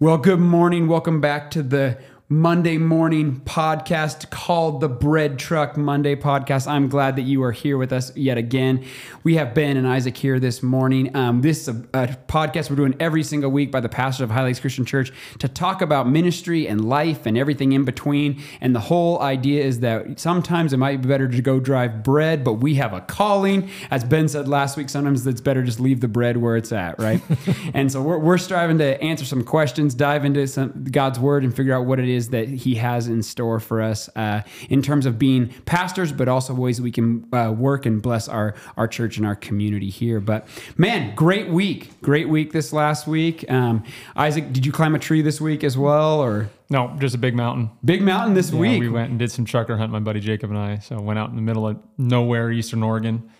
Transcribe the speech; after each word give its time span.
Well, 0.00 0.18
good 0.18 0.40
morning. 0.40 0.88
Welcome 0.88 1.20
back 1.20 1.52
to 1.52 1.62
the 1.62 1.98
Monday 2.30 2.78
morning 2.78 3.42
podcast 3.44 4.30
called 4.30 4.80
the 4.80 4.88
Bread 4.88 5.38
Truck 5.38 5.76
Monday 5.76 6.16
podcast. 6.16 6.66
I'm 6.66 6.88
glad 6.88 7.16
that 7.16 7.22
you 7.24 7.42
are 7.42 7.52
here 7.52 7.76
with 7.76 7.92
us 7.92 8.16
yet 8.16 8.38
again. 8.38 8.82
We 9.24 9.34
have 9.34 9.52
Ben 9.52 9.76
and 9.76 9.86
Isaac 9.86 10.16
here 10.16 10.40
this 10.40 10.62
morning. 10.62 11.14
Um, 11.14 11.42
this 11.42 11.68
is 11.68 11.68
a, 11.68 11.84
a 11.92 12.06
podcast 12.26 12.70
we're 12.70 12.76
doing 12.76 12.96
every 12.98 13.22
single 13.24 13.50
week 13.50 13.70
by 13.70 13.80
the 13.80 13.90
pastor 13.90 14.24
of 14.24 14.30
High 14.30 14.44
Lakes 14.44 14.58
Christian 14.58 14.86
Church 14.86 15.12
to 15.40 15.48
talk 15.48 15.82
about 15.82 16.08
ministry 16.08 16.66
and 16.66 16.86
life 16.88 17.26
and 17.26 17.36
everything 17.36 17.72
in 17.72 17.84
between. 17.84 18.40
And 18.62 18.74
the 18.74 18.80
whole 18.80 19.20
idea 19.20 19.62
is 19.62 19.80
that 19.80 20.18
sometimes 20.18 20.72
it 20.72 20.78
might 20.78 21.02
be 21.02 21.08
better 21.08 21.28
to 21.28 21.42
go 21.42 21.60
drive 21.60 22.02
bread, 22.02 22.42
but 22.42 22.54
we 22.54 22.76
have 22.76 22.94
a 22.94 23.02
calling. 23.02 23.68
As 23.90 24.02
Ben 24.02 24.28
said 24.28 24.48
last 24.48 24.78
week, 24.78 24.88
sometimes 24.88 25.26
it's 25.26 25.42
better 25.42 25.62
just 25.62 25.78
leave 25.78 26.00
the 26.00 26.08
bread 26.08 26.38
where 26.38 26.56
it's 26.56 26.72
at, 26.72 26.98
right? 26.98 27.20
and 27.74 27.92
so 27.92 28.00
we're, 28.00 28.18
we're 28.18 28.38
striving 28.38 28.78
to 28.78 28.98
answer 29.02 29.26
some 29.26 29.44
questions, 29.44 29.94
dive 29.94 30.24
into 30.24 30.46
some 30.46 30.84
God's 30.90 31.18
word, 31.18 31.44
and 31.44 31.54
figure 31.54 31.74
out 31.74 31.84
what 31.84 32.00
it 32.00 32.08
is 32.08 32.13
that 32.30 32.48
He 32.48 32.76
has 32.76 33.08
in 33.08 33.22
store 33.22 33.60
for 33.60 33.82
us 33.82 34.08
uh, 34.16 34.42
in 34.70 34.82
terms 34.82 35.06
of 35.06 35.18
being 35.18 35.48
pastors, 35.66 36.12
but 36.12 36.28
also 36.28 36.54
ways 36.54 36.80
we 36.80 36.90
can 36.90 37.26
uh, 37.32 37.52
work 37.56 37.86
and 37.86 38.00
bless 38.02 38.28
our 38.28 38.54
our 38.76 38.88
church 38.88 39.16
and 39.18 39.26
our 39.26 39.36
community 39.36 39.90
here. 39.90 40.20
But 40.20 40.46
man, 40.76 41.14
great 41.14 41.48
week, 41.48 42.00
great 42.02 42.28
week 42.28 42.52
this 42.52 42.72
last 42.72 43.06
week. 43.06 43.44
Um, 43.50 43.82
Isaac, 44.16 44.52
did 44.52 44.64
you 44.64 44.72
climb 44.72 44.94
a 44.94 44.98
tree 44.98 45.22
this 45.22 45.40
week 45.40 45.64
as 45.64 45.76
well, 45.76 46.20
or 46.20 46.48
No, 46.70 46.96
just 46.98 47.14
a 47.14 47.18
big 47.18 47.34
mountain. 47.34 47.70
big 47.84 48.00
mountain 48.02 48.34
this 48.34 48.50
Yeah, 48.50 48.60
week? 48.60 48.80
we 48.80 48.88
went 48.88 49.10
and 49.10 49.18
did 49.18 49.30
some 49.30 49.44
chukar 49.44 49.76
hunt, 49.78 49.92
my 49.92 50.00
buddy 50.00 50.20
Jacob 50.20 50.50
and 50.50 50.58
I. 50.58 50.78
So 50.78 51.00
went 51.00 51.18
out 51.18 51.30
in 51.30 51.36
the 51.36 51.42
middle 51.42 51.66
of 51.68 51.76
nowhere, 51.98 52.50
Eastern 52.50 52.82
Oregon, 52.82 53.30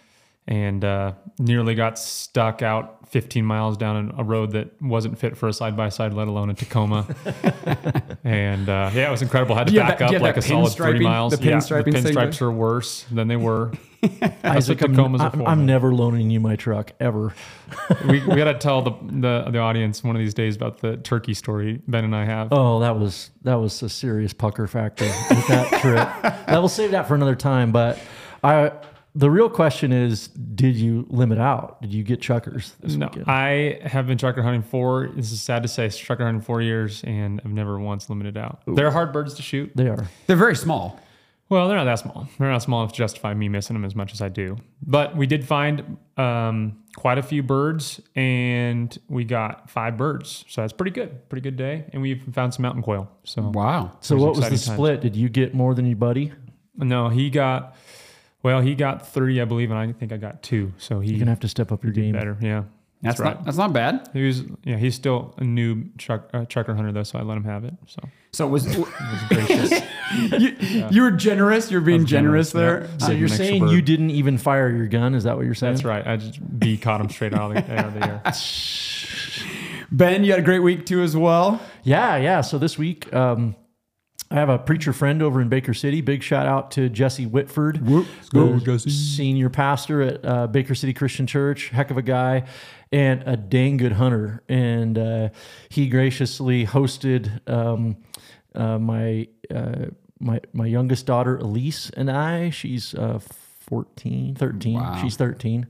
and 0.46 0.84
uh, 0.84 1.12
nearly 1.38 1.74
got 1.74 1.98
stuck 1.98 2.60
out 2.62 3.03
15 3.08 3.44
miles 3.44 3.76
down 3.76 4.14
a 4.16 4.24
road 4.24 4.52
that 4.52 4.80
wasn't 4.82 5.18
fit 5.18 5.36
for 5.36 5.48
a 5.48 5.52
side 5.52 5.76
by 5.76 5.88
side, 5.88 6.12
let 6.12 6.28
alone 6.28 6.50
a 6.50 6.54
Tacoma. 6.54 7.06
and 8.24 8.68
uh, 8.68 8.90
yeah, 8.94 9.08
it 9.08 9.10
was 9.10 9.22
incredible. 9.22 9.54
Had 9.54 9.66
to 9.66 9.70
Do 9.72 9.74
you 9.76 9.80
have 9.82 9.98
back 9.98 10.10
that- 10.10 10.16
up 10.16 10.22
like 10.22 10.36
a 10.36 10.42
solid 10.42 10.72
three 10.72 11.00
miles. 11.00 11.36
The 11.36 11.44
yeah, 11.44 11.56
pinstriping 11.56 11.84
the 11.84 12.10
pinstripes 12.10 12.40
are 12.40 12.50
worse 12.50 13.04
than 13.10 13.28
they 13.28 13.36
were. 13.36 13.72
Isaac, 14.44 14.82
I'm, 14.82 14.98
I'm, 14.98 15.46
I'm 15.46 15.66
never 15.66 15.94
loaning 15.94 16.28
you 16.30 16.38
my 16.38 16.56
truck 16.56 16.92
ever. 17.00 17.34
we 18.08 18.20
we 18.26 18.36
got 18.36 18.44
to 18.44 18.54
tell 18.58 18.82
the, 18.82 18.90
the 19.02 19.50
the 19.50 19.58
audience 19.58 20.04
one 20.04 20.14
of 20.14 20.20
these 20.20 20.34
days 20.34 20.56
about 20.56 20.80
the 20.80 20.98
turkey 20.98 21.32
story 21.32 21.80
Ben 21.88 22.04
and 22.04 22.14
I 22.14 22.26
have. 22.26 22.48
Oh, 22.52 22.80
that 22.80 22.98
was 22.98 23.30
that 23.42 23.54
was 23.54 23.82
a 23.82 23.88
serious 23.88 24.34
pucker 24.34 24.66
factor 24.66 25.06
with 25.06 25.46
that 25.48 25.80
trip. 25.80 26.48
I 26.48 26.58
will 26.58 26.68
save 26.68 26.90
that 26.90 27.08
for 27.08 27.14
another 27.14 27.34
time. 27.34 27.72
But 27.72 27.98
I, 28.42 28.72
the 29.14 29.30
real 29.30 29.48
question 29.48 29.92
is, 29.92 30.28
did 30.28 30.74
you 30.76 31.06
limit 31.08 31.38
out? 31.38 31.80
Did 31.82 31.92
you 31.94 32.02
get 32.02 32.20
chukars 32.20 32.72
this 32.80 32.96
No, 32.96 33.06
weekend? 33.06 33.26
I 33.28 33.78
have 33.84 34.06
been 34.06 34.18
chukar 34.18 34.42
hunting 34.42 34.62
for. 34.62 35.08
This 35.14 35.30
is 35.32 35.40
sad 35.40 35.62
to 35.62 35.68
say, 35.68 35.86
chukar 35.86 36.20
hunting 36.24 36.40
four 36.40 36.60
years, 36.62 37.02
and 37.04 37.40
I've 37.44 37.52
never 37.52 37.78
once 37.78 38.10
limited 38.10 38.36
out. 38.36 38.62
They're 38.66 38.90
hard 38.90 39.12
birds 39.12 39.34
to 39.34 39.42
shoot. 39.42 39.70
they 39.74 39.88
are. 39.88 40.08
They're 40.26 40.36
very 40.36 40.56
small. 40.56 40.98
Well, 41.50 41.68
they're 41.68 41.76
not 41.76 41.84
that 41.84 41.98
small. 41.98 42.26
They're 42.38 42.50
not 42.50 42.62
small 42.62 42.80
enough 42.82 42.92
to 42.92 42.98
justify 42.98 43.34
me 43.34 43.48
missing 43.50 43.74
them 43.74 43.84
as 43.84 43.94
much 43.94 44.12
as 44.14 44.22
I 44.22 44.30
do. 44.30 44.56
But 44.82 45.14
we 45.14 45.26
did 45.26 45.44
find 45.46 45.98
um, 46.16 46.82
quite 46.96 47.18
a 47.18 47.22
few 47.22 47.42
birds, 47.42 48.00
and 48.16 48.96
we 49.08 49.24
got 49.24 49.68
five 49.70 49.96
birds. 49.98 50.46
So 50.48 50.62
that's 50.62 50.72
pretty 50.72 50.90
good. 50.90 51.28
Pretty 51.28 51.42
good 51.42 51.56
day. 51.56 51.84
And 51.92 52.00
we've 52.00 52.22
found 52.32 52.54
some 52.54 52.62
mountain 52.62 52.82
quail. 52.82 53.10
So 53.24 53.42
Wow. 53.50 53.96
So 54.00 54.14
There's 54.14 54.22
what 54.24 54.30
was 54.36 54.44
the 54.44 54.50
times. 54.50 54.64
split? 54.64 55.00
Did 55.02 55.14
you 55.16 55.28
get 55.28 55.54
more 55.54 55.74
than 55.74 55.84
your 55.86 55.96
buddy? 55.96 56.32
no, 56.76 57.10
he 57.10 57.28
got. 57.30 57.76
Well, 58.44 58.60
he 58.60 58.74
got 58.76 59.08
three, 59.08 59.40
I 59.40 59.44
believe, 59.46 59.70
and 59.72 59.78
I 59.80 59.90
think 59.92 60.12
I 60.12 60.16
got 60.18 60.42
two. 60.42 60.72
So 60.78 61.00
he 61.00 61.10
You're 61.10 61.18
gonna 61.18 61.30
have 61.32 61.40
to 61.40 61.48
step 61.48 61.72
up 61.72 61.82
your 61.82 61.92
game. 61.94 62.12
better. 62.12 62.36
Yeah, 62.40 62.64
That's, 63.02 63.18
that's, 63.18 63.20
right. 63.20 63.34
not 63.36 63.44
that's 63.46 63.56
not 63.56 63.72
bad. 63.72 64.08
He 64.12 64.24
was. 64.26 64.44
Yeah, 64.64 64.76
he's 64.76 64.94
still 64.94 65.34
a 65.38 65.44
new 65.44 65.86
truck, 65.98 66.28
uh, 66.34 66.40
chukar 66.40 66.76
hunter 66.76 66.92
though, 66.92 67.02
so 67.04 67.18
I 67.18 67.22
let 67.22 67.36
him 67.38 67.44
have 67.44 67.64
it. 67.64 67.74
So 67.86 68.02
So 68.32 68.46
it 68.46 68.50
was 68.50 68.66
it 68.76 68.78
was 68.78 69.22
gracious. 69.28 69.80
you, 70.38 70.86
you 70.90 71.02
were 71.02 71.10
generous. 71.10 71.70
You're 71.70 71.80
being 71.80 72.04
generous, 72.04 72.52
generous, 72.52 72.88
there. 72.90 72.98
So 73.00 73.06
Uh, 73.06 73.16
you're 73.16 73.28
saying 73.28 73.62
bird. 73.62 73.70
you 73.72 73.80
didn't 73.82 74.10
even 74.10 74.36
fire 74.38 74.68
your 74.68 74.88
gun? 74.88 75.14
Is 75.14 75.24
that 75.24 75.36
what 75.36 75.46
you're 75.46 75.54
saying? 75.54 75.74
That's 75.76 75.84
right. 75.84 76.06
I 76.06 76.16
just 76.18 76.38
B 76.58 76.76
caught 76.76 77.00
him 77.00 77.08
straight 77.08 77.32
out 77.32 77.56
of 77.56 77.66
the, 77.66 77.74
out 77.78 77.86
of 77.86 77.94
the 77.94 78.06
air. 78.06 78.22
Ben, 79.90 80.24
you 80.24 80.32
had 80.32 80.40
a 80.40 80.44
great 80.44 80.58
week 80.60 80.86
too 80.86 81.02
as 81.02 81.16
well. 81.16 81.60
Yeah, 81.82 82.16
yeah. 82.16 82.40
So 82.40 82.58
this 82.58 82.76
week, 82.78 83.12
um, 83.14 83.54
I 84.34 84.38
have 84.38 84.48
a 84.48 84.58
preacher 84.58 84.92
friend 84.92 85.22
over 85.22 85.40
in 85.40 85.48
Baker 85.48 85.72
City. 85.72 86.00
Big 86.00 86.20
shout 86.20 86.48
out 86.48 86.72
to 86.72 86.88
Jesse 86.88 87.24
Whitford, 87.24 87.86
the 88.82 88.90
senior 88.90 89.48
pastor 89.48 90.02
at 90.02 90.24
uh, 90.24 90.48
Baker 90.48 90.74
City 90.74 90.92
Christian 90.92 91.28
Church. 91.28 91.68
Heck 91.68 91.92
of 91.92 91.98
a 91.98 92.02
guy 92.02 92.42
and 92.90 93.22
a 93.26 93.36
dang 93.36 93.76
good 93.76 93.92
hunter. 93.92 94.42
And 94.48 94.98
uh, 94.98 95.28
he 95.68 95.88
graciously 95.88 96.66
hosted 96.66 97.48
um, 97.48 97.98
uh, 98.56 98.80
my 98.80 99.28
uh, 99.54 99.86
my 100.18 100.40
my 100.52 100.66
youngest 100.66 101.06
daughter 101.06 101.36
Elise 101.36 101.90
and 101.90 102.10
I. 102.10 102.50
She's 102.50 102.92
uh, 102.92 103.20
14, 103.20 104.34
13. 104.34 104.74
Wow. 104.74 105.00
She's 105.00 105.14
13. 105.14 105.68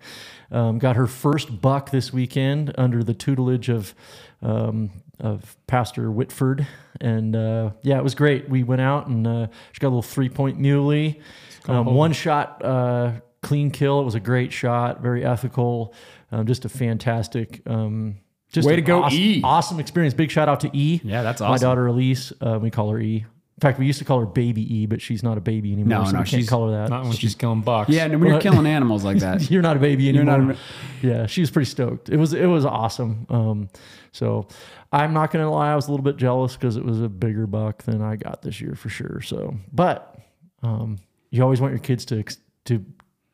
Um, 0.51 0.79
got 0.79 0.97
her 0.97 1.07
first 1.07 1.61
buck 1.61 1.91
this 1.91 2.15
weekend 2.15 2.75
under 2.79 3.05
the 3.05 3.15
tutelage 3.15 3.69
of 3.69 3.95
um, 4.41 4.91
of 5.21 5.57
Pastor 5.67 6.11
Whitford, 6.11 6.67
and 7.01 7.35
uh, 7.35 7.71
yeah, 7.83 7.99
it 7.99 8.05
was 8.05 8.15
great. 8.15 8.49
We 8.49 8.63
went 8.63 8.81
out 8.81 9.07
and 9.07 9.27
uh, 9.27 9.47
she 9.73 9.81
got 9.81 9.89
a 9.89 9.91
little 9.91 10.03
three 10.03 10.29
point 10.29 10.59
muley, 10.59 11.21
um, 11.69 11.87
one 11.87 12.13
shot 12.13 12.65
uh, 12.65 13.13
clean 13.43 13.71
kill. 13.71 14.01
It 14.01 14.05
was 14.05 14.15
a 14.15 14.21
great 14.21 14.53
shot, 14.53 15.01
very 15.01 15.25
ethical, 15.25 15.95
um, 16.33 16.47
just 16.47 16.65
a 16.65 16.69
fantastic. 16.69 17.63
Um, 17.67 18.17
just 18.51 18.69
Way 18.69 18.77
to 18.77 18.83
go, 18.83 19.03
awesome, 19.03 19.19
E. 19.19 19.41
Awesome 19.43 19.81
experience. 19.81 20.15
Big 20.15 20.31
shout 20.31 20.49
out 20.49 20.61
to 20.61 20.71
E. 20.73 21.01
Yeah, 21.03 21.23
that's 21.23 21.41
My 21.41 21.59
daughter 21.59 21.87
Elise, 21.87 22.33
uh, 22.41 22.59
we 22.61 22.71
call 22.71 22.91
her 22.91 23.01
E. 23.01 23.27
In 23.56 23.60
fact, 23.60 23.78
we 23.78 23.87
used 23.87 24.00
to 24.00 24.04
call 24.04 24.19
her 24.19 24.26
Baby 24.26 24.62
E, 24.75 24.87
but 24.87 25.00
she's 25.00 25.22
not 25.22 25.38
a 25.38 25.41
baby 25.41 25.72
anymore. 25.72 26.00
No, 26.00 26.04
so 26.06 26.10
no, 26.10 26.19
we 26.19 26.25
can't 26.25 26.28
she's 26.28 26.48
call 26.48 26.66
her 26.69 26.72
that. 26.72 26.91
Not 26.91 27.04
when 27.04 27.12
she's 27.12 27.37
killing 27.37 27.60
bucks. 27.60 27.88
Yeah, 27.88 28.06
and 28.06 28.20
when 28.20 28.31
you're 28.31 28.41
killing 28.41 28.66
animals 28.78 29.04
like 29.04 29.19
that. 29.19 29.48
You're 29.50 29.62
not 29.62 29.76
a 29.76 29.81
baby 29.81 30.04
You're 30.04 30.22
anymore. 30.22 30.38
not 30.54 30.56
yeah, 31.03 31.26
she 31.26 31.41
was 31.41 31.53
pretty 31.53 31.70
stoked. 31.70 32.09
It 32.09 32.16
was 32.16 32.32
it 32.32 32.47
was 32.47 32.65
awesome. 32.65 33.26
Um, 33.31 33.69
so 34.10 34.48
I'm 34.92 35.12
not 35.12 35.31
gonna 35.31 35.50
lie, 35.50 35.70
I 35.70 35.76
was 35.76 35.87
a 35.87 35.92
little 35.92 36.04
bit 36.04 36.16
jealous 36.16 36.54
because 36.56 36.76
it 36.76 36.84
was 36.84 37.00
a 37.00 37.09
bigger 37.09 37.47
buck 37.47 37.84
than 37.84 38.03
I 38.03 38.16
got 38.16 38.42
this 38.42 38.60
year 38.60 38.75
for 38.75 38.88
sure. 38.88 39.20
So, 39.22 39.56
but 39.72 40.19
um, 40.65 40.98
you 41.31 41.42
always 41.42 41.60
want 41.60 41.72
your 41.72 41.81
kids 41.81 42.04
to 42.06 42.25
to 42.65 42.84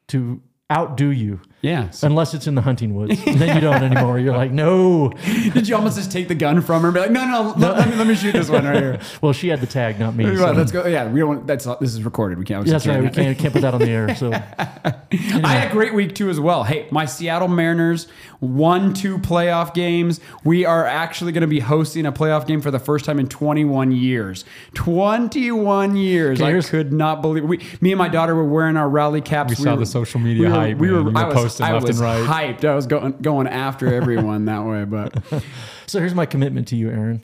to 0.08 0.42
outdo 0.70 1.08
you, 1.08 1.40
Yeah. 1.62 1.90
So 1.90 2.06
unless 2.06 2.32
it's 2.34 2.46
in 2.46 2.54
the 2.54 2.62
hunting 2.62 2.94
woods. 2.94 3.22
Then 3.24 3.54
you 3.54 3.60
don't 3.60 3.82
anymore. 3.82 4.18
You're 4.18 4.36
like, 4.36 4.50
no. 4.50 5.10
did 5.52 5.68
you 5.68 5.76
almost 5.76 5.96
just 5.96 6.10
take 6.10 6.28
the 6.28 6.34
gun 6.34 6.60
from 6.62 6.82
her 6.82 6.88
and 6.88 6.94
be 6.94 7.00
like, 7.00 7.10
no, 7.10 7.26
no, 7.26 7.54
let, 7.58 7.76
let 7.76 7.88
me, 7.90 7.96
let 7.96 8.06
me 8.06 8.14
shoot 8.14 8.32
this 8.32 8.48
one 8.48 8.64
right 8.64 8.76
here. 8.76 9.00
Well, 9.20 9.32
she 9.32 9.48
had 9.48 9.60
the 9.60 9.66
tag, 9.66 9.98
not 9.98 10.14
me. 10.14 10.24
Well, 10.24 10.36
so- 10.36 10.52
let's 10.52 10.72
go. 10.72 10.86
Yeah, 10.86 11.10
we 11.10 11.20
don't. 11.20 11.28
want- 11.28 11.46
That's 11.46 11.66
this 11.80 11.92
is 11.92 12.02
recorded. 12.02 12.38
We 12.38 12.44
can't. 12.44 12.66
That's 12.66 12.86
right. 12.86 13.02
We 13.02 13.10
can't 13.10 13.36
can't 13.38 13.52
put 13.52 13.62
that 13.62 13.74
on 13.74 13.80
the 13.80 13.90
air. 13.90 14.14
So 14.14 14.32
I 15.12 15.52
had 15.52 15.70
a 15.70 15.72
great 15.72 15.92
week 15.94 16.14
too 16.14 16.30
as 16.30 16.40
well. 16.40 16.64
Hey, 16.64 16.86
my 16.90 17.04
Seattle 17.04 17.48
Mariners 17.48 18.06
won 18.40 18.94
two 18.94 19.18
playoff 19.18 19.74
games. 19.74 20.20
We 20.44 20.64
are 20.64 20.86
actually 20.86 21.32
going 21.32 21.42
to 21.42 21.46
be 21.46 21.60
hosting 21.60 22.06
a 22.06 22.12
playoff 22.12 22.46
game 22.46 22.60
for 22.60 22.70
the 22.70 22.78
first 22.78 23.04
time 23.04 23.18
in 23.18 23.28
21 23.28 23.92
years. 23.92 24.44
21 24.74 25.96
years. 25.96 26.40
Okay, 26.40 26.56
I 26.56 26.62
could 26.62 26.92
not 26.92 27.20
believe. 27.20 27.44
We, 27.44 27.58
me 27.80 27.92
and 27.92 27.98
my 27.98 28.08
daughter 28.08 28.34
were 28.34 28.44
wearing 28.44 28.76
our 28.76 28.88
rally 28.88 29.20
caps. 29.20 29.50
We 29.50 29.56
saw 29.56 29.76
the 29.76 29.86
social 29.86 30.20
media 30.20 30.42
we 30.42 30.48
were, 30.48 30.54
hype, 30.54 30.78
We 30.78 30.90
were, 30.90 31.02
were 31.02 31.18
I 31.18 31.24
was, 31.28 31.34
posting 31.50 31.66
I 31.66 31.72
left 31.72 31.86
was 31.88 32.00
and 32.00 32.28
right. 32.28 32.56
hyped. 32.56 32.64
I 32.64 32.74
was 32.74 32.86
going 32.86 33.12
going 33.22 33.46
after 33.46 33.92
everyone 33.92 34.44
that 34.46 34.64
way, 34.64 34.84
but 34.84 35.22
So 35.86 35.98
here's 35.98 36.14
my 36.14 36.26
commitment 36.26 36.68
to 36.68 36.76
you, 36.76 36.90
Aaron. 36.90 37.22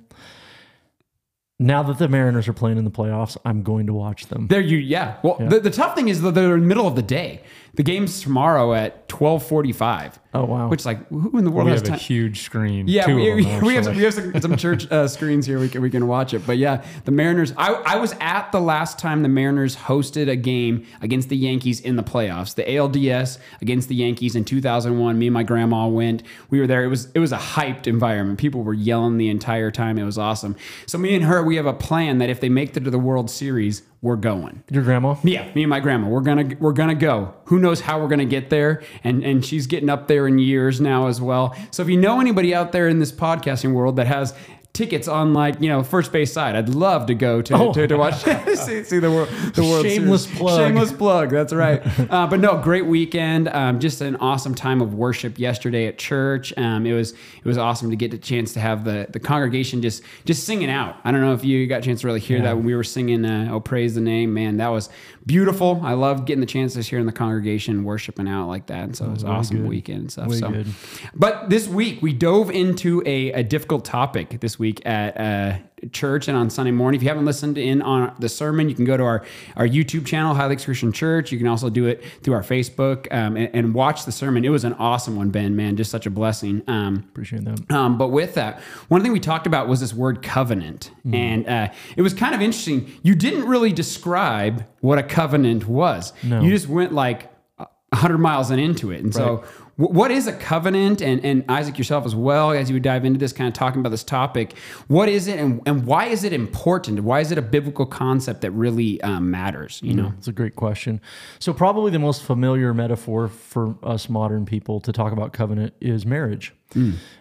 Now 1.58 1.82
that 1.84 1.98
the 1.98 2.08
Mariners 2.08 2.48
are 2.48 2.52
playing 2.52 2.76
in 2.76 2.84
the 2.84 2.90
playoffs, 2.90 3.36
I'm 3.44 3.62
going 3.62 3.86
to 3.86 3.94
watch 3.94 4.26
them. 4.26 4.48
There 4.48 4.60
you, 4.60 4.76
yeah. 4.76 5.16
Well, 5.22 5.36
The, 5.38 5.58
the 5.60 5.70
tough 5.70 5.94
thing 5.94 6.08
is 6.08 6.20
that 6.20 6.34
they're 6.34 6.54
in 6.54 6.60
the 6.60 6.66
middle 6.66 6.86
of 6.86 6.96
the 6.96 7.02
day. 7.02 7.42
The 7.76 7.82
game's 7.82 8.20
tomorrow 8.20 8.74
at 8.74 9.08
twelve 9.08 9.46
forty-five. 9.46 10.18
Oh, 10.36 10.44
wow. 10.44 10.68
Which 10.68 10.84
like 10.84 11.06
who 11.08 11.38
in 11.38 11.44
the 11.44 11.50
world 11.50 11.66
we 11.66 11.72
has 11.72 11.80
have 11.82 11.94
a 11.94 11.96
huge 11.96 12.42
screen. 12.42 12.88
Yeah, 12.88 13.06
we, 13.06 13.42
them, 13.42 13.62
we 13.62 13.74
have 13.74 13.84
some, 13.84 13.96
we 13.96 14.02
have 14.02 14.12
some, 14.14 14.38
some 14.40 14.56
church 14.56 14.90
uh, 14.90 15.08
screens 15.08 15.46
here. 15.46 15.58
We 15.58 15.68
can 15.68 15.80
we 15.80 15.88
can 15.88 16.06
watch 16.06 16.34
it. 16.34 16.46
But 16.46 16.58
yeah, 16.58 16.84
the 17.04 17.10
Mariners. 17.10 17.54
I, 17.56 17.72
I 17.72 17.96
was 17.96 18.14
at 18.20 18.50
the 18.52 18.60
last 18.60 18.98
time 18.98 19.22
the 19.22 19.28
Mariners 19.28 19.76
hosted 19.76 20.28
a 20.28 20.36
game 20.36 20.86
against 21.00 21.30
the 21.30 21.36
Yankees 21.36 21.80
in 21.80 21.96
the 21.96 22.02
playoffs. 22.02 22.54
The 22.54 22.64
ALDS 22.64 23.38
against 23.62 23.88
the 23.88 23.94
Yankees 23.94 24.36
in 24.36 24.44
2001. 24.44 25.18
Me 25.18 25.26
and 25.26 25.34
my 25.34 25.42
grandma 25.42 25.86
went. 25.86 26.22
We 26.50 26.60
were 26.60 26.66
there. 26.66 26.84
It 26.84 26.88
was 26.88 27.10
it 27.14 27.18
was 27.18 27.32
a 27.32 27.38
hyped 27.38 27.86
environment. 27.86 28.38
People 28.38 28.62
were 28.62 28.74
yelling 28.74 29.16
the 29.16 29.30
entire 29.30 29.70
time. 29.70 29.98
It 29.98 30.04
was 30.04 30.18
awesome. 30.18 30.56
So 30.86 30.98
me 30.98 31.14
and 31.14 31.24
her, 31.24 31.42
we 31.42 31.56
have 31.56 31.66
a 31.66 31.74
plan 31.74 32.18
that 32.18 32.28
if 32.28 32.40
they 32.40 32.48
make 32.48 32.76
it 32.76 32.84
to 32.84 32.90
the 32.90 32.98
World 32.98 33.30
Series, 33.30 33.82
we're 34.02 34.16
going. 34.16 34.62
Your 34.70 34.82
grandma? 34.82 35.16
Yeah, 35.24 35.52
me 35.54 35.62
and 35.62 35.70
my 35.70 35.80
grandma. 35.80 36.08
We're 36.08 36.20
gonna 36.20 36.56
we're 36.60 36.72
gonna 36.72 36.94
go. 36.94 37.34
Who 37.46 37.58
knows 37.58 37.80
how 37.80 38.00
we're 38.00 38.08
gonna 38.08 38.24
get 38.24 38.50
there? 38.50 38.82
And 39.02 39.24
and 39.24 39.44
she's 39.44 39.66
getting 39.66 39.88
up 39.88 40.08
there 40.08 40.26
in 40.26 40.38
years 40.38 40.80
now 40.80 41.06
as 41.08 41.20
well. 41.20 41.56
So 41.70 41.82
if 41.82 41.88
you 41.88 41.96
know 41.96 42.20
anybody 42.20 42.54
out 42.54 42.72
there 42.72 42.88
in 42.88 42.98
this 42.98 43.12
podcasting 43.12 43.72
world 43.72 43.96
that 43.96 44.06
has 44.06 44.34
tickets 44.76 45.08
on 45.08 45.32
like 45.32 45.60
you 45.60 45.68
know 45.70 45.82
first 45.82 46.12
base 46.12 46.32
side. 46.32 46.54
I'd 46.54 46.68
love 46.68 47.06
to 47.06 47.14
go 47.14 47.40
to 47.42 47.54
Oh. 47.56 47.72
to, 47.72 47.86
to 47.88 47.96
watch 47.96 48.14
see, 48.56 48.84
see 48.84 48.98
the 48.98 49.10
world 49.10 49.28
the 49.54 49.62
World 49.62 49.86
Shameless 49.86 50.24
Series. 50.24 50.38
plug. 50.38 50.60
Shameless 50.60 50.92
plug. 50.92 51.30
That's 51.30 51.52
right. 51.52 51.80
uh, 52.12 52.26
but 52.26 52.40
no, 52.40 52.58
great 52.62 52.84
weekend. 52.86 53.48
Um, 53.48 53.80
just 53.80 54.00
an 54.02 54.16
awesome 54.16 54.54
time 54.54 54.82
of 54.82 54.92
worship 54.94 55.38
yesterday 55.38 55.86
at 55.86 55.96
church. 55.98 56.52
Um, 56.58 56.84
it 56.86 56.92
was 56.92 57.12
it 57.12 57.44
was 57.44 57.56
awesome 57.56 57.88
to 57.90 57.96
get 57.96 58.10
the 58.10 58.18
chance 58.18 58.52
to 58.52 58.60
have 58.60 58.84
the 58.84 59.06
the 59.10 59.18
congregation 59.20 59.80
just 59.80 60.02
just 60.26 60.44
singing 60.44 60.70
out. 60.70 60.96
I 61.04 61.10
don't 61.12 61.22
know 61.22 61.32
if 61.32 61.44
you 61.44 61.66
got 61.66 61.78
a 61.78 61.82
chance 61.82 62.02
to 62.02 62.06
really 62.06 62.20
hear 62.20 62.36
Yeah. 62.36 62.44
that 62.44 62.56
when 62.56 62.66
we 62.66 62.74
were 62.74 62.84
singing. 62.84 63.24
Uh, 63.24 63.48
oh, 63.50 63.60
praise 63.60 63.94
the 63.94 64.00
name, 64.02 64.34
man. 64.34 64.58
That 64.58 64.68
was 64.68 64.90
beautiful. 65.26 65.80
I 65.82 65.94
loved 65.94 66.26
getting 66.26 66.40
the 66.40 66.46
chance 66.46 66.74
hear 66.86 66.98
in 66.98 67.06
the 67.06 67.12
congregation 67.12 67.84
worshiping 67.84 68.28
out 68.28 68.46
like 68.46 68.66
that. 68.66 68.84
And 68.84 68.96
so 68.96 69.06
it 69.06 69.10
was 69.10 69.22
an 69.24 69.30
awesome 69.30 69.58
good. 69.58 69.68
weekend 69.68 70.00
and 70.00 70.12
stuff. 70.12 70.28
Way 70.28 70.38
so, 70.38 70.50
good. 70.50 70.66
but 71.14 71.50
this 71.50 71.66
week 71.66 72.00
we 72.00 72.12
dove 72.12 72.50
into 72.50 73.02
a, 73.04 73.32
a 73.32 73.42
difficult 73.42 73.84
topic 73.84 74.40
this 74.40 74.58
week 74.58 74.86
at 74.86 75.20
uh, 75.20 75.58
church 75.92 76.26
and 76.28 76.36
on 76.36 76.48
Sunday 76.50 76.70
morning. 76.70 76.98
If 76.98 77.02
you 77.02 77.08
haven't 77.08 77.26
listened 77.26 77.58
in 77.58 77.82
on 77.82 78.14
the 78.18 78.28
sermon, 78.28 78.68
you 78.68 78.74
can 78.74 78.84
go 78.84 78.96
to 78.96 79.02
our, 79.02 79.24
our 79.56 79.66
YouTube 79.66 80.06
channel, 80.06 80.34
High 80.34 80.46
Lakes 80.46 80.64
Christian 80.64 80.92
Church. 80.92 81.30
You 81.30 81.38
can 81.38 81.46
also 81.46 81.68
do 81.68 81.86
it 81.86 82.02
through 82.22 82.34
our 82.34 82.42
Facebook 82.42 83.12
um, 83.12 83.36
and, 83.36 83.50
and 83.54 83.74
watch 83.74 84.04
the 84.04 84.12
sermon. 84.12 84.44
It 84.44 84.48
was 84.48 84.64
an 84.64 84.72
awesome 84.74 85.16
one, 85.16 85.30
Ben, 85.30 85.54
man, 85.54 85.76
just 85.76 85.90
such 85.90 86.06
a 86.06 86.10
blessing. 86.10 86.62
Um, 86.66 87.04
Appreciate 87.10 87.44
that. 87.44 87.70
um, 87.70 87.98
but 87.98 88.08
with 88.08 88.34
that, 88.34 88.60
one 88.88 89.02
thing 89.02 89.12
we 89.12 89.20
talked 89.20 89.46
about 89.46 89.68
was 89.68 89.80
this 89.80 89.92
word 89.92 90.22
covenant. 90.22 90.90
Mm-hmm. 91.00 91.14
And 91.14 91.48
uh, 91.48 91.68
it 91.96 92.02
was 92.02 92.14
kind 92.14 92.34
of 92.34 92.40
interesting. 92.40 92.90
You 93.02 93.14
didn't 93.14 93.46
really 93.46 93.72
describe 93.72 94.64
what 94.80 94.98
a 94.98 95.02
covenant 95.02 95.66
was. 95.68 96.12
No. 96.22 96.40
You 96.40 96.50
just 96.50 96.68
went 96.68 96.92
like 96.92 97.24
a 97.58 97.66
100 97.90 98.18
miles 98.18 98.50
and 98.50 98.60
into 98.60 98.90
it. 98.90 99.02
And 99.02 99.14
so, 99.14 99.36
wh- 99.38 99.65
what 99.76 100.10
is 100.10 100.26
a 100.26 100.32
covenant? 100.32 101.02
And, 101.02 101.22
and 101.22 101.44
Isaac, 101.48 101.76
yourself 101.76 102.06
as 102.06 102.14
well, 102.14 102.52
as 102.52 102.70
you 102.70 102.74
would 102.76 102.82
dive 102.82 103.04
into 103.04 103.18
this, 103.18 103.32
kind 103.32 103.46
of 103.46 103.52
talking 103.52 103.80
about 103.80 103.90
this 103.90 104.04
topic, 104.04 104.56
what 104.88 105.08
is 105.08 105.28
it 105.28 105.38
and, 105.38 105.60
and 105.66 105.84
why 105.84 106.06
is 106.06 106.24
it 106.24 106.32
important? 106.32 107.00
Why 107.00 107.20
is 107.20 107.30
it 107.30 107.36
a 107.36 107.42
biblical 107.42 107.84
concept 107.84 108.40
that 108.40 108.52
really 108.52 109.00
um, 109.02 109.30
matters? 109.30 109.80
You 109.82 109.92
know? 109.92 110.14
It's 110.16 110.28
a 110.28 110.32
great 110.32 110.56
question. 110.56 111.00
So, 111.38 111.52
probably 111.52 111.90
the 111.90 111.98
most 111.98 112.22
familiar 112.22 112.72
metaphor 112.72 113.28
for 113.28 113.76
us 113.82 114.08
modern 114.08 114.46
people 114.46 114.80
to 114.80 114.92
talk 114.92 115.12
about 115.12 115.34
covenant 115.34 115.74
is 115.80 116.06
marriage. 116.06 116.54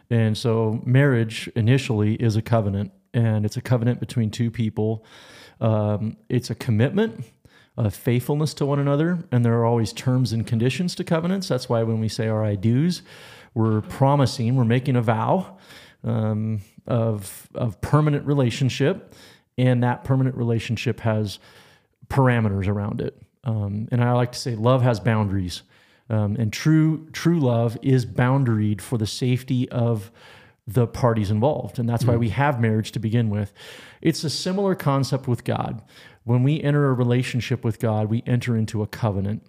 And 0.10 0.38
so, 0.38 0.81
marriage 0.86 1.50
initially 1.57 2.16
is 2.16 2.38
a 2.38 2.42
covenant, 2.42 2.94
and 3.13 3.46
it's 3.46 3.57
a 3.57 3.62
covenant 3.62 4.00
between 4.00 4.31
two 4.31 4.50
people. 4.50 5.06
Um, 5.60 6.16
it's 6.30 6.50
a 6.50 6.56
commitment 6.56 7.25
of 7.77 7.94
faithfulness 7.94 8.54
to 8.56 8.66
one 8.66 8.80
another, 8.80 9.19
and 9.31 9.44
there 9.44 9.54
are 9.54 9.66
always 9.66 9.92
terms 9.94 10.31
and 10.31 10.48
conditions 10.48 10.95
to 10.95 11.04
covenants. 11.04 11.48
That's 11.48 11.68
why 11.68 11.83
when 11.83 12.00
we 12.00 12.07
say 12.07 12.27
our 12.27 12.44
I 12.44 12.56
do's, 12.56 13.01
we're 13.54 13.81
promising, 13.81 14.56
we're 14.56 14.66
making 14.66 14.95
a 14.95 15.01
vow 15.01 15.57
um, 16.04 16.62
of, 16.88 17.50
of 17.56 17.80
permanent 17.81 18.25
relationship, 18.25 19.13
and 19.57 19.83
that 19.83 20.04
permanent 20.04 20.36
relationship 20.36 21.01
has 21.01 21.39
parameters 22.07 22.68
around 22.68 23.01
it. 23.01 23.22
Um, 23.44 23.88
and 23.92 24.04
I 24.04 24.12
like 24.13 24.31
to 24.31 24.39
say 24.39 24.56
love 24.56 24.81
has 24.81 25.00
boundaries. 25.00 25.63
Um, 26.10 26.36
and 26.38 26.54
true 26.54 27.10
true 27.13 27.39
love 27.39 27.78
is 27.81 28.06
boundaried 28.06 28.80
for 28.80 28.98
the 28.98 29.07
safety 29.07 29.68
of 29.69 30.12
the 30.68 30.88
parties 30.88 31.31
involved. 31.31 31.80
And 31.80 31.88
that's 31.88 32.06
why 32.06 32.16
we 32.16 32.30
have 32.30 32.60
marriage 32.60 32.92
to 32.94 33.00
begin 33.00 33.30
with. 33.30 33.54
It's 34.01 34.24
a 34.24 34.30
similar 34.30 34.75
concept 34.75 35.28
with 35.28 35.44
God. 35.44 35.81
When 36.25 36.42
we 36.42 36.60
enter 36.60 36.89
a 36.89 36.94
relationship 36.94 37.63
with 37.63 37.80
God, 37.80 38.10
we 38.10 38.24
enter 38.25 38.57
into 38.57 38.81
a 38.81 38.88
covenant. 38.88 39.44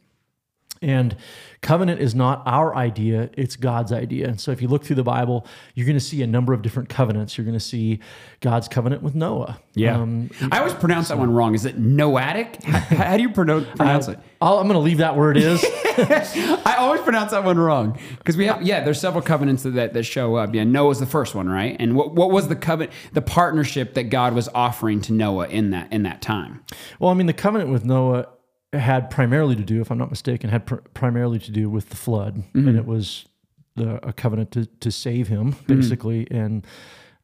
And 0.83 1.17
covenant 1.63 2.01
is 2.01 2.15
not 2.15 2.43
our 2.47 2.75
idea, 2.77 3.31
it's 3.35 3.57
God's 3.57 3.93
idea. 3.93 4.29
And 4.29 4.41
so 4.41 4.51
if 4.51 4.63
you 4.63 4.69
look 4.69 4.85
through 4.85 4.97
the 4.97 5.03
Bible, 5.03 5.47
you're 5.75 5.87
going 5.87 5.99
to 5.99 6.05
see 6.05 6.23
a 6.23 6.27
number 6.27 6.53
of 6.53 6.63
different 6.63 6.89
covenants. 6.89 7.37
You're 7.37 7.45
going 7.45 7.59
to 7.59 7.65
see 7.65 8.01
God's 8.41 8.69
covenant 8.69 9.03
with 9.03 9.15
Noah. 9.15 9.59
Um, 9.97 10.31
I 10.53 10.59
always 10.59 10.75
pronounce 10.75 11.09
that 11.09 11.19
one 11.19 11.33
wrong. 11.33 11.55
Is 11.55 11.65
it 11.65 11.81
noatic? 11.81 12.63
How, 12.63 12.79
how 12.97 13.17
do 13.17 13.23
you 13.23 13.31
pronounce, 13.31 13.67
pronounce 13.75 14.09
it? 14.09 14.19
I'll, 14.41 14.59
I'm 14.59 14.67
going 14.69 14.75
to 14.75 14.81
leave 14.81 14.99
that 14.99 15.17
where 15.17 15.31
it 15.31 15.39
is. 15.39 15.65
I 15.99 16.77
always 16.79 17.01
pronounce 17.01 17.31
that 17.31 17.43
one 17.45 17.59
wrong 17.59 17.99
because 18.19 18.37
we 18.37 18.47
have 18.47 18.63
yeah. 18.63 18.85
There's 18.85 19.01
several 19.01 19.23
covenants 19.23 19.63
that, 19.63 19.71
that 19.71 19.95
that 19.95 20.03
show 20.03 20.37
up. 20.37 20.55
Yeah, 20.55 20.65
Noah's 20.65 21.01
the 21.01 21.07
first 21.07 21.35
one, 21.35 21.49
right? 21.49 21.75
And 21.79 21.97
what 21.97 22.15
what 22.15 22.31
was 22.31 22.49
the 22.49 22.57
covenant, 22.57 22.93
the 23.13 23.23
partnership 23.23 23.95
that 23.95 24.05
God 24.05 24.35
was 24.35 24.49
offering 24.55 25.01
to 25.03 25.13
Noah 25.13 25.49
in 25.49 25.71
that 25.71 25.91
in 25.93 26.03
that 26.03 26.21
time? 26.21 26.63
Well, 26.99 27.11
I 27.11 27.15
mean, 27.15 27.27
the 27.27 27.33
covenant 27.33 27.71
with 27.71 27.85
Noah 27.85 28.29
had 28.79 29.11
primarily 29.11 29.57
to 29.57 29.63
do, 29.63 29.81
if 29.81 29.91
I'm 29.91 29.99
not 29.99 30.11
mistaken, 30.11 30.51
had 30.51 30.67
pr- 30.67 30.77
primarily 30.95 31.39
to 31.41 31.51
do 31.51 31.69
with 31.71 31.89
the 31.91 31.97
flood, 31.97 32.43
and 32.55 32.77
it 32.77 32.87
was 32.87 33.27
the, 33.75 34.07
a 34.07 34.13
covenant 34.13 34.51
to, 34.53 34.67
to 34.67 34.91
save 34.91 35.29
him, 35.29 35.57
basically, 35.67 36.27
and 36.31 36.67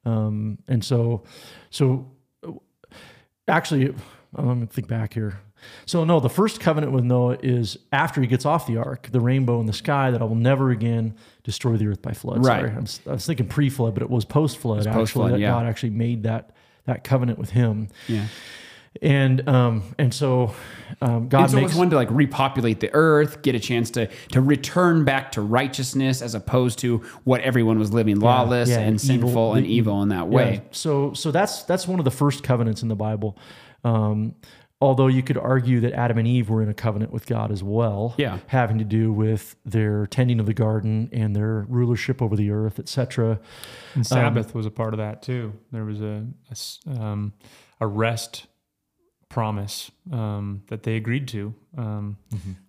um, 0.04 0.58
and 0.68 0.84
so 0.84 1.22
so 1.70 2.10
actually, 3.48 3.88
uh, 3.90 4.42
let 4.42 4.56
me 4.56 4.66
think 4.66 4.88
back 4.88 5.14
here. 5.14 5.40
So 5.86 6.04
no, 6.04 6.18
the 6.18 6.28
first 6.28 6.60
covenant 6.60 6.92
with 6.92 7.04
Noah 7.04 7.38
is 7.42 7.78
after 7.92 8.20
he 8.20 8.26
gets 8.26 8.44
off 8.44 8.66
the 8.66 8.78
ark, 8.78 9.08
the 9.12 9.20
rainbow 9.20 9.60
in 9.60 9.66
the 9.66 9.72
sky 9.72 10.10
that 10.10 10.20
I 10.20 10.24
will 10.24 10.34
never 10.34 10.70
again 10.70 11.14
destroy 11.44 11.76
the 11.76 11.86
earth 11.86 12.02
by 12.02 12.12
flood. 12.12 12.44
Right. 12.44 12.60
Sorry, 12.62 12.70
I'm, 12.72 12.82
s- 12.82 13.00
I 13.06 13.12
was 13.12 13.24
thinking 13.26 13.46
pre-flood, 13.46 13.94
but 13.94 14.02
it 14.02 14.10
was 14.10 14.24
post-flood. 14.24 14.80
actually, 14.80 14.92
post-flood, 14.94 15.32
that 15.34 15.38
yeah. 15.40 15.50
God 15.52 15.66
actually 15.66 15.90
made 15.90 16.24
that 16.24 16.50
that 16.86 17.04
covenant 17.04 17.38
with 17.38 17.50
him. 17.50 17.88
Yeah, 18.08 18.26
And 19.00 19.48
um, 19.48 19.82
and 19.98 20.12
so 20.12 20.54
um, 21.00 21.28
God 21.28 21.42
and 21.44 21.50
so 21.50 21.56
makes 21.56 21.74
one 21.74 21.88
to 21.90 21.96
like 21.96 22.10
repopulate 22.10 22.80
the 22.80 22.90
earth, 22.92 23.40
get 23.42 23.54
a 23.54 23.60
chance 23.60 23.90
to 23.92 24.08
to 24.32 24.40
return 24.42 25.04
back 25.04 25.32
to 25.32 25.40
righteousness 25.40 26.20
as 26.20 26.34
opposed 26.34 26.78
to 26.80 26.98
what 27.24 27.40
everyone 27.40 27.78
was 27.78 27.92
living 27.92 28.20
lawless 28.20 28.68
yeah, 28.68 28.80
and 28.80 29.02
evil- 29.02 29.28
sinful 29.28 29.54
and 29.54 29.64
the- 29.64 29.72
evil 29.72 30.02
in 30.02 30.10
that 30.10 30.16
yeah, 30.30 30.36
way. 30.36 30.62
So 30.72 31.14
so 31.14 31.30
that's 31.30 31.62
that's 31.62 31.88
one 31.88 31.98
of 32.00 32.04
the 32.04 32.10
first 32.10 32.42
covenants 32.44 32.82
in 32.82 32.88
the 32.88 32.94
Bible. 32.94 33.38
Um, 33.82 34.34
although 34.80 35.06
you 35.06 35.22
could 35.22 35.38
argue 35.38 35.80
that 35.80 35.92
Adam 35.94 36.18
and 36.18 36.28
Eve 36.28 36.50
were 36.50 36.60
in 36.62 36.68
a 36.68 36.74
covenant 36.74 37.12
with 37.12 37.24
God 37.26 37.50
as 37.52 37.62
well, 37.62 38.14
Yeah. 38.18 38.38
having 38.48 38.78
to 38.78 38.84
do 38.84 39.12
with 39.12 39.54
their 39.64 40.06
tending 40.06 40.38
of 40.40 40.46
the 40.46 40.54
garden 40.54 41.08
and 41.12 41.34
their 41.34 41.64
rulership 41.68 42.20
over 42.20 42.34
the 42.36 42.50
earth, 42.50 42.78
etc. 42.80 43.38
And 43.94 44.06
Sabbath 44.06 44.54
was 44.54 44.66
a 44.66 44.70
part 44.70 44.92
of 44.92 44.98
that 44.98 45.22
too. 45.22 45.54
There 45.72 45.84
was 45.84 46.00
a 46.02 46.26
a 46.48 46.50
s- 46.50 46.80
um, 46.98 47.32
a 47.80 47.86
rest 47.86 48.46
promise 49.32 49.90
um, 50.12 50.62
that 50.68 50.82
they 50.82 50.96
agreed 50.96 51.26
to 51.26 51.54
um, 51.78 52.18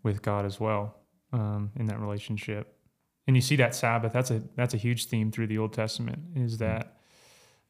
with 0.01 0.21
God 0.21 0.45
as 0.45 0.60
well 0.60 0.95
um, 1.33 1.71
in 1.75 1.88
that 1.88 2.00
relationship. 2.00 2.75
And 3.27 3.36
you 3.36 3.42
see 3.42 3.57
that 3.57 3.75
Sabbath. 3.75 4.13
That's 4.13 4.31
a 4.31 4.42
that's 4.56 4.74
a 4.74 4.77
huge 4.77 5.07
theme 5.07 5.31
through 5.31 5.48
the 5.48 5.57
Old 5.57 5.74
Testament. 5.74 6.19
Is 6.36 6.57
that 6.57 6.98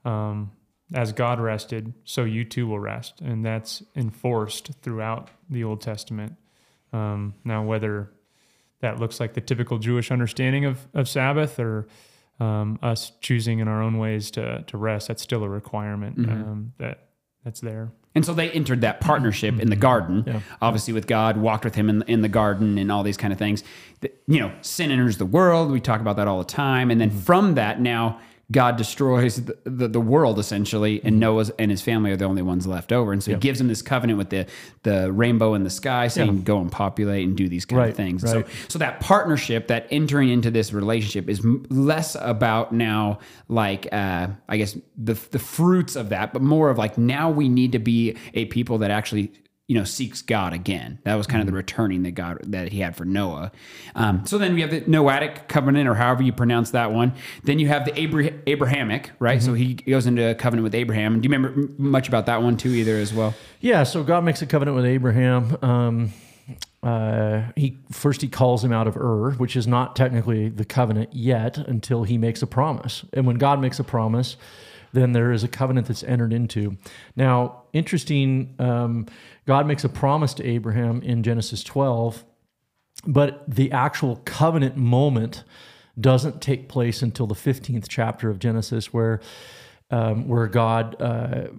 um, 0.05 0.51
as 0.93 1.11
God 1.11 1.39
rested, 1.39 1.93
so 2.03 2.23
you 2.23 2.45
too 2.45 2.67
will 2.67 2.79
rest, 2.79 3.19
and 3.21 3.45
that's 3.45 3.83
enforced 3.95 4.71
throughout 4.81 5.29
the 5.49 5.63
Old 5.63 5.81
Testament. 5.81 6.35
Um, 6.91 7.33
now, 7.43 7.63
whether 7.63 8.11
that 8.81 8.99
looks 8.99 9.19
like 9.19 9.33
the 9.33 9.41
typical 9.41 9.79
Jewish 9.79 10.11
understanding 10.11 10.65
of, 10.65 10.87
of 10.93 11.07
Sabbath 11.07 11.59
or 11.59 11.87
um, 12.39 12.77
us 12.81 13.11
choosing 13.21 13.59
in 13.59 13.67
our 13.67 13.81
own 13.81 13.97
ways 13.97 14.29
to, 14.31 14.63
to 14.63 14.77
rest, 14.77 15.07
that's 15.07 15.23
still 15.23 15.43
a 15.43 15.49
requirement 15.49 16.17
um, 16.29 16.73
that 16.77 17.09
that's 17.43 17.61
there. 17.61 17.91
And 18.15 18.23
so 18.25 18.33
they 18.33 18.51
entered 18.51 18.81
that 18.81 19.01
partnership 19.01 19.59
in 19.59 19.69
the 19.69 19.75
mm-hmm. 19.75 19.81
garden, 19.81 20.23
Yeah. 20.27 20.39
obviously 20.61 20.93
with 20.93 21.07
God, 21.07 21.37
walked 21.37 21.65
with 21.65 21.75
Him 21.75 21.89
in, 21.89 22.03
in 22.03 22.21
the 22.21 22.29
garden, 22.29 22.77
and 22.77 22.91
all 22.91 23.03
these 23.03 23.17
kind 23.17 23.33
of 23.33 23.39
things. 23.39 23.63
You 24.27 24.39
know, 24.39 24.51
sin 24.61 24.91
enters 24.91 25.17
the 25.17 25.25
world. 25.25 25.71
We 25.71 25.79
talk 25.79 26.01
about 26.01 26.17
that 26.17 26.27
all 26.27 26.39
the 26.39 26.45
time, 26.45 26.91
and 26.91 27.01
then 27.01 27.09
mm-hmm. 27.09 27.19
from 27.19 27.55
that, 27.55 27.81
now 27.81 28.19
God 28.51 28.75
destroys 28.75 29.43
the, 29.43 29.57
the, 29.63 29.87
the 29.87 30.01
world 30.01 30.37
essentially, 30.37 31.01
and 31.03 31.19
Noah's 31.19 31.49
and 31.57 31.71
his 31.71 31.81
family 31.81 32.11
are 32.11 32.17
the 32.17 32.25
only 32.25 32.41
ones 32.41 32.67
left 32.67 32.91
over. 32.91 33.13
And 33.13 33.23
so 33.23 33.31
He 33.31 33.37
gives 33.37 33.59
him 33.59 33.67
this 33.67 33.81
covenant 33.81 34.17
with 34.19 34.29
the 34.29 34.45
the 34.83 35.11
rainbow 35.11 35.53
in 35.53 35.63
the 35.63 35.69
sky, 35.69 36.07
saying, 36.07 36.43
"Go 36.43 36.59
and 36.59 36.71
populate 36.71 37.25
and 37.27 37.35
do 37.37 37.47
these 37.49 37.65
kind 37.65 37.79
Right, 37.79 37.89
of 37.91 37.95
things." 37.95 38.21
right. 38.23 38.45
So 38.47 38.53
so 38.67 38.79
that 38.79 38.99
partnership, 38.99 39.67
that 39.69 39.87
entering 39.89 40.29
into 40.29 40.51
this 40.51 40.73
relationship, 40.73 41.29
is 41.29 41.41
less 41.69 42.15
about 42.19 42.73
now, 42.73 43.19
like 43.47 43.87
uh, 43.91 44.27
I 44.49 44.57
guess 44.57 44.77
the 44.97 45.13
the 45.31 45.39
fruits 45.39 45.95
of 45.95 46.09
that, 46.09 46.33
but 46.33 46.41
more 46.41 46.69
of 46.69 46.77
like 46.77 46.97
now 46.97 47.29
we 47.31 47.49
need 47.49 47.71
to 47.71 47.79
be 47.79 48.17
a 48.33 48.45
people 48.45 48.77
that 48.79 48.91
actually 48.91 49.31
you 49.67 49.75
know 49.75 49.83
seeks 49.83 50.21
God 50.21 50.53
again. 50.53 50.99
That 51.03 51.15
was 51.15 51.25
kind 51.25 51.41
of 51.41 51.47
the 51.47 51.53
returning 51.53 52.03
that 52.03 52.11
God 52.11 52.39
that 52.43 52.71
He 52.71 52.79
had 52.79 52.95
for 52.95 53.05
Noah. 53.05 53.51
Um, 53.95 54.25
so 54.25 54.37
then 54.37 54.53
we 54.55 54.61
have 54.61 54.71
the 54.71 54.81
Noatic 54.81 55.47
covenant, 55.47 55.87
or 55.87 55.95
however 55.95 56.23
you 56.23 56.33
pronounce 56.33 56.71
that 56.71 56.91
one. 56.91 57.13
Then 57.43 57.59
you 57.59 57.67
have 57.69 57.85
the 57.85 58.03
Abra- 58.03 58.33
Abrahamic, 58.45 59.11
right? 59.19 59.41
So 59.41 59.53
he 59.53 59.75
goes 59.75 60.05
into 60.05 60.29
a 60.29 60.35
covenant 60.35 60.63
with 60.63 60.75
Abraham. 60.75 61.21
Do 61.21 61.27
you 61.27 61.33
remember 61.33 61.71
much 61.77 62.07
about 62.07 62.25
that 62.25 62.41
one 62.41 62.57
too, 62.57 62.69
either 62.69 62.97
as 62.97 63.13
well? 63.13 63.33
Yeah, 63.61 63.83
so 63.83 64.03
God 64.03 64.23
makes 64.23 64.41
a 64.41 64.45
covenant 64.45 64.75
with 64.75 64.85
Abraham. 64.85 65.57
Um, 65.61 66.13
uh, 66.81 67.43
he 67.55 67.77
first 67.89 68.21
he 68.21 68.27
calls 68.27 68.63
him 68.63 68.73
out 68.73 68.87
of 68.87 68.97
Ur, 68.97 69.31
which 69.31 69.55
is 69.55 69.65
not 69.65 69.95
technically 69.95 70.49
the 70.49 70.65
covenant 70.65 71.13
yet 71.13 71.57
until 71.57 72.03
he 72.03 72.17
makes 72.17 72.41
a 72.41 72.47
promise. 72.47 73.05
And 73.13 73.25
when 73.25 73.37
God 73.37 73.61
makes 73.61 73.79
a 73.79 73.83
promise, 73.85 74.35
then 74.93 75.11
there 75.11 75.31
is 75.31 75.43
a 75.43 75.47
covenant 75.47 75.87
that's 75.87 76.03
entered 76.03 76.31
into. 76.31 76.77
Now, 77.15 77.63
interesting, 77.73 78.55
um, 78.59 79.07
God 79.45 79.67
makes 79.67 79.83
a 79.83 79.89
promise 79.89 80.33
to 80.35 80.45
Abraham 80.45 81.01
in 81.01 81.23
Genesis 81.23 81.63
12, 81.63 82.23
but 83.05 83.43
the 83.47 83.71
actual 83.71 84.21
covenant 84.23 84.77
moment 84.77 85.43
doesn't 85.99 86.41
take 86.41 86.69
place 86.69 87.01
until 87.01 87.27
the 87.27 87.35
15th 87.35 87.85
chapter 87.89 88.29
of 88.29 88.39
Genesis, 88.39 88.93
where 88.93 89.19
um, 89.91 90.27
where 90.27 90.47
God 90.47 90.99
uh, 90.99 91.49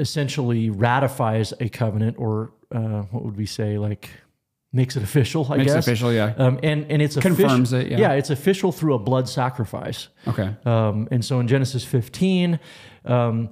essentially 0.00 0.68
ratifies 0.70 1.52
a 1.60 1.68
covenant, 1.68 2.16
or 2.18 2.52
uh, 2.74 3.02
what 3.02 3.24
would 3.24 3.36
we 3.36 3.46
say, 3.46 3.78
like 3.78 4.10
makes 4.78 4.96
it 4.96 5.02
official? 5.02 5.46
I 5.52 5.58
Makes 5.58 5.72
it 5.72 5.78
official, 5.78 6.12
yeah. 6.12 6.32
Um, 6.38 6.58
and 6.62 6.90
and 6.90 7.02
it's 7.02 7.16
Confirms 7.16 7.72
offici- 7.72 7.82
it, 7.82 7.90
yeah. 7.92 7.98
yeah, 7.98 8.12
it's 8.12 8.30
official 8.30 8.72
through 8.72 8.94
a 8.94 8.98
blood 8.98 9.28
sacrifice. 9.28 10.08
Okay. 10.26 10.54
Um, 10.64 11.08
and 11.10 11.22
so 11.22 11.40
in 11.40 11.48
Genesis 11.48 11.84
15, 11.84 12.58
um, 13.04 13.50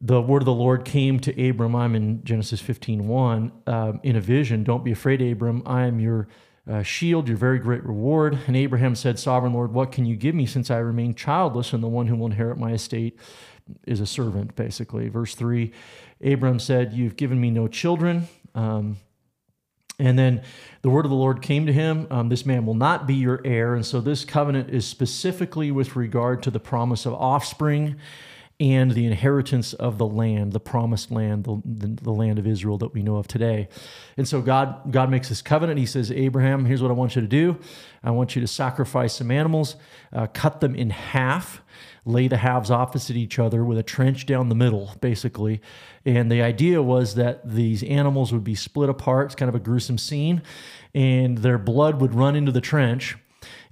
the 0.00 0.22
word 0.22 0.42
of 0.42 0.46
the 0.46 0.54
Lord 0.54 0.84
came 0.84 1.18
to 1.20 1.48
Abram. 1.48 1.74
I'm 1.74 1.94
in 1.94 2.24
Genesis 2.24 2.60
15, 2.60 3.08
1, 3.08 3.52
um, 3.66 4.00
in 4.02 4.16
a 4.16 4.20
vision. 4.20 4.64
Don't 4.64 4.84
be 4.84 4.92
afraid, 4.92 5.20
Abram. 5.20 5.62
I 5.66 5.86
am 5.86 5.98
your 5.98 6.28
uh, 6.70 6.82
shield, 6.82 7.28
your 7.28 7.36
very 7.36 7.58
great 7.58 7.84
reward. 7.84 8.38
And 8.46 8.56
Abraham 8.56 8.94
said, 8.94 9.18
Sovereign 9.18 9.52
Lord, 9.52 9.72
what 9.72 9.92
can 9.92 10.06
you 10.06 10.16
give 10.16 10.34
me 10.34 10.46
since 10.46 10.70
I 10.70 10.78
remain 10.78 11.14
childless 11.14 11.72
and 11.72 11.82
the 11.82 11.88
one 11.88 12.06
who 12.06 12.16
will 12.16 12.26
inherit 12.26 12.58
my 12.58 12.72
estate 12.72 13.18
is 13.86 14.00
a 14.00 14.06
servant, 14.06 14.54
basically. 14.56 15.08
Verse 15.08 15.34
3 15.34 15.72
Abram 16.24 16.58
said, 16.58 16.92
You've 16.92 17.16
given 17.16 17.40
me 17.40 17.50
no 17.50 17.66
children. 17.66 18.28
Um, 18.54 18.98
and 19.98 20.18
then 20.18 20.42
the 20.82 20.90
word 20.90 21.04
of 21.04 21.10
the 21.10 21.16
Lord 21.16 21.40
came 21.40 21.66
to 21.66 21.72
him 21.72 22.06
um, 22.10 22.28
This 22.28 22.44
man 22.44 22.66
will 22.66 22.74
not 22.74 23.06
be 23.06 23.14
your 23.14 23.40
heir. 23.44 23.74
And 23.74 23.86
so 23.86 24.00
this 24.00 24.24
covenant 24.24 24.70
is 24.70 24.86
specifically 24.86 25.70
with 25.70 25.96
regard 25.96 26.42
to 26.44 26.50
the 26.50 26.60
promise 26.60 27.06
of 27.06 27.14
offspring 27.14 27.96
and 28.60 28.92
the 28.92 29.04
inheritance 29.04 29.72
of 29.72 29.98
the 29.98 30.06
land, 30.06 30.52
the 30.52 30.60
promised 30.60 31.10
land, 31.10 31.44
the, 31.44 31.60
the, 31.64 32.02
the 32.02 32.12
land 32.12 32.38
of 32.38 32.46
Israel 32.46 32.78
that 32.78 32.94
we 32.94 33.02
know 33.02 33.16
of 33.16 33.26
today. 33.26 33.68
And 34.16 34.28
so 34.28 34.40
God, 34.40 34.92
God 34.92 35.10
makes 35.10 35.28
this 35.28 35.42
covenant. 35.42 35.78
He 35.78 35.86
says, 35.86 36.12
Abraham, 36.12 36.64
here's 36.64 36.80
what 36.80 36.90
I 36.90 36.94
want 36.94 37.16
you 37.16 37.22
to 37.22 37.28
do 37.28 37.58
I 38.02 38.10
want 38.10 38.36
you 38.36 38.40
to 38.40 38.46
sacrifice 38.48 39.14
some 39.14 39.30
animals, 39.30 39.76
uh, 40.12 40.26
cut 40.28 40.60
them 40.60 40.74
in 40.74 40.90
half 40.90 41.62
lay 42.04 42.28
the 42.28 42.36
halves 42.36 42.70
opposite 42.70 43.16
each 43.16 43.38
other 43.38 43.64
with 43.64 43.78
a 43.78 43.82
trench 43.82 44.26
down 44.26 44.48
the 44.48 44.54
middle, 44.54 44.94
basically. 45.00 45.60
And 46.06 46.30
the 46.30 46.42
idea 46.42 46.82
was 46.82 47.14
that 47.14 47.48
these 47.48 47.82
animals 47.82 48.32
would 48.32 48.44
be 48.44 48.54
split 48.54 48.90
apart. 48.90 49.26
It's 49.26 49.34
kind 49.34 49.48
of 49.48 49.54
a 49.54 49.60
gruesome 49.60 49.98
scene. 49.98 50.42
And 50.94 51.38
their 51.38 51.58
blood 51.58 52.00
would 52.00 52.14
run 52.14 52.36
into 52.36 52.52
the 52.52 52.60
trench. 52.60 53.16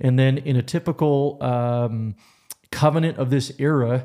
And 0.01 0.19
then, 0.19 0.39
in 0.39 0.57
a 0.57 0.63
typical 0.63 1.39
um, 1.43 2.15
covenant 2.71 3.19
of 3.19 3.31
this 3.31 3.53
era, 3.59 4.05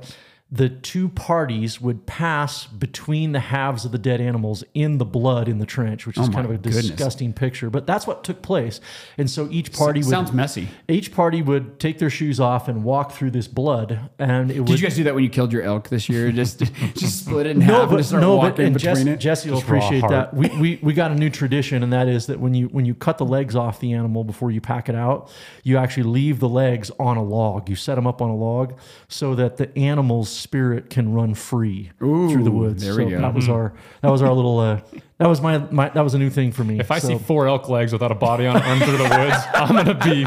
the 0.50 0.70
two 0.70 1.10
parties 1.10 1.82
would 1.82 2.06
pass 2.06 2.66
between 2.68 3.34
the 3.34 3.40
halves 3.42 3.84
of 3.84 3.92
the 3.92 3.98
dead 3.98 4.22
animals 4.22 4.64
in 4.74 4.98
the 4.98 5.04
blood 5.04 5.50
in 5.50 5.60
the 5.60 5.66
trench, 5.66 6.08
which 6.08 6.18
oh 6.18 6.22
is 6.22 6.28
Oh 6.30 6.32
my 6.32 6.36
kind 6.36 6.46
of 6.46 6.52
a 6.52 6.58
goodness. 6.58 6.88
disgusting 6.88 7.34
picture. 7.34 7.70
But 7.70 7.86
that's 7.86 8.08
what 8.08 8.24
took 8.24 8.42
place. 8.42 8.80
And 9.18 9.30
so 9.30 9.50
each 9.52 9.74
party 9.74 10.00
would 10.00 10.08
Sounds 10.10 10.32
messy. 10.32 10.70
each 10.88 11.14
party 11.14 11.42
would 11.42 11.82
take 11.82 12.00
their 12.00 12.10
shoes 12.10 12.40
off 12.40 12.70
and 12.70 12.86
walk 12.86 13.12
through 13.12 13.32
this 13.32 13.46
blood, 13.48 14.10
and 14.20 14.50
it 14.50 14.60
would. 14.60 14.68
Did 14.68 14.80
you 14.80 14.88
guys 14.88 14.96
do 14.96 15.04
that 15.04 15.16
when 15.16 15.26
you 15.26 15.30
killed 15.30 15.52
your 15.52 15.64
elk 15.64 15.90
this 15.90 16.08
year? 16.08 16.32
Just 16.32 16.60
just 16.96 17.26
split 17.26 17.46
it 17.46 17.50
in 17.58 17.62
half 17.62 17.90
and 17.90 17.98
just 17.98 18.10
start 18.10 18.24
walking 18.24 18.68
and 18.68 18.74
between 18.74 18.96
Jesse, 18.96 19.10
it. 19.12 19.18
Jesse 19.20 19.50
will 19.50 19.58
Just 19.58 19.68
appreciate 19.68 20.08
that. 20.08 20.34
We, 20.34 20.48
we 20.60 20.80
we 20.82 20.94
got 20.94 21.12
a 21.12 21.16
new 21.16 21.30
tradition, 21.30 21.84
and 21.84 21.92
that 21.92 22.08
is 22.08 22.28
that 22.28 22.40
when 22.40 22.54
you 22.54 22.68
when 22.68 22.86
you 22.86 22.96
cut 22.96 23.18
the 23.18 23.26
legs 23.26 23.56
off 23.58 23.82
the 23.82 23.92
animal 23.92 24.24
before 24.24 24.52
you 24.52 24.62
pack 24.62 24.88
it 24.88 24.96
out, 24.96 25.30
you 25.64 25.76
actually 25.78 26.04
leave 26.04 26.40
the 26.40 26.48
legs 26.50 26.90
on 27.00 27.18
a 27.18 27.24
log. 27.24 27.68
You 27.68 27.76
set 27.76 27.96
them 27.96 28.08
up 28.08 28.22
on 28.22 28.30
a 28.30 28.36
log 28.36 28.80
so 29.10 29.36
that 29.36 29.58
the 29.58 29.78
animal's 29.78 30.37
spirit 30.38 30.90
can 30.90 31.14
run 31.14 31.34
free 31.34 31.92
through 32.00 32.44
the 32.44 32.52
woods. 32.52 32.84
there 32.84 32.96
we 32.96 33.10
go. 33.12 33.20
That 33.22 33.34
was 33.34 33.50
our 33.50 33.74
that 34.02 34.10
was 34.12 34.22
our 34.22 34.32
little 34.34 34.60
uh, 34.60 34.80
that 35.18 35.28
was 35.28 35.42
my, 35.42 35.58
my 35.72 35.90
that 35.90 36.04
was 36.04 36.14
a 36.14 36.20
new 36.20 36.30
thing 36.30 36.52
for 36.52 36.64
me. 36.64 36.80
If 36.80 36.92
I 36.92 37.00
So- 37.00 37.08
see 37.10 37.18
four 37.18 37.48
elk 37.48 37.70
legs 37.70 37.92
without 37.94 38.12
a 38.12 38.16
body 38.16 38.46
on 38.46 38.58
it 38.58 38.62
run 38.62 38.80
through 38.80 38.98
the 38.98 39.04
woods, 39.04 39.38
I'm 39.54 39.76
gonna 39.76 39.94
be 39.96 40.24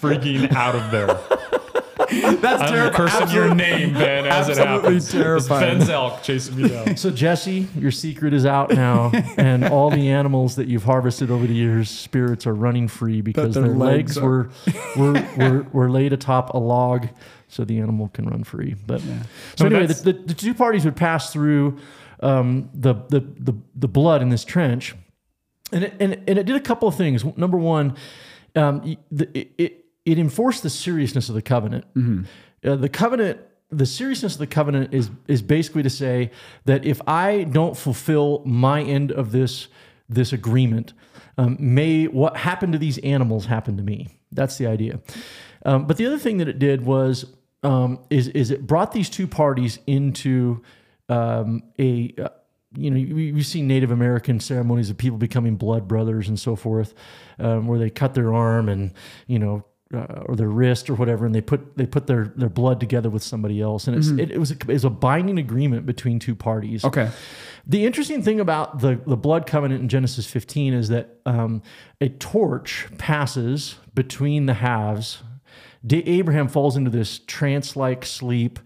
freaking 0.00 0.52
out 0.52 0.74
of 0.74 0.90
there. 0.90 1.18
That's 2.10 2.62
I'm 2.64 2.68
terrible. 2.72 2.96
cursing 2.96 3.30
your 3.30 3.54
name, 3.54 3.94
Ben, 3.94 4.26
as 4.26 4.48
it 4.48 4.58
absolutely 4.58 4.94
happens. 4.96 5.12
terrifying. 5.12 5.62
It's 5.76 5.78
Ben's 5.78 5.88
elk 5.90 6.22
chasing 6.22 6.56
me 6.60 6.68
down. 6.68 6.96
So 6.98 7.10
Jesse, 7.10 7.68
your 7.74 7.90
secret 7.90 8.34
is 8.34 8.44
out 8.44 8.70
now, 8.70 9.10
and 9.38 9.64
all 9.64 9.88
the 9.88 10.10
animals 10.10 10.56
that 10.56 10.68
you've 10.68 10.84
harvested 10.84 11.30
over 11.30 11.46
the 11.46 11.54
years, 11.54 11.88
spirits 11.88 12.46
are 12.46 12.54
running 12.54 12.86
free 12.88 13.22
because 13.22 13.54
their 13.54 13.62
their, 13.64 13.72
legs 13.74 14.16
legs, 14.16 14.18
are- 14.18 14.50
were, 14.96 15.12
were 15.12 15.26
were 15.38 15.62
were 15.72 15.90
laid 15.90 16.12
atop 16.12 16.52
a 16.52 16.58
log, 16.58 17.08
so 17.52 17.64
the 17.64 17.78
animal 17.78 18.08
can 18.08 18.26
run 18.26 18.44
free. 18.44 18.74
But 18.86 19.00
so 19.00 19.06
So 19.56 19.66
anyway, 19.66 19.86
the, 19.86 19.94
the, 19.94 20.12
the 20.12 20.34
two 20.34 20.54
parties 20.54 20.84
would 20.84 20.96
pass 20.96 21.32
through 21.32 21.78
um, 22.20 22.70
the, 22.72 22.94
the 23.08 23.20
the 23.20 23.54
the 23.74 23.88
blood 23.88 24.22
in 24.22 24.30
this 24.30 24.44
trench, 24.44 24.94
and 25.70 25.84
it, 25.84 25.94
and 26.00 26.12
and 26.26 26.38
it 26.38 26.46
did 26.46 26.56
a 26.56 26.60
couple 26.60 26.88
of 26.88 26.94
things. 26.94 27.24
Number 27.36 27.58
one, 27.58 27.96
um, 28.56 28.96
the, 29.10 29.28
it, 29.38 29.52
it 29.58 29.84
it 30.04 30.18
enforced 30.18 30.62
the 30.62 30.70
seriousness 30.70 31.28
of 31.28 31.34
the 31.34 31.42
covenant. 31.42 31.84
Uh, 32.64 32.76
the 32.76 32.88
covenant, 32.88 33.40
the 33.70 33.86
seriousness 33.86 34.34
of 34.34 34.38
the 34.38 34.46
covenant 34.46 34.94
is 34.94 35.10
is 35.28 35.42
basically 35.42 35.82
to 35.82 35.90
say 35.90 36.30
that 36.64 36.84
if 36.84 37.00
I 37.06 37.44
don't 37.44 37.76
fulfill 37.76 38.42
my 38.46 38.82
end 38.82 39.12
of 39.12 39.30
this 39.32 39.68
this 40.08 40.32
agreement, 40.32 40.94
um, 41.36 41.56
may 41.60 42.06
what 42.06 42.36
happened 42.36 42.72
to 42.72 42.78
these 42.78 42.98
animals 42.98 43.46
happen 43.46 43.76
to 43.76 43.82
me. 43.82 44.08
That's 44.30 44.56
the 44.56 44.66
idea. 44.66 45.00
Um, 45.64 45.86
but 45.86 45.96
the 45.96 46.06
other 46.06 46.18
thing 46.18 46.38
that 46.38 46.48
it 46.48 46.58
did 46.58 46.84
was 46.84 47.26
um, 47.62 48.00
is 48.10 48.28
is 48.28 48.50
it 48.50 48.66
brought 48.66 48.92
these 48.92 49.08
two 49.08 49.26
parties 49.26 49.78
into 49.86 50.62
um, 51.08 51.62
a 51.78 52.14
uh, 52.18 52.28
you 52.76 52.90
know 52.90 53.14
we 53.14 53.42
see 53.42 53.62
Native 53.62 53.90
American 53.90 54.40
ceremonies 54.40 54.90
of 54.90 54.98
people 54.98 55.18
becoming 55.18 55.56
blood 55.56 55.86
brothers 55.86 56.28
and 56.28 56.38
so 56.38 56.56
forth, 56.56 56.94
um, 57.38 57.66
where 57.66 57.78
they 57.78 57.90
cut 57.90 58.14
their 58.14 58.32
arm 58.34 58.68
and 58.68 58.92
you 59.26 59.38
know. 59.38 59.64
Uh, 59.94 60.22
or 60.24 60.36
their 60.36 60.48
wrist 60.48 60.88
or 60.88 60.94
whatever, 60.94 61.26
and 61.26 61.34
they 61.34 61.42
put 61.42 61.76
they 61.76 61.84
put 61.84 62.06
their, 62.06 62.32
their 62.34 62.48
blood 62.48 62.80
together 62.80 63.10
with 63.10 63.22
somebody 63.22 63.60
else, 63.60 63.86
and 63.86 63.94
it's, 63.94 64.08
it, 64.08 64.30
it 64.30 64.38
was 64.38 64.50
a, 64.50 64.54
it 64.54 64.68
was 64.68 64.86
a 64.86 64.88
binding 64.88 65.38
agreement 65.38 65.84
between 65.84 66.18
two 66.18 66.34
parties. 66.34 66.82
Okay. 66.82 67.10
The 67.66 67.86
interesting 67.86 68.22
thing 68.22 68.40
about 68.40 68.80
the, 68.80 69.00
the 69.06 69.16
blood 69.16 69.46
covenant 69.46 69.82
in 69.82 69.88
Genesis 69.88 70.26
15 70.26 70.74
is 70.74 70.88
that 70.88 71.18
um, 71.26 71.62
a 72.00 72.08
torch 72.08 72.88
passes 72.98 73.76
between 73.94 74.46
the 74.46 74.54
halves. 74.54 75.22
Da- 75.86 76.04
Abraham 76.06 76.48
falls 76.48 76.76
into 76.76 76.90
this 76.90 77.20
trance 77.26 77.76
like 77.76 78.04
sleep. 78.04 78.58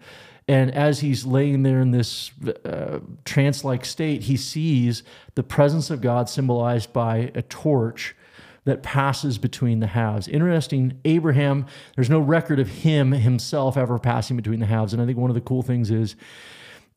And 0.47 0.73
as 0.73 1.01
he's 1.01 1.25
laying 1.25 1.63
there 1.63 1.81
in 1.81 1.91
this 1.91 2.31
uh, 2.63 2.99
trance 3.25 3.63
like 3.63 3.83
state, 3.83 4.23
he 4.23 4.37
sees 4.37 5.03
the 5.35 5.43
presence 5.43 5.89
of 5.89 5.99
God 5.99 6.29
symbolized 6.29 6.93
by 6.93 7.31
a 7.35 7.41
torch 7.41 8.15
that 8.63 8.83
passes 8.83 9.37
between 9.37 9.79
the 9.79 9.87
halves. 9.87 10.27
Interesting, 10.27 10.99
Abraham, 11.05 11.65
there's 11.95 12.09
no 12.09 12.19
record 12.19 12.59
of 12.59 12.67
him 12.67 13.11
himself 13.11 13.77
ever 13.77 13.97
passing 13.97 14.35
between 14.35 14.59
the 14.59 14.65
halves. 14.65 14.93
And 14.93 15.01
I 15.01 15.05
think 15.05 15.17
one 15.17 15.29
of 15.29 15.35
the 15.35 15.41
cool 15.41 15.63
things 15.63 15.89
is 15.89 16.15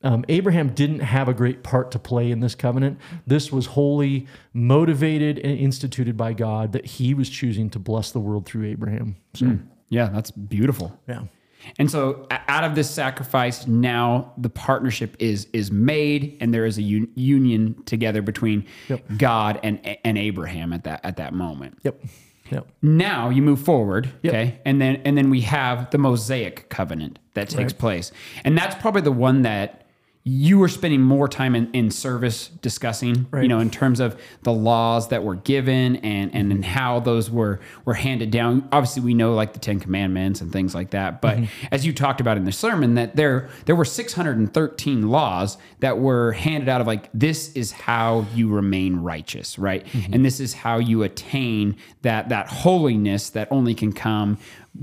um, 0.02 0.24
Abraham 0.28 0.70
didn't 0.70 1.00
have 1.00 1.28
a 1.28 1.34
great 1.34 1.62
part 1.62 1.90
to 1.92 1.98
play 1.98 2.30
in 2.30 2.40
this 2.40 2.54
covenant. 2.54 2.98
This 3.26 3.52
was 3.52 3.66
wholly 3.66 4.26
motivated 4.52 5.38
and 5.38 5.58
instituted 5.58 6.16
by 6.16 6.32
God 6.32 6.72
that 6.72 6.86
he 6.86 7.14
was 7.14 7.28
choosing 7.28 7.70
to 7.70 7.78
bless 7.78 8.10
the 8.10 8.20
world 8.20 8.46
through 8.46 8.66
Abraham. 8.66 9.16
So, 9.34 9.46
Yeah, 9.90 10.08
that's 10.08 10.30
beautiful. 10.30 10.98
yeah. 11.06 11.24
And 11.78 11.90
so 11.90 12.26
out 12.30 12.64
of 12.64 12.74
this 12.74 12.88
sacrifice, 12.90 13.66
now 13.66 14.32
the 14.38 14.48
partnership 14.48 15.14
is 15.18 15.46
is 15.52 15.70
made, 15.70 16.38
and 16.40 16.54
there 16.54 16.64
is 16.64 16.78
a 16.78 16.82
un- 16.82 17.08
union 17.16 17.82
together 17.84 18.22
between 18.22 18.64
God 19.18 19.60
and 19.62 19.78
and 20.02 20.16
Abraham 20.16 20.72
at 20.72 20.84
that 20.84 21.04
at 21.04 21.18
that 21.18 21.34
moment. 21.34 21.76
Yep. 21.82 22.02
Yep. 22.50 22.66
Now 22.80 23.28
you 23.28 23.42
move 23.42 23.60
forward, 23.60 24.08
Yep. 24.22 24.32
okay, 24.32 24.58
and 24.64 24.80
then 24.80 25.02
and 25.04 25.18
then 25.18 25.28
we 25.28 25.42
have 25.42 25.90
the 25.90 25.98
Mosaic 25.98 26.70
covenant 26.70 27.18
that 27.34 27.50
takes 27.50 27.74
place, 27.74 28.10
and 28.42 28.56
that's 28.56 28.74
probably 28.80 29.02
the 29.02 29.12
one 29.12 29.42
that 29.42 29.84
you 30.30 30.58
were 30.58 30.68
spending 30.68 31.00
more 31.02 31.26
time 31.26 31.56
in, 31.56 31.68
in 31.72 31.90
service 31.90 32.48
discussing, 32.62 33.26
you 33.34 33.48
know, 33.48 33.58
in 33.58 33.68
terms 33.68 33.98
of 33.98 34.20
the 34.42 34.52
laws 34.52 35.08
that 35.08 35.24
were 35.24 35.34
given 35.34 35.96
and 35.96 36.20
and, 36.32 36.52
and 36.52 36.62
mm-hmm. 36.62 36.62
how 36.62 37.00
those 37.00 37.30
were 37.30 37.58
were 37.84 37.94
handed 37.94 38.30
down. 38.30 38.68
Obviously, 38.70 39.02
we 39.02 39.12
know 39.12 39.34
like 39.34 39.54
the 39.54 39.58
Ten 39.58 39.80
Commandments 39.80 40.40
and 40.40 40.52
things 40.52 40.74
like 40.74 40.90
that, 40.90 41.20
but 41.20 41.36
mm-hmm. 41.36 41.66
as 41.72 41.84
you 41.84 41.92
talked 41.92 42.20
about 42.20 42.36
in 42.36 42.44
the 42.44 42.52
sermon, 42.52 42.94
that 42.94 43.16
there 43.16 43.48
there 43.66 43.74
were 43.74 43.84
613 43.84 45.08
laws 45.08 45.58
that 45.80 45.98
were 45.98 46.32
handed 46.32 46.68
out 46.68 46.80
of 46.80 46.86
like 46.86 47.08
this 47.12 47.52
is 47.54 47.72
how 47.72 48.24
you 48.34 48.48
remain 48.48 48.96
righteous, 48.96 49.58
right? 49.58 49.84
Mm-hmm. 49.86 50.14
And 50.14 50.24
this 50.24 50.38
is 50.38 50.54
how 50.54 50.78
you 50.78 51.02
attain 51.02 51.76
that 52.02 52.28
that 52.28 52.46
holiness 52.48 53.30
that 53.30 53.48
only 53.50 53.74
can 53.74 53.92
come 53.92 54.38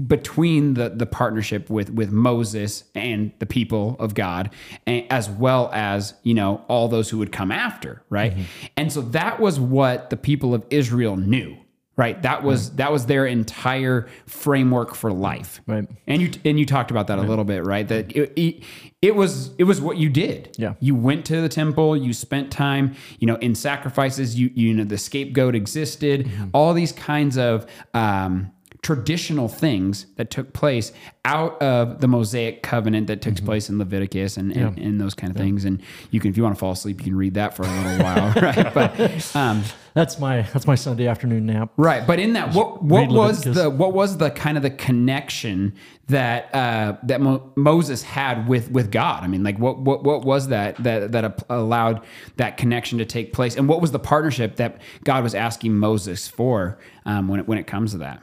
between 0.05 0.73
the 0.73 0.89
the 0.89 1.05
partnership 1.05 1.69
with 1.69 1.89
with 1.89 2.11
Moses 2.11 2.83
and 2.93 3.31
the 3.39 3.45
people 3.45 3.95
of 3.99 4.13
God, 4.13 4.49
and, 4.85 5.05
as 5.09 5.29
well 5.29 5.69
as 5.73 6.13
you 6.23 6.33
know 6.33 6.63
all 6.67 6.87
those 6.87 7.09
who 7.09 7.17
would 7.19 7.31
come 7.31 7.51
after, 7.51 8.03
right? 8.09 8.33
And 8.75 8.91
so 8.91 9.01
that 9.01 9.39
was 9.39 9.59
what 9.59 10.09
the 10.09 10.17
people 10.17 10.53
of 10.53 10.65
Israel 10.69 11.15
knew, 11.15 11.57
right? 11.95 12.21
That 12.21 12.43
was 12.43 12.75
that 12.75 12.91
was 12.91 13.05
their 13.05 13.25
entire 13.25 14.07
framework 14.25 14.93
for 14.93 15.11
life, 15.11 15.61
Right. 15.65 15.87
And 16.05 16.21
you 16.21 16.31
and 16.43 16.59
you 16.59 16.65
talked 16.65 16.91
about 16.91 17.07
that 17.07 17.17
a 17.17 17.23
little 17.23 17.45
bit, 17.45 17.63
right? 17.63 17.87
That 17.87 18.15
it, 18.15 18.33
it, 18.35 18.63
it 19.01 19.15
was 19.15 19.51
it 19.57 19.63
was 19.63 19.79
what 19.79 19.97
you 19.97 20.09
did. 20.09 20.55
Yeah. 20.57 20.73
you 20.79 20.95
went 20.95 21.25
to 21.25 21.41
the 21.41 21.49
temple, 21.49 21.95
you 21.95 22.13
spent 22.13 22.51
time, 22.51 22.95
you 23.19 23.27
know, 23.27 23.35
in 23.37 23.55
sacrifices. 23.55 24.39
You 24.39 24.51
you 24.53 24.73
know 24.73 24.83
the 24.83 24.97
scapegoat 24.97 25.55
existed. 25.55 26.29
All 26.53 26.73
these 26.73 26.91
kinds 26.91 27.37
of 27.37 27.65
um, 27.93 28.51
traditional 28.87 29.49
things 29.49 30.05
that 30.15 30.31
took 30.31 30.53
place 30.53 30.93
out 31.25 31.61
of 31.61 31.99
the 31.99 32.07
Mosaic 32.07 32.63
covenant 32.63 33.07
that 33.07 33.21
took 33.21 33.35
place 33.43 33.67
in 33.67 33.77
Leviticus 33.77 34.37
and, 34.37 34.49
and, 34.55 34.77
and 34.77 35.01
those 35.01 35.13
kind 35.13 35.29
of 35.29 35.35
things. 35.35 35.65
And 35.65 35.81
you 36.09 36.21
can, 36.21 36.31
if 36.31 36.37
you 36.37 36.43
want 36.43 36.55
to 36.55 36.59
fall 36.59 36.71
asleep, 36.71 37.01
you 37.01 37.03
can 37.03 37.17
read 37.17 37.33
that 37.33 37.53
for 37.53 37.63
a 37.63 37.65
little 37.67 38.01
while, 38.01 38.33
right? 38.41 38.73
But 38.73 39.35
um, 39.35 39.61
That's 39.93 40.19
my 40.19 40.43
that's 40.53 40.65
my 40.65 40.75
Sunday 40.75 41.05
afternoon 41.05 41.47
nap. 41.47 41.71
Right, 41.75 42.07
but 42.07 42.17
in 42.17 42.31
that, 42.33 42.53
what 42.53 42.81
what 42.81 43.09
was 43.09 43.43
the 43.43 43.69
what 43.69 43.91
was 43.91 44.17
the 44.17 44.31
kind 44.31 44.55
of 44.55 44.63
the 44.63 44.69
connection 44.69 45.73
that 46.07 46.53
uh, 46.55 46.95
that 47.03 47.19
Mo- 47.19 47.51
Moses 47.57 48.03
had 48.03 48.47
with 48.47 48.71
with 48.71 48.89
God? 48.89 49.23
I 49.23 49.27
mean, 49.27 49.43
like 49.43 49.57
what 49.57 49.79
what 49.79 50.03
what 50.03 50.23
was 50.23 50.47
that 50.47 50.81
that 50.83 51.11
that 51.11 51.43
allowed 51.49 52.05
that 52.37 52.55
connection 52.55 52.99
to 52.99 53.05
take 53.05 53.33
place, 53.33 53.57
and 53.57 53.67
what 53.67 53.81
was 53.81 53.91
the 53.91 53.99
partnership 53.99 54.55
that 54.57 54.79
God 55.03 55.23
was 55.23 55.35
asking 55.35 55.75
Moses 55.77 56.27
for 56.27 56.77
um, 57.05 57.27
when 57.27 57.41
it 57.41 57.47
when 57.47 57.57
it 57.57 57.67
comes 57.67 57.91
to 57.91 57.97
that? 57.97 58.21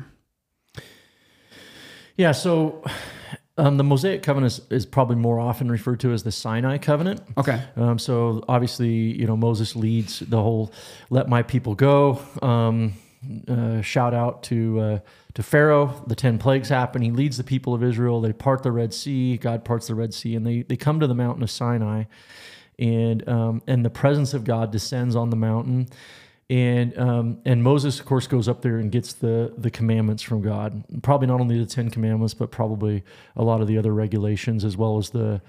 Yeah, 2.17 2.33
so 2.33 2.85
um, 3.57 3.77
the 3.77 3.85
Mosaic 3.85 4.23
covenant 4.23 4.53
is, 4.53 4.61
is 4.71 4.87
probably 4.87 5.17
more 5.17 5.39
often 5.39 5.71
referred 5.71 6.01
to 6.01 6.13
as 6.13 6.23
the 6.23 6.33
Sinai 6.33 6.79
covenant. 6.79 7.23
Okay, 7.37 7.61
Um, 7.77 7.99
so 7.99 8.45
obviously, 8.49 8.89
you 8.89 9.27
know, 9.27 9.37
Moses 9.37 9.77
leads 9.77 10.21
the 10.21 10.41
whole 10.41 10.73
"Let 11.11 11.29
my 11.29 11.43
people 11.43 11.75
go." 11.75 12.21
Um, 12.43 12.95
uh, 13.49 13.81
shout 13.81 14.15
out 14.15 14.43
to 14.45 14.81
uh, 14.81 14.99
to 15.35 15.43
Pharaoh. 15.43 16.05
The 16.07 16.15
ten 16.15 16.39
plagues 16.39 16.69
happen. 16.69 17.03
He 17.03 17.11
leads 17.11 17.37
the 17.37 17.45
people 17.45 17.75
of 17.75 17.83
Israel. 17.83 18.21
They 18.21 18.33
part 18.33 18.63
the 18.63 18.73
Red 18.73 18.93
Sea. 18.93 19.37
God 19.37 19.65
parts 19.65 19.87
the 19.87 19.95
Red 19.95 20.15
Sea, 20.15 20.37
and 20.37 20.47
they 20.47 20.63
they 20.63 20.77
come 20.77 21.01
to 21.01 21.07
the 21.07 21.15
mountain 21.15 21.43
of 21.43 21.51
Sinai, 21.51 22.05
and 22.79 23.29
um, 23.29 23.63
and 23.67 23.85
the 23.85 23.91
presence 23.91 24.35
of 24.35 24.45
God 24.45 24.73
descends 24.73 25.17
on 25.17 25.31
the 25.31 25.37
mountain. 25.37 25.89
And 26.51 26.97
um, 26.99 27.39
and 27.45 27.63
Moses, 27.63 27.99
of 27.99 28.07
course, 28.07 28.27
goes 28.27 28.49
up 28.49 28.61
there 28.61 28.77
and 28.77 28.93
gets 28.93 29.15
the 29.15 29.55
the 29.57 29.71
commandments 29.71 30.23
from 30.23 30.43
God. 30.43 30.85
Probably 31.03 31.27
not 31.27 31.41
only 31.41 31.59
the 31.59 31.67
Ten 31.67 31.89
Commandments, 31.91 32.35
but 32.35 32.51
probably 32.51 33.03
a 33.35 33.43
lot 33.43 33.61
of 33.63 33.67
the 33.67 33.79
other 33.79 33.95
regulations, 33.95 34.65
as 34.65 34.77
well 34.77 34.99
as 34.99 35.11
the 35.11 35.41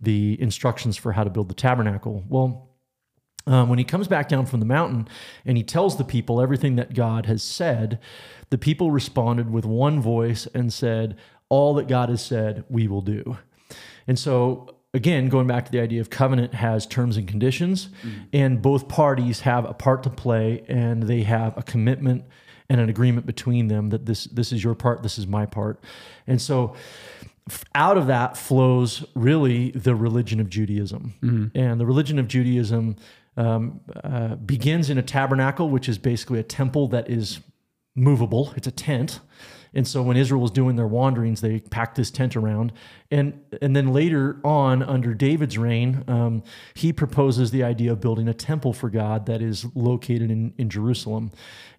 the 0.00 0.40
instructions 0.40 0.96
for 0.96 1.12
how 1.12 1.24
to 1.24 1.30
build 1.30 1.48
the 1.48 1.54
tabernacle. 1.54 2.24
Well, 2.28 2.70
um, 3.46 3.68
when 3.68 3.78
he 3.78 3.84
comes 3.84 4.08
back 4.08 4.28
down 4.28 4.46
from 4.46 4.60
the 4.60 4.66
mountain 4.66 5.08
and 5.44 5.56
he 5.56 5.62
tells 5.62 5.96
the 5.96 6.04
people 6.04 6.40
everything 6.40 6.76
that 6.76 6.94
God 6.94 7.26
has 7.26 7.42
said, 7.42 7.98
the 8.50 8.58
people 8.58 8.90
responded 8.90 9.50
with 9.50 9.64
one 9.64 10.00
voice 10.00 10.46
and 10.54 10.72
said, 10.72 11.16
All 11.48 11.74
that 11.74 11.88
God 11.88 12.08
has 12.08 12.24
said, 12.24 12.64
we 12.68 12.86
will 12.86 13.00
do. 13.00 13.38
And 14.06 14.18
so, 14.18 14.76
again, 14.94 15.28
going 15.28 15.46
back 15.46 15.64
to 15.66 15.72
the 15.72 15.80
idea 15.80 16.00
of 16.00 16.10
covenant 16.10 16.54
has 16.54 16.86
terms 16.86 17.16
and 17.16 17.26
conditions, 17.26 17.88
and 18.32 18.60
both 18.60 18.88
parties 18.88 19.40
have 19.40 19.64
a 19.64 19.74
part 19.74 20.02
to 20.02 20.10
play 20.10 20.64
and 20.68 21.04
they 21.04 21.22
have 21.22 21.56
a 21.56 21.62
commitment 21.62 22.24
and 22.68 22.80
an 22.80 22.88
agreement 22.88 23.26
between 23.26 23.68
them 23.68 23.90
that 23.90 24.06
this 24.06 24.24
this 24.24 24.52
is 24.52 24.62
your 24.64 24.74
part, 24.74 25.02
this 25.02 25.18
is 25.18 25.26
my 25.26 25.46
part. 25.46 25.82
And 26.26 26.40
so 26.40 26.74
out 27.74 27.98
of 27.98 28.06
that 28.06 28.36
flows 28.36 29.04
really 29.14 29.70
the 29.72 29.94
religion 29.94 30.40
of 30.40 30.48
Judaism. 30.48 31.14
And 31.54 31.80
the 31.80 31.86
religion 31.86 32.18
of 32.18 32.28
Judaism 32.28 32.96
um, 33.36 33.80
uh, 34.04 34.36
begins 34.36 34.90
in 34.90 34.98
a 34.98 35.02
tabernacle, 35.02 35.68
which 35.68 35.88
is 35.88 35.98
basically 35.98 36.38
a 36.38 36.44
temple 36.44 36.86
that 36.88 37.10
is 37.10 37.40
movable. 37.96 38.52
It's 38.56 38.66
a 38.66 38.72
tent. 38.72 39.20
And 39.74 39.88
so 39.88 40.02
when 40.02 40.16
Israel 40.16 40.40
was 40.40 40.50
doing 40.50 40.76
their 40.76 40.86
wanderings, 40.86 41.40
they 41.40 41.60
packed 41.60 41.96
this 41.96 42.10
tent 42.10 42.36
around. 42.36 42.72
And, 43.10 43.40
and 43.60 43.74
then 43.74 43.92
later 43.92 44.38
on, 44.44 44.82
under 44.82 45.14
David's 45.14 45.56
reign, 45.56 46.04
um, 46.08 46.42
he 46.74 46.92
proposes 46.92 47.50
the 47.50 47.62
idea 47.62 47.92
of 47.92 48.00
building 48.00 48.28
a 48.28 48.34
temple 48.34 48.72
for 48.72 48.90
God 48.90 49.26
that 49.26 49.40
is 49.40 49.64
located 49.74 50.30
in, 50.30 50.52
in 50.58 50.68
Jerusalem. 50.68 51.30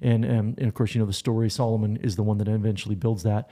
And, 0.02 0.26
um, 0.26 0.56
and 0.58 0.68
of 0.68 0.74
course, 0.74 0.96
you 0.96 1.00
know 1.00 1.06
the 1.06 1.14
story 1.14 1.50
Solomon 1.50 1.98
is 1.98 2.16
the 2.16 2.24
one 2.24 2.38
that 2.40 2.48
eventually 2.48 2.96
builds 2.96 3.24
that. 3.24 3.50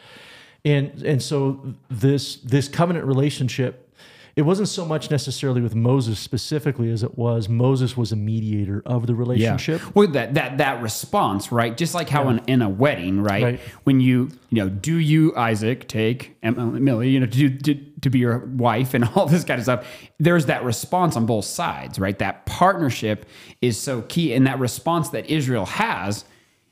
And, 0.65 1.01
and 1.03 1.21
so 1.21 1.75
this, 1.89 2.37
this 2.37 2.67
covenant 2.67 3.05
relationship 3.05 3.90
it 4.35 4.43
wasn't 4.43 4.69
so 4.69 4.85
much 4.85 5.11
necessarily 5.11 5.61
with 5.61 5.75
Moses 5.75 6.19
specifically 6.19 6.91
as 6.91 7.03
it 7.03 7.17
was 7.17 7.49
Moses 7.49 7.97
was 7.97 8.11
a 8.11 8.15
mediator 8.15 8.81
of 8.85 9.07
the 9.07 9.15
relationship. 9.15 9.81
Well, 9.95 10.07
that 10.09 10.35
that 10.35 10.57
that 10.59 10.81
response, 10.81 11.51
right? 11.51 11.75
Just 11.75 11.93
like 11.93 12.09
how 12.09 12.29
in, 12.29 12.39
in 12.47 12.61
a 12.61 12.69
wedding, 12.69 13.21
right? 13.21 13.43
Right. 13.43 13.59
When 13.83 13.99
you 13.99 14.31
you 14.49 14.63
know, 14.63 14.69
do 14.69 14.97
you 14.97 15.35
Isaac 15.35 15.87
take 15.87 16.37
Emily, 16.43 16.91
uh, 16.91 16.99
you 16.99 17.19
know, 17.19 17.25
to, 17.25 17.49
to 17.49 17.75
to 17.75 18.09
be 18.09 18.19
your 18.19 18.39
wife 18.39 18.93
and 18.93 19.03
all 19.15 19.25
this 19.25 19.43
kind 19.43 19.59
of 19.59 19.65
stuff? 19.65 19.87
There's 20.19 20.45
that 20.45 20.63
response 20.63 21.15
on 21.15 21.25
both 21.25 21.45
sides, 21.45 21.99
right? 21.99 22.17
That 22.19 22.45
partnership 22.45 23.25
is 23.61 23.79
so 23.79 24.01
key, 24.03 24.33
and 24.33 24.47
that 24.47 24.59
response 24.59 25.09
that 25.09 25.29
Israel 25.29 25.65
has 25.65 26.25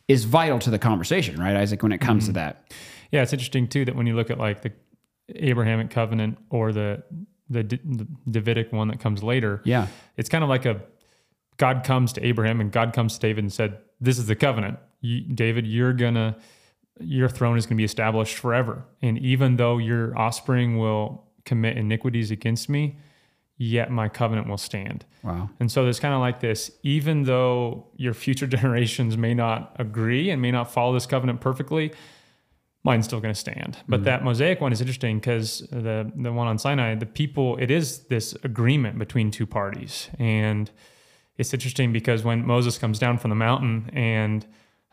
is 0.08 0.24
vital 0.24 0.60
to 0.60 0.70
the 0.70 0.80
conversation, 0.80 1.40
right, 1.40 1.56
Isaac? 1.56 1.84
When 1.84 1.92
it 1.92 2.00
comes 2.00 2.26
to 2.26 2.32
mm-hmm. 2.32 2.36
that, 2.36 2.74
Yeah, 3.12 3.22
it's 3.22 3.34
interesting 3.34 3.68
too 3.68 3.86
that 3.86 3.96
when 3.96 4.08
you 4.08 4.16
look 4.16 4.32
at 4.32 4.38
like 4.38 4.62
the 4.62 4.72
Abrahamic 5.36 5.90
covenant 5.90 6.38
or 6.50 6.72
the 6.72 7.04
the, 7.50 7.64
D- 7.64 7.80
the 7.84 8.08
Davidic 8.30 8.72
one 8.72 8.88
that 8.90 9.00
comes 9.00 9.24
later, 9.24 9.62
yeah, 9.64 9.88
it's 10.18 10.30
kind 10.30 10.44
of 10.44 10.50
like 10.50 10.66
a 10.66 10.82
God 11.58 11.84
comes 11.84 12.14
to 12.14 12.26
Abraham 12.26 12.62
and 12.62 12.72
God 12.72 12.94
comes 12.94 13.16
to 13.16 13.20
David 13.20 13.44
and 13.44 13.52
said, 13.52 13.80
"This 14.00 14.18
is 14.18 14.28
the 14.28 14.36
covenant, 14.36 14.80
you, 15.02 15.22
David. 15.22 15.68
You're 15.68 15.94
gonna 15.94 16.38
your 17.00 17.30
throne 17.30 17.58
is 17.58 17.66
gonna 17.66 17.78
be 17.78 17.84
established 17.84 18.38
forever, 18.38 18.86
and 19.02 19.18
even 19.20 19.56
though 19.58 19.78
your 19.78 20.18
offspring 20.18 20.78
will 20.78 21.26
commit 21.46 21.78
iniquities 21.78 22.30
against 22.32 22.70
me, 22.70 22.98
yet 23.58 23.92
my 23.92 24.08
covenant 24.10 24.48
will 24.48 24.58
stand." 24.58 25.06
wow, 25.24 25.50
And 25.60 25.70
so 25.72 25.84
there's 25.84 26.00
kind 26.00 26.14
of 26.14 26.22
like 26.22 26.40
this, 26.40 26.72
even 26.84 27.24
though 27.24 27.88
your 27.98 28.14
future 28.14 28.48
generations 28.56 29.18
may 29.18 29.34
not 29.34 29.76
agree 29.80 30.30
and 30.30 30.42
may 30.42 30.52
not 30.52 30.72
follow 30.72 30.94
this 30.94 31.06
covenant 31.06 31.42
perfectly, 31.42 31.92
mine's 32.84 33.06
still 33.06 33.20
going 33.20 33.34
to 33.34 33.40
stand. 33.40 33.78
But 33.88 33.98
mm-hmm. 33.98 34.06
that 34.06 34.24
Mosaic 34.24 34.62
one 34.62 34.72
is 34.72 34.82
interesting 34.82 35.20
because 35.20 35.60
the 35.72 36.12
the 36.16 36.32
one 36.32 36.48
on 36.48 36.58
Sinai, 36.58 36.96
the 36.96 37.06
people, 37.06 37.58
it 37.58 37.72
is 37.72 38.06
this 38.06 38.36
agreement 38.44 38.98
between 38.98 39.32
two 39.32 39.46
parties, 39.46 40.10
and 40.18 40.72
it's 41.38 41.54
interesting 41.54 41.94
because 41.94 42.24
when 42.24 42.46
Moses 42.46 42.78
comes 42.78 43.00
down 43.00 43.18
from 43.18 43.30
the 43.30 43.36
mountain 43.36 43.90
and 43.94 44.46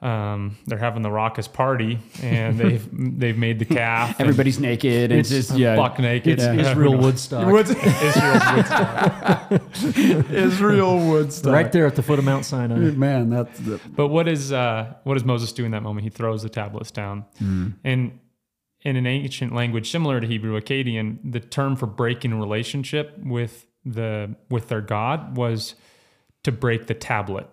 um, 0.03 0.57
they're 0.67 0.79
having 0.79 1.01
the 1.03 1.11
raucous 1.11 1.49
party 1.49 1.99
and 2.23 2.59
they've 2.61 2.87
they've 3.19 3.39
made 3.39 3.59
the 3.59 3.65
calf. 3.65 4.11
and 4.19 4.29
everybody's 4.29 4.61
naked 4.61 5.11
and 5.11 5.21
it's 5.21 5.31
It's 5.31 5.49
just 5.49 5.59
yeah, 5.59 5.75
buck 5.77 5.99
naked. 5.99 6.39
It's 6.39 6.45
Israel 6.69 6.99
Woodstock. 6.99 7.49
Israel's 7.49 8.43
Woodstock. 8.55 10.31
Israel 10.31 10.99
Woodstock, 11.09 11.53
right 11.53 11.73
there 11.73 11.87
at 11.87 11.95
the 11.97 12.03
foot 12.03 12.19
of 12.19 12.25
Mount 12.25 12.45
Sinai. 12.45 12.77
Man, 12.77 13.31
that's 13.31 13.59
the, 13.61 13.81
But 13.95 14.09
what 14.09 14.29
is 14.29 14.53
uh, 14.53 14.95
what 15.05 15.15
does 15.15 15.25
Moses 15.25 15.53
do 15.53 15.65
in 15.65 15.71
that 15.73 15.83
moment? 15.83 16.05
He 16.05 16.11
throws 16.11 16.43
the 16.43 16.49
tablets 16.49 16.91
down, 16.91 17.25
Hmm. 17.39 17.69
and 17.85 18.19
in 18.83 18.97
an 18.97 19.07
ancient 19.07 19.53
language 19.55 19.91
similar 19.91 20.21
to 20.21 20.27
Hebrew 20.27 20.61
Akkadian, 20.61 21.19
the 21.25 21.41
term 21.41 21.75
for 21.77 21.87
breaking 21.87 22.39
relationship 22.39 23.17
with 23.23 23.67
the 23.85 24.37
with 24.51 24.69
their 24.69 24.81
God 24.81 25.37
was 25.37 25.75
to 26.45 26.53
break 26.53 26.87
the 26.87 26.95
tablet. 26.95 27.49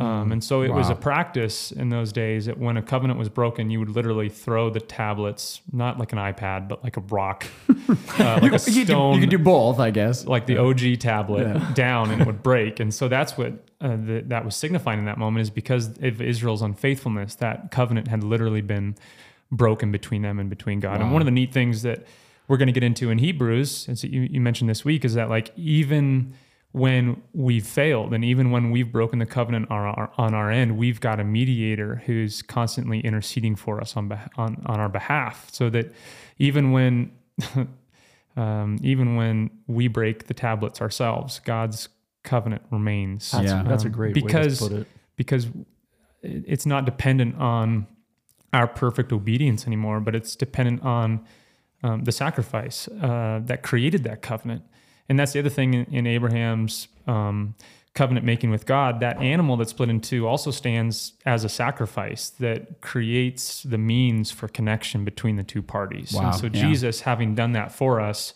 Um, 0.00 0.32
and 0.32 0.42
so 0.42 0.62
it 0.62 0.70
was 0.70 0.88
a. 0.88 1.00
Practice 1.00 1.72
in 1.72 1.88
those 1.88 2.12
days 2.12 2.46
that 2.46 2.58
when 2.58 2.76
a 2.76 2.82
covenant 2.82 3.18
was 3.18 3.28
broken, 3.28 3.70
you 3.70 3.78
would 3.78 3.88
literally 3.88 4.28
throw 4.28 4.68
the 4.70 4.80
tablets, 4.80 5.62
not 5.72 5.98
like 5.98 6.12
an 6.12 6.18
iPad, 6.18 6.68
but 6.68 6.84
like 6.84 6.96
a 6.96 7.00
rock, 7.00 7.46
uh, 7.68 8.38
like 8.42 8.52
a 8.52 8.58
you, 8.58 8.58
could 8.58 8.74
do, 8.74 8.84
stone, 8.84 9.14
you 9.14 9.20
could 9.20 9.30
do 9.30 9.38
both, 9.38 9.78
I 9.78 9.90
guess. 9.90 10.26
like 10.26 10.46
the 10.46 10.58
OG 10.58 11.00
tablet 11.00 11.74
down 11.74 12.10
and 12.10 12.20
it 12.20 12.26
would 12.26 12.42
break. 12.42 12.80
And 12.80 12.92
so 12.92 13.08
that's 13.08 13.36
what 13.36 13.52
uh, 13.80 13.96
the, 13.96 14.24
that 14.26 14.44
was 14.44 14.56
signifying 14.56 14.98
in 14.98 15.04
that 15.06 15.18
moment 15.18 15.42
is 15.42 15.50
because 15.50 15.88
of 16.02 16.20
Israel's 16.20 16.62
unfaithfulness, 16.62 17.34
that 17.36 17.70
covenant 17.70 18.08
had 18.08 18.22
literally 18.22 18.60
been 18.62 18.96
broken 19.50 19.90
between 19.90 20.22
them 20.22 20.38
and 20.38 20.48
between 20.50 20.80
God. 20.80 21.00
And 21.00 21.12
one 21.12 21.22
of 21.22 21.26
the 21.26 21.32
neat 21.32 21.52
things 21.52 21.82
that 21.82 22.04
we're 22.46 22.58
going 22.58 22.68
to 22.68 22.72
get 22.72 22.84
into 22.84 23.10
in 23.10 23.18
Hebrews, 23.18 23.88
as 23.88 24.04
you, 24.04 24.22
you 24.22 24.40
mentioned 24.40 24.68
this 24.68 24.84
week, 24.84 25.04
is 25.04 25.14
that 25.14 25.28
like 25.28 25.50
even 25.56 26.34
when 26.72 27.20
we've 27.32 27.66
failed 27.66 28.14
and 28.14 28.24
even 28.24 28.50
when 28.52 28.70
we've 28.70 28.92
broken 28.92 29.18
the 29.18 29.26
covenant 29.26 29.68
on 29.70 29.78
our, 29.78 30.12
on 30.16 30.34
our 30.34 30.50
end, 30.50 30.76
we've 30.78 31.00
got 31.00 31.18
a 31.18 31.24
mediator 31.24 32.02
who's 32.06 32.42
constantly 32.42 33.00
interceding 33.00 33.56
for 33.56 33.80
us 33.80 33.96
on, 33.96 34.08
beh- 34.08 34.28
on, 34.36 34.62
on 34.66 34.78
our 34.78 34.88
behalf 34.88 35.48
so 35.52 35.68
that 35.70 35.92
even 36.38 36.70
when 36.70 37.10
um, 38.36 38.78
even 38.82 39.16
when 39.16 39.50
we 39.66 39.88
break 39.88 40.26
the 40.28 40.34
tablets 40.34 40.80
ourselves, 40.80 41.40
God's 41.40 41.88
covenant 42.22 42.62
remains. 42.70 43.30
That's, 43.32 43.46
Yeah. 43.46 43.62
that's 43.64 43.84
a 43.84 43.88
great 43.88 44.14
because 44.14 44.60
way 44.60 44.68
to 44.68 44.74
put 44.74 44.80
it. 44.82 44.86
because 45.16 45.48
it's 46.22 46.66
not 46.66 46.84
dependent 46.84 47.34
on 47.36 47.86
our 48.52 48.66
perfect 48.66 49.12
obedience 49.12 49.66
anymore, 49.66 50.00
but 50.00 50.14
it's 50.14 50.36
dependent 50.36 50.82
on 50.82 51.24
um, 51.82 52.04
the 52.04 52.12
sacrifice 52.12 52.88
uh, 52.88 53.40
that 53.44 53.62
created 53.62 54.04
that 54.04 54.22
covenant. 54.22 54.62
And 55.10 55.18
that's 55.18 55.32
the 55.32 55.40
other 55.40 55.50
thing 55.50 55.74
in, 55.74 55.84
in 55.92 56.06
Abraham's 56.06 56.86
um, 57.08 57.56
covenant 57.94 58.24
making 58.24 58.50
with 58.50 58.64
God. 58.64 59.00
That 59.00 59.20
animal 59.20 59.56
that's 59.56 59.70
split 59.70 59.88
in 59.88 60.00
two 60.00 60.28
also 60.28 60.52
stands 60.52 61.14
as 61.26 61.42
a 61.42 61.48
sacrifice 61.48 62.30
that 62.38 62.80
creates 62.80 63.64
the 63.64 63.76
means 63.76 64.30
for 64.30 64.46
connection 64.46 65.04
between 65.04 65.34
the 65.34 65.42
two 65.42 65.62
parties. 65.62 66.12
Wow, 66.12 66.30
And 66.30 66.34
so 66.36 66.46
yeah. 66.46 66.64
Jesus, 66.64 67.00
having 67.00 67.34
done 67.34 67.52
that 67.52 67.72
for 67.72 68.00
us, 68.00 68.34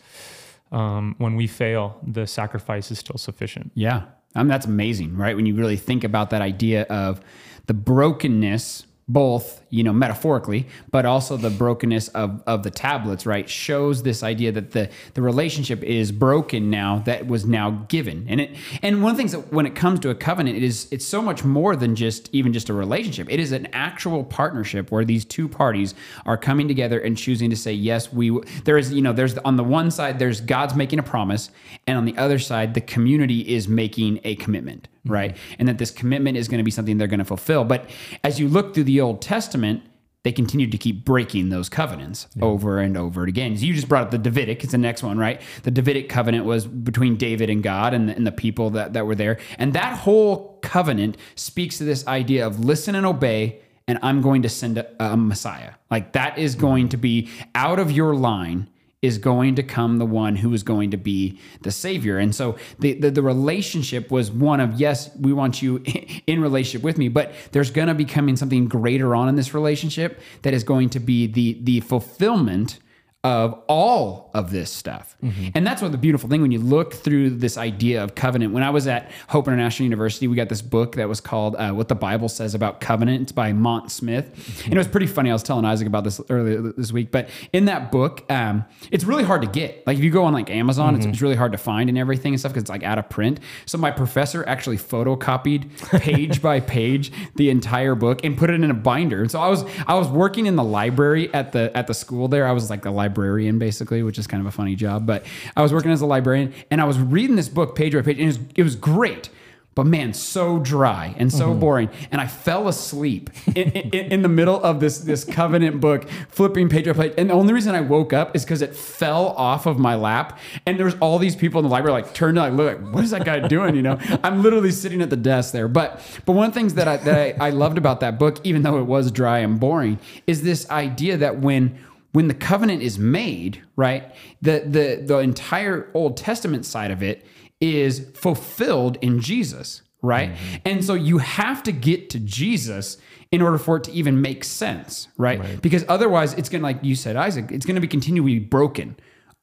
um, 0.72 1.14
when 1.18 1.36
we 1.36 1.46
fail, 1.46 2.00
the 2.04 2.26
sacrifice 2.26 2.90
is 2.90 2.98
still 2.98 3.18
sufficient. 3.18 3.70
Yeah. 3.76 4.06
I 4.34 4.40
mean, 4.40 4.48
that's 4.48 4.66
amazing, 4.66 5.16
right? 5.16 5.36
When 5.36 5.46
you 5.46 5.54
really 5.54 5.76
think 5.76 6.02
about 6.02 6.30
that 6.30 6.42
idea 6.42 6.82
of 6.86 7.20
the 7.66 7.74
brokenness 7.74 8.84
both 9.06 9.62
you 9.68 9.82
know 9.82 9.92
metaphorically 9.92 10.66
but 10.90 11.04
also 11.04 11.36
the 11.36 11.50
brokenness 11.50 12.08
of 12.08 12.42
of 12.46 12.62
the 12.62 12.70
tablets 12.70 13.26
right 13.26 13.50
shows 13.50 14.02
this 14.02 14.22
idea 14.22 14.50
that 14.50 14.70
the 14.70 14.88
the 15.12 15.22
relationship 15.22 15.82
is 15.82 16.10
broken 16.12 16.70
now 16.70 17.00
that 17.04 17.26
was 17.26 17.46
now 17.46 17.70
given. 17.88 18.26
And 18.28 18.40
it 18.40 18.56
and 18.82 19.02
one 19.02 19.12
of 19.12 19.16
the 19.16 19.20
things 19.20 19.32
that 19.32 19.52
when 19.52 19.66
it 19.66 19.74
comes 19.74 20.00
to 20.00 20.10
a 20.10 20.14
covenant 20.14 20.56
it 20.56 20.62
is 20.62 20.88
it's 20.90 21.04
so 21.04 21.22
much 21.22 21.44
more 21.44 21.76
than 21.76 21.94
just 21.96 22.28
even 22.32 22.52
just 22.52 22.68
a 22.68 22.74
relationship. 22.74 23.28
It 23.30 23.40
is 23.40 23.52
an 23.52 23.68
actual 23.72 24.24
partnership 24.24 24.90
where 24.90 25.04
these 25.04 25.24
two 25.24 25.48
parties 25.48 25.94
are 26.26 26.36
coming 26.36 26.68
together 26.68 26.98
and 26.98 27.16
choosing 27.16 27.50
to 27.50 27.56
say 27.56 27.72
yes 27.72 28.12
we 28.12 28.38
there 28.64 28.78
is 28.78 28.92
you 28.92 29.02
know 29.02 29.12
there's 29.12 29.36
on 29.38 29.56
the 29.56 29.64
one 29.64 29.90
side 29.90 30.18
there's 30.18 30.40
god's 30.40 30.74
making 30.74 30.98
a 30.98 31.02
promise 31.02 31.50
and 31.86 31.96
on 31.98 32.04
the 32.04 32.16
other 32.16 32.38
side 32.38 32.74
the 32.74 32.80
community 32.80 33.40
is 33.54 33.68
making 33.68 34.20
a 34.24 34.34
commitment 34.36 34.88
right? 35.04 35.34
Mm-hmm. 35.34 35.54
And 35.58 35.68
that 35.68 35.78
this 35.78 35.90
commitment 35.90 36.36
is 36.36 36.48
going 36.48 36.58
to 36.58 36.64
be 36.64 36.70
something 36.70 36.98
they're 36.98 37.06
going 37.06 37.18
to 37.18 37.24
fulfill. 37.24 37.64
But 37.64 37.90
as 38.22 38.40
you 38.40 38.48
look 38.48 38.74
through 38.74 38.84
the 38.84 39.00
Old 39.00 39.22
Testament, 39.22 39.82
they 40.24 40.32
continued 40.32 40.72
to 40.72 40.78
keep 40.78 41.04
breaking 41.04 41.50
those 41.50 41.68
covenants 41.68 42.26
yeah. 42.34 42.44
over 42.44 42.78
and 42.78 42.96
over 42.96 43.24
again. 43.24 43.56
You 43.56 43.74
just 43.74 43.88
brought 43.88 44.04
up 44.04 44.10
the 44.10 44.18
Davidic. 44.18 44.62
It's 44.62 44.72
the 44.72 44.78
next 44.78 45.02
one, 45.02 45.18
right? 45.18 45.40
The 45.64 45.70
Davidic 45.70 46.08
covenant 46.08 46.46
was 46.46 46.66
between 46.66 47.16
David 47.16 47.50
and 47.50 47.62
God 47.62 47.92
and 47.92 48.08
the, 48.08 48.16
and 48.16 48.26
the 48.26 48.32
people 48.32 48.70
that, 48.70 48.94
that 48.94 49.06
were 49.06 49.14
there. 49.14 49.38
And 49.58 49.74
that 49.74 49.98
whole 49.98 50.58
covenant 50.62 51.18
speaks 51.34 51.76
to 51.78 51.84
this 51.84 52.06
idea 52.06 52.46
of 52.46 52.64
listen 52.64 52.94
and 52.94 53.04
obey, 53.04 53.60
and 53.86 53.98
I'm 54.02 54.22
going 54.22 54.40
to 54.42 54.48
send 54.48 54.78
a, 54.78 54.86
a 54.98 55.14
Messiah. 55.14 55.72
Like 55.90 56.14
that 56.14 56.38
is 56.38 56.54
going 56.54 56.84
mm-hmm. 56.84 56.90
to 56.90 56.96
be 56.96 57.30
out 57.54 57.78
of 57.78 57.92
your 57.92 58.14
line 58.14 58.70
is 59.04 59.18
going 59.18 59.54
to 59.54 59.62
come 59.62 59.98
the 59.98 60.06
one 60.06 60.36
who 60.36 60.54
is 60.54 60.62
going 60.62 60.90
to 60.90 60.96
be 60.96 61.38
the 61.60 61.70
savior. 61.70 62.18
And 62.18 62.34
so 62.34 62.56
the, 62.78 62.94
the, 62.94 63.10
the, 63.10 63.22
relationship 63.22 64.10
was 64.10 64.30
one 64.30 64.60
of, 64.60 64.80
yes, 64.80 65.14
we 65.14 65.34
want 65.34 65.60
you 65.60 65.82
in 66.26 66.40
relationship 66.40 66.82
with 66.82 66.96
me, 66.96 67.08
but 67.08 67.34
there's 67.52 67.70
going 67.70 67.88
to 67.88 67.94
be 67.94 68.06
coming 68.06 68.34
something 68.34 68.66
greater 68.66 69.14
on 69.14 69.28
in 69.28 69.34
this 69.34 69.52
relationship 69.52 70.20
that 70.40 70.54
is 70.54 70.64
going 70.64 70.88
to 70.90 71.00
be 71.00 71.26
the, 71.26 71.58
the 71.62 71.80
fulfillment 71.80 72.78
of 73.24 73.58
all 73.68 74.30
of 74.34 74.50
this 74.50 74.70
stuff. 74.70 75.16
Mm-hmm. 75.24 75.48
And 75.54 75.66
that's 75.66 75.80
what 75.80 75.92
the 75.92 75.98
beautiful 75.98 76.28
thing 76.28 76.42
when 76.42 76.52
you 76.52 76.58
look 76.58 76.92
through 76.92 77.30
this 77.30 77.56
idea 77.56 78.04
of 78.04 78.14
covenant. 78.14 78.52
When 78.52 78.62
I 78.62 78.68
was 78.68 78.86
at 78.86 79.10
Hope 79.28 79.48
International 79.48 79.84
University, 79.84 80.28
we 80.28 80.36
got 80.36 80.50
this 80.50 80.60
book 80.60 80.96
that 80.96 81.08
was 81.08 81.22
called 81.22 81.56
uh, 81.56 81.72
What 81.72 81.88
the 81.88 81.94
Bible 81.94 82.28
Says 82.28 82.54
About 82.54 82.82
Covenant. 82.82 83.22
It's 83.22 83.32
by 83.32 83.54
Mont 83.54 83.90
Smith. 83.90 84.30
Mm-hmm. 84.36 84.64
And 84.64 84.74
it 84.74 84.78
was 84.78 84.88
pretty 84.88 85.06
funny. 85.06 85.30
I 85.30 85.32
was 85.32 85.42
telling 85.42 85.64
Isaac 85.64 85.86
about 85.86 86.04
this 86.04 86.20
earlier 86.28 86.60
this 86.60 86.92
week. 86.92 87.10
But 87.10 87.30
in 87.54 87.64
that 87.64 87.90
book, 87.90 88.30
um, 88.30 88.66
it's 88.90 89.04
really 89.04 89.24
hard 89.24 89.40
to 89.40 89.48
get. 89.48 89.86
Like 89.86 89.96
if 89.96 90.04
you 90.04 90.10
go 90.10 90.24
on 90.24 90.34
like 90.34 90.50
Amazon, 90.50 90.88
mm-hmm. 90.88 90.96
it's, 90.96 91.06
it's, 91.06 91.24
really 91.24 91.36
hard 91.36 91.52
to 91.52 91.58
find 91.58 91.88
and 91.88 91.96
everything 91.96 92.34
and 92.34 92.40
stuff 92.40 92.52
because 92.52 92.64
it's 92.64 92.70
like 92.70 92.82
out 92.82 92.98
of 92.98 93.08
print. 93.08 93.40
So 93.64 93.78
my 93.78 93.90
professor 93.90 94.46
actually 94.46 94.76
photocopied 94.76 96.00
page 96.00 96.42
by 96.42 96.60
page 96.76 97.10
the 97.36 97.48
entire 97.48 97.94
book 97.94 98.22
and 98.22 98.36
put 98.36 98.50
it 98.50 98.62
in 98.62 98.70
a 98.70 98.74
binder. 98.74 99.22
And 99.22 99.30
so 99.30 99.40
I 99.40 99.48
was 99.48 99.64
I 99.86 99.94
was 99.94 100.08
working 100.08 100.44
in 100.44 100.56
the 100.56 100.64
library 100.64 101.32
at 101.32 101.52
the 101.52 101.74
at 101.74 101.86
the 101.86 101.94
school 101.94 102.28
there. 102.28 102.46
I 102.46 102.52
was 102.52 102.68
like 102.68 102.82
the 102.82 102.90
library 102.90 103.13
librarian 103.14 103.58
basically, 103.58 104.02
which 104.02 104.18
is 104.18 104.26
kind 104.26 104.40
of 104.40 104.46
a 104.46 104.50
funny 104.50 104.74
job. 104.74 105.06
But 105.06 105.24
I 105.56 105.62
was 105.62 105.72
working 105.72 105.90
as 105.90 106.00
a 106.00 106.06
librarian 106.06 106.52
and 106.70 106.80
I 106.80 106.84
was 106.84 106.98
reading 106.98 107.36
this 107.36 107.48
book 107.48 107.76
page 107.76 107.94
by 107.94 108.02
page, 108.02 108.18
and 108.18 108.24
it 108.24 108.26
was, 108.26 108.38
it 108.56 108.62
was 108.62 108.76
great. 108.76 109.30
But 109.74 109.86
man, 109.86 110.14
so 110.14 110.60
dry 110.60 111.16
and 111.18 111.32
so 111.32 111.48
mm-hmm. 111.48 111.58
boring, 111.58 111.90
and 112.12 112.20
I 112.20 112.28
fell 112.28 112.68
asleep 112.68 113.28
in, 113.48 113.72
in, 113.72 114.12
in, 114.12 114.22
the 114.22 114.28
middle 114.28 114.62
of 114.62 114.78
this 114.78 114.98
this 114.98 115.24
covenant 115.24 115.80
book, 115.80 116.08
flipping 116.28 116.68
page 116.68 116.84
by 116.84 116.92
page. 116.92 117.14
And 117.18 117.28
the 117.28 117.34
only 117.34 117.52
reason 117.52 117.74
I 117.74 117.80
woke 117.80 118.12
up 118.12 118.36
is 118.36 118.44
because 118.44 118.62
it 118.62 118.76
fell 118.76 119.30
off 119.30 119.66
of 119.66 119.76
my 119.76 119.96
lap, 119.96 120.38
and 120.64 120.78
there 120.78 120.84
was 120.84 120.94
all 121.00 121.18
these 121.18 121.34
people 121.34 121.58
in 121.58 121.64
the 121.64 121.72
library 121.72 121.92
like 121.92 122.14
turned 122.14 122.36
to 122.36 122.42
like 122.42 122.52
look 122.52 122.78
like 122.78 122.94
what 122.94 123.02
is 123.02 123.10
that 123.10 123.24
guy 123.24 123.48
doing? 123.48 123.74
You 123.74 123.82
know, 123.82 123.98
I'm 124.22 124.44
literally 124.44 124.70
sitting 124.70 125.02
at 125.02 125.10
the 125.10 125.16
desk 125.16 125.52
there. 125.52 125.66
But 125.66 126.00
but 126.24 126.34
one 126.34 126.46
of 126.46 126.54
the 126.54 126.60
things 126.60 126.74
that 126.74 126.86
I 126.86 126.98
that 126.98 127.40
I, 127.42 127.48
I 127.48 127.50
loved 127.50 127.76
about 127.76 127.98
that 127.98 128.16
book, 128.16 128.38
even 128.44 128.62
though 128.62 128.78
it 128.78 128.84
was 128.84 129.10
dry 129.10 129.40
and 129.40 129.58
boring, 129.58 129.98
is 130.28 130.42
this 130.42 130.70
idea 130.70 131.16
that 131.16 131.40
when 131.40 131.76
when 132.14 132.28
the 132.28 132.34
covenant 132.34 132.80
is 132.80 132.96
made, 132.96 133.60
right, 133.74 134.14
the, 134.40 134.62
the, 134.64 135.02
the 135.04 135.18
entire 135.18 135.90
Old 135.94 136.16
Testament 136.16 136.64
side 136.64 136.92
of 136.92 137.02
it 137.02 137.26
is 137.60 138.08
fulfilled 138.14 138.98
in 139.02 139.18
Jesus, 139.18 139.82
right? 140.00 140.30
Mm-hmm. 140.30 140.56
And 140.64 140.84
so 140.84 140.94
you 140.94 141.18
have 141.18 141.64
to 141.64 141.72
get 141.72 142.10
to 142.10 142.20
Jesus 142.20 142.98
in 143.32 143.42
order 143.42 143.58
for 143.58 143.78
it 143.78 143.84
to 143.84 143.92
even 143.92 144.22
make 144.22 144.44
sense, 144.44 145.08
right? 145.18 145.40
right. 145.40 145.60
Because 145.60 145.84
otherwise, 145.88 146.34
it's 146.34 146.48
going 146.48 146.60
to, 146.60 146.64
like 146.64 146.84
you 146.84 146.94
said, 146.94 147.16
Isaac, 147.16 147.50
it's 147.50 147.66
going 147.66 147.74
to 147.74 147.80
be 147.80 147.88
continually 147.88 148.38
broken 148.38 148.94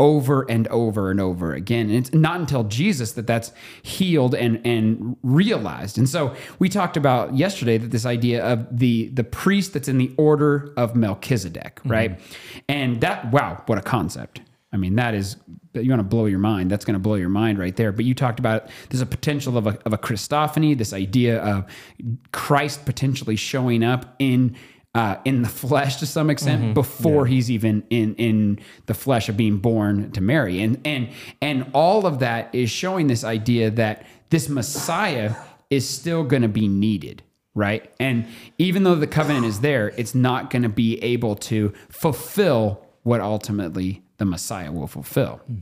over 0.01 0.49
and 0.49 0.67
over 0.69 1.11
and 1.11 1.21
over 1.21 1.53
again. 1.53 1.85
And 1.85 1.95
it's 1.95 2.11
not 2.11 2.39
until 2.39 2.63
Jesus 2.63 3.11
that 3.11 3.27
that's 3.27 3.53
healed 3.83 4.33
and 4.33 4.59
and 4.65 5.15
realized. 5.21 5.99
And 5.99 6.09
so 6.09 6.35
we 6.57 6.69
talked 6.69 6.97
about 6.97 7.37
yesterday 7.37 7.77
that 7.77 7.91
this 7.91 8.05
idea 8.05 8.43
of 8.43 8.65
the 8.75 9.09
the 9.09 9.23
priest 9.23 9.73
that's 9.73 9.87
in 9.87 9.99
the 9.99 10.11
order 10.17 10.73
of 10.75 10.95
Melchizedek, 10.95 11.75
mm-hmm. 11.75 11.91
right? 11.91 12.17
Mm-hmm. 12.17 12.59
And 12.67 13.01
that 13.01 13.31
wow, 13.31 13.61
what 13.67 13.77
a 13.77 13.81
concept. 13.81 14.41
I 14.73 14.77
mean, 14.77 14.95
that 14.95 15.13
is 15.13 15.35
you 15.73 15.89
want 15.89 15.99
to 15.99 16.03
blow 16.03 16.25
your 16.25 16.39
mind. 16.39 16.71
That's 16.71 16.83
going 16.83 16.95
to 16.95 16.99
blow 16.99 17.15
your 17.15 17.29
mind 17.29 17.59
right 17.59 17.75
there. 17.75 17.91
But 17.91 18.05
you 18.05 18.15
talked 18.15 18.39
about 18.39 18.69
there's 18.89 19.01
a 19.01 19.05
potential 19.05 19.55
of 19.55 19.67
a, 19.67 19.77
of 19.85 19.93
a 19.93 19.97
Christophany, 19.99 20.75
this 20.75 20.93
idea 20.93 21.41
of 21.43 21.65
Christ 22.31 22.85
potentially 22.85 23.35
showing 23.35 23.83
up 23.83 24.15
in 24.17 24.55
uh, 24.93 25.15
in 25.23 25.41
the 25.41 25.49
flesh 25.49 25.97
to 25.97 26.05
some 26.05 26.29
extent 26.29 26.61
mm-hmm. 26.61 26.73
before 26.73 27.27
yeah. 27.27 27.35
he's 27.35 27.51
even 27.51 27.83
in 27.89 28.15
in 28.15 28.59
the 28.87 28.93
flesh 28.93 29.29
of 29.29 29.37
being 29.37 29.57
born 29.57 30.11
to 30.11 30.21
Mary, 30.21 30.61
and 30.61 30.79
and 30.85 31.09
and 31.41 31.69
all 31.73 32.05
of 32.05 32.19
that 32.19 32.53
is 32.53 32.69
showing 32.69 33.07
this 33.07 33.23
idea 33.23 33.69
that 33.71 34.05
this 34.29 34.49
Messiah 34.49 35.35
is 35.69 35.87
still 35.87 36.23
going 36.23 36.41
to 36.41 36.49
be 36.49 36.67
needed, 36.67 37.23
right? 37.55 37.89
And 37.99 38.25
even 38.57 38.83
though 38.83 38.95
the 38.95 39.07
covenant 39.07 39.45
is 39.45 39.61
there, 39.61 39.93
it's 39.97 40.13
not 40.13 40.49
going 40.49 40.63
to 40.63 40.69
be 40.69 41.01
able 41.01 41.35
to 41.35 41.73
fulfill 41.89 42.85
what 43.03 43.21
ultimately 43.21 44.03
the 44.17 44.25
Messiah 44.25 44.71
will 44.71 44.87
fulfill. 44.87 45.41
Mm. 45.49 45.61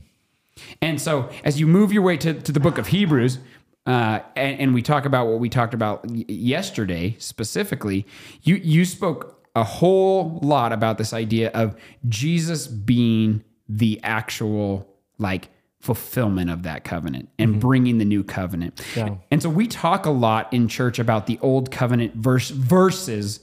And 0.82 1.00
so, 1.00 1.30
as 1.44 1.58
you 1.58 1.66
move 1.66 1.92
your 1.92 2.02
way 2.02 2.16
to, 2.18 2.34
to 2.34 2.52
the 2.52 2.60
book 2.60 2.76
of 2.76 2.88
Hebrews, 2.88 3.38
uh, 3.86 4.20
and, 4.36 4.60
and, 4.60 4.74
we 4.74 4.82
talk 4.82 5.06
about 5.06 5.26
what 5.26 5.40
we 5.40 5.48
talked 5.48 5.72
about 5.72 6.06
y- 6.06 6.24
yesterday 6.28 7.16
specifically. 7.18 8.06
You 8.42 8.56
you 8.56 8.84
spoke 8.84 9.40
a 9.56 9.64
whole 9.64 10.38
lot 10.42 10.72
about 10.72 10.98
this 10.98 11.12
idea 11.12 11.50
of 11.52 11.76
Jesus 12.08 12.66
being 12.66 13.42
the 13.68 13.98
actual 14.02 14.86
like 15.18 15.48
fulfillment 15.80 16.50
of 16.50 16.62
that 16.64 16.84
covenant 16.84 17.30
and 17.38 17.52
mm-hmm. 17.52 17.60
bringing 17.60 17.98
the 17.98 18.04
new 18.04 18.22
covenant. 18.22 18.80
Yeah. 18.94 19.16
And 19.30 19.42
so 19.42 19.48
we 19.48 19.66
talk 19.66 20.04
a 20.04 20.10
lot 20.10 20.52
in 20.52 20.68
church 20.68 20.98
about 20.98 21.26
the 21.26 21.38
old 21.40 21.70
covenant 21.70 22.14
verse 22.14 22.50
versus 22.50 23.40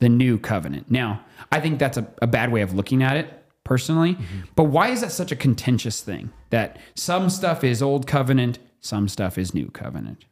the 0.00 0.08
new 0.08 0.38
covenant. 0.38 0.90
Now, 0.90 1.24
I 1.52 1.60
think 1.60 1.78
that's 1.78 1.96
a, 1.96 2.06
a 2.20 2.26
bad 2.26 2.50
way 2.50 2.62
of 2.62 2.74
looking 2.74 3.02
at 3.02 3.16
it 3.16 3.32
personally. 3.64 4.14
Mm-hmm. 4.14 4.40
But 4.56 4.64
why 4.64 4.88
is 4.88 5.00
that 5.00 5.12
such 5.12 5.30
a 5.30 5.36
contentious 5.36 6.00
thing? 6.00 6.32
That 6.50 6.78
some 6.94 7.30
stuff 7.30 7.62
is 7.64 7.82
old 7.82 8.06
covenant, 8.06 8.58
some 8.86 9.08
stuff 9.08 9.36
is 9.36 9.54
new 9.54 9.68
covenant. 9.70 10.24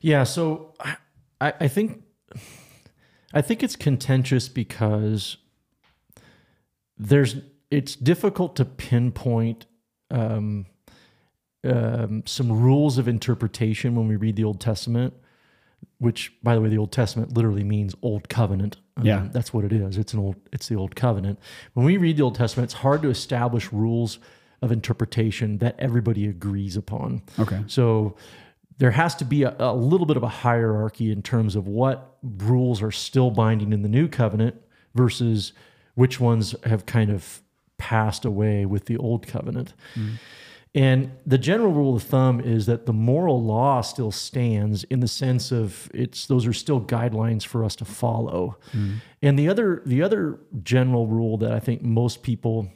Yeah, 0.00 0.24
so 0.24 0.74
I, 1.40 1.54
I 1.60 1.68
think 1.68 2.02
I 3.32 3.40
think 3.40 3.62
it's 3.62 3.76
contentious 3.76 4.48
because 4.48 5.36
there's 6.98 7.36
it's 7.70 7.96
difficult 7.96 8.56
to 8.56 8.64
pinpoint 8.64 9.66
um, 10.10 10.66
um, 11.64 12.22
some 12.26 12.52
rules 12.52 12.98
of 12.98 13.08
interpretation 13.08 13.94
when 13.94 14.08
we 14.08 14.16
read 14.16 14.36
the 14.36 14.44
Old 14.44 14.60
Testament, 14.60 15.14
which, 15.98 16.32
by 16.42 16.54
the 16.54 16.60
way, 16.60 16.68
the 16.68 16.78
Old 16.78 16.92
Testament 16.92 17.34
literally 17.34 17.64
means 17.64 17.94
Old 18.02 18.28
Covenant. 18.28 18.76
Um, 18.96 19.06
yeah, 19.06 19.28
that's 19.32 19.54
what 19.54 19.64
it 19.64 19.72
is. 19.72 19.96
It's 19.96 20.12
an 20.12 20.18
old. 20.18 20.36
It's 20.52 20.68
the 20.68 20.76
Old 20.76 20.96
Covenant. 20.96 21.38
When 21.74 21.86
we 21.86 21.96
read 21.96 22.16
the 22.18 22.22
Old 22.22 22.34
Testament, 22.34 22.66
it's 22.66 22.80
hard 22.80 23.02
to 23.02 23.08
establish 23.08 23.72
rules 23.72 24.18
of 24.62 24.72
interpretation 24.72 25.58
that 25.58 25.74
everybody 25.78 26.26
agrees 26.26 26.76
upon. 26.76 27.22
Okay. 27.38 27.62
So 27.66 28.16
there 28.78 28.92
has 28.92 29.14
to 29.16 29.24
be 29.24 29.42
a, 29.42 29.54
a, 29.58 29.74
little 29.74 30.06
bit 30.06 30.16
of 30.16 30.22
a 30.22 30.28
hierarchy 30.28 31.12
in 31.12 31.22
terms 31.22 31.56
of 31.56 31.68
what 31.68 32.16
rules 32.22 32.80
are 32.80 32.90
still 32.90 33.30
binding 33.30 33.72
in 33.72 33.82
the 33.82 33.88
new 33.88 34.08
covenant 34.08 34.56
versus 34.94 35.52
which 35.94 36.18
ones 36.20 36.54
have 36.64 36.86
kind 36.86 37.10
of 37.10 37.42
passed 37.76 38.24
away 38.24 38.64
with 38.64 38.86
the 38.86 38.96
old 38.96 39.26
covenant. 39.26 39.74
Mm. 39.94 40.14
And 40.74 41.12
the 41.26 41.36
general 41.36 41.70
rule 41.70 41.96
of 41.96 42.02
thumb 42.02 42.40
is 42.40 42.64
that 42.66 42.86
the 42.86 42.94
moral 42.94 43.42
law 43.42 43.82
still 43.82 44.10
stands 44.10 44.84
in 44.84 45.00
the 45.00 45.08
sense 45.08 45.52
of 45.52 45.90
it's 45.92 46.26
those 46.26 46.46
are 46.46 46.54
still 46.54 46.80
guidelines 46.80 47.44
for 47.44 47.62
us 47.62 47.76
to 47.76 47.84
follow. 47.84 48.56
Mm. 48.72 48.96
And 49.20 49.38
the 49.38 49.48
other 49.48 49.82
the 49.84 50.02
other 50.02 50.40
general 50.62 51.06
rule 51.06 51.36
that 51.38 51.52
I 51.52 51.60
think 51.60 51.82
most 51.82 52.22
people 52.22 52.68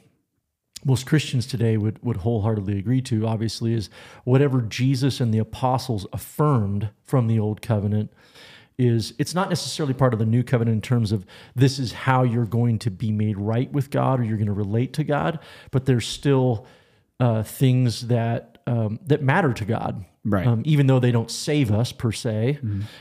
most 0.85 1.05
Christians 1.05 1.47
today 1.47 1.77
would, 1.77 2.01
would 2.03 2.17
wholeheartedly 2.17 2.77
agree 2.77 3.01
to, 3.03 3.25
obviously, 3.25 3.73
is 3.73 3.89
whatever 4.23 4.61
Jesus 4.61 5.19
and 5.19 5.33
the 5.33 5.39
apostles 5.39 6.05
affirmed 6.13 6.89
from 7.03 7.27
the 7.27 7.39
old 7.39 7.61
covenant 7.61 8.11
is 8.77 9.13
it's 9.17 9.33
not 9.33 9.49
necessarily 9.49 9.93
part 9.93 10.13
of 10.13 10.19
the 10.19 10.25
new 10.25 10.43
covenant 10.43 10.75
in 10.75 10.81
terms 10.81 11.11
of 11.11 11.25
this 11.55 11.79
is 11.79 11.91
how 11.93 12.21
you're 12.21 12.45
going 12.45 12.77
to 12.77 12.91
be 12.91 13.11
made 13.11 13.35
right 13.37 13.71
with 13.71 13.89
God 13.89 14.19
or 14.19 14.23
you're 14.23 14.37
going 14.37 14.45
to 14.45 14.53
relate 14.53 14.93
to 14.93 15.03
God, 15.03 15.39
but 15.71 15.85
there's 15.85 16.07
still 16.07 16.67
uh, 17.19 17.41
things 17.41 18.07
that 18.07 18.59
um, 18.67 18.99
that 19.07 19.23
matter 19.23 19.53
to 19.53 19.65
God 19.65 20.05
Right. 20.27 20.45
Um, 20.45 20.61
even 20.65 20.87
though 20.87 20.99
they 20.99 21.11
don't 21.11 21.31
save 21.31 21.71
us 21.71 21.93
per 21.93 22.11
se, 22.11 22.59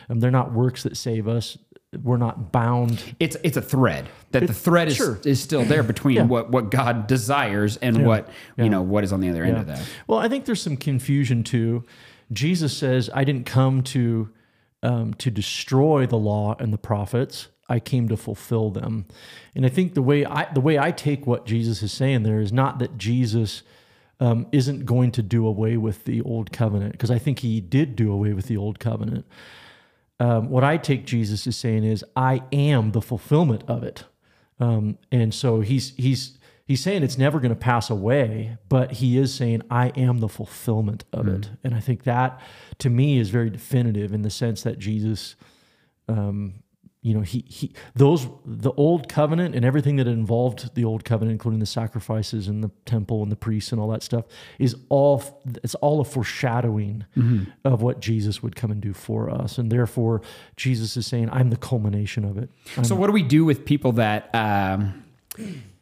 um, 0.09 0.21
they're 0.21 0.31
not 0.31 0.53
works 0.53 0.85
that 0.85 0.97
save 0.97 1.27
us. 1.27 1.59
We're 2.03 2.16
not 2.16 2.53
bound. 2.53 3.03
it's 3.20 3.37
it's 3.42 3.57
a 3.57 3.62
thread 3.62 4.09
that 4.33 4.46
the 4.46 4.53
thread 4.53 4.88
is, 4.88 4.96
sure. 4.96 5.18
is 5.25 5.40
still 5.40 5.64
there 5.64 5.83
between 5.83 6.16
Yeah. 6.16 6.22
what 6.25 6.51
what 6.51 6.70
God 6.70 7.07
desires 7.07 7.77
and 7.79 8.05
what 8.05 8.29
you 8.59 8.68
know 8.68 8.83
what 8.83 9.05
is 9.05 9.12
on 9.12 9.20
the 9.20 9.29
other 9.29 9.44
end 9.44 9.57
of 9.57 9.66
that. 9.66 9.88
Well, 10.07 10.18
I 10.18 10.29
think 10.29 10.44
there's 10.44 10.61
some 10.61 10.77
confusion 10.77 11.42
too. 11.42 11.85
Jesus 12.33 12.77
says, 12.77 13.09
"I 13.14 13.25
didn't 13.25 13.46
come 13.46 13.83
to 13.85 14.29
um, 14.83 15.14
to 15.14 15.31
destroy 15.31 16.07
the 16.07 16.18
law 16.18 16.57
and 16.59 16.72
the 16.72 16.79
prophets. 16.79 17.49
I 17.68 17.79
came 17.81 18.09
to 18.09 18.16
fulfill 18.16 18.70
them." 18.70 19.07
And 19.55 19.64
I 19.64 19.68
think 19.68 19.94
the 19.94 20.03
way 20.03 20.27
I 20.27 20.53
the 20.53 20.61
way 20.61 20.79
I 20.79 20.90
take 20.90 21.27
what 21.27 21.46
Jesus 21.46 21.83
is 21.83 21.92
saying 21.92 22.25
there 22.25 22.40
is 22.40 22.53
not 22.53 22.79
that 22.81 22.99
Jesus 22.99 23.62
um, 24.18 24.49
isn't 24.51 24.87
going 24.87 25.12
to 25.12 25.22
do 25.22 25.46
away 25.46 25.77
with 25.77 26.05
the 26.05 26.20
old 26.22 26.51
covenant, 26.53 26.92
because 26.92 27.11
I 27.11 27.18
think 27.18 27.38
he 27.40 27.61
did 27.61 27.94
do 27.96 28.11
away 28.12 28.33
with 28.33 28.46
the 28.46 28.57
old 28.57 28.81
covenant. 28.81 29.25
Um, 30.18 30.48
what 30.48 30.64
I 30.64 30.76
take 30.79 31.05
Jesus 31.05 31.46
is 31.46 31.57
saying 31.57 31.85
is, 31.85 32.05
I 32.14 32.42
am 32.52 32.92
the 32.92 33.02
fulfillment 33.02 33.64
of 33.68 33.83
it. 33.83 34.05
Um, 34.59 34.98
and 35.12 35.35
so 35.35 35.61
he's 35.61 35.94
he's 35.96 36.38
he's 36.64 36.83
saying 36.83 37.02
it's 37.02 37.18
never 37.18 37.38
going 37.40 37.50
to 37.50 37.57
pass 37.57 37.90
away, 37.90 38.57
but 38.68 38.92
he 38.92 39.18
is 39.18 39.35
saying 39.35 39.62
I 39.70 39.88
am 39.88 40.18
the 40.18 40.29
fulfillment 40.29 41.05
of 41.12 41.29
it. 41.29 41.50
And 41.62 41.74
I 41.74 41.81
think 41.81 42.05
that 42.05 42.40
to 42.79 42.88
me 42.88 43.18
is 43.18 43.31
very 43.31 43.50
definitive 43.50 44.12
in 44.12 44.22
the 44.22 44.31
sense 44.31 44.62
that 44.62 44.79
Jesus 44.79 45.37
um, 46.09 46.62
you 47.07 47.14
know, 47.14 47.21
he 47.21 47.45
he 47.47 47.73
those 47.95 48.27
the 48.45 48.73
old 48.73 49.09
covenant 49.09 49.55
and 49.55 49.64
everything 49.64 49.95
that 49.95 50.09
involved 50.09 50.75
the 50.75 50.85
old 50.85 51.05
covenant, 51.05 51.35
including 51.35 51.61
the 51.61 51.66
sacrifices 51.66 52.49
and 52.49 52.64
the 52.64 52.71
temple 52.85 53.23
and 53.23 53.31
the 53.31 53.37
priests 53.37 53.71
and 53.71 53.81
all 53.81 53.87
that 53.90 54.03
stuff, 54.03 54.25
is 54.59 54.75
all 54.88 55.23
it's 55.62 55.77
all 55.77 56.01
a 56.01 56.05
foreshadowing 56.05 57.05
of 57.64 57.81
what 57.81 58.01
Jesus 58.01 58.42
would 58.42 58.57
come 58.57 58.73
and 58.73 58.81
do 58.81 58.92
for 58.92 59.31
us. 59.31 59.57
And 59.57 59.71
therefore, 59.71 60.21
Jesus 60.57 60.97
is 60.97 61.07
saying, 61.07 61.31
I'm 61.31 61.51
the 61.51 61.57
culmination 61.57 62.25
of 62.25 62.38
it. 62.38 62.51
So 62.83 62.97
what 62.97 63.07
do 63.07 63.12
we 63.12 63.23
do 63.23 63.45
with 63.45 63.64
people 63.64 63.92
that 63.92 64.35
um, 64.35 65.05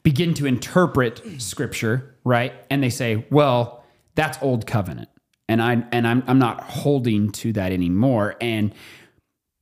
begin 0.03 0.35
to 0.35 0.45
interpret 0.45 1.23
Scripture, 1.41 2.17
right? 2.25 2.53
And 2.69 2.83
they 2.83 2.91
say, 2.91 3.25
"Well, 3.31 3.83
that's 4.15 4.37
old 4.43 4.67
covenant," 4.67 5.09
and 5.49 5.63
I 5.63 5.87
and 5.91 6.07
I'm 6.07 6.23
I'm 6.27 6.39
not 6.39 6.61
holding 6.61 7.33
to 7.33 7.55
that 7.55 7.73
anymore. 7.73 8.37
And 8.43 8.75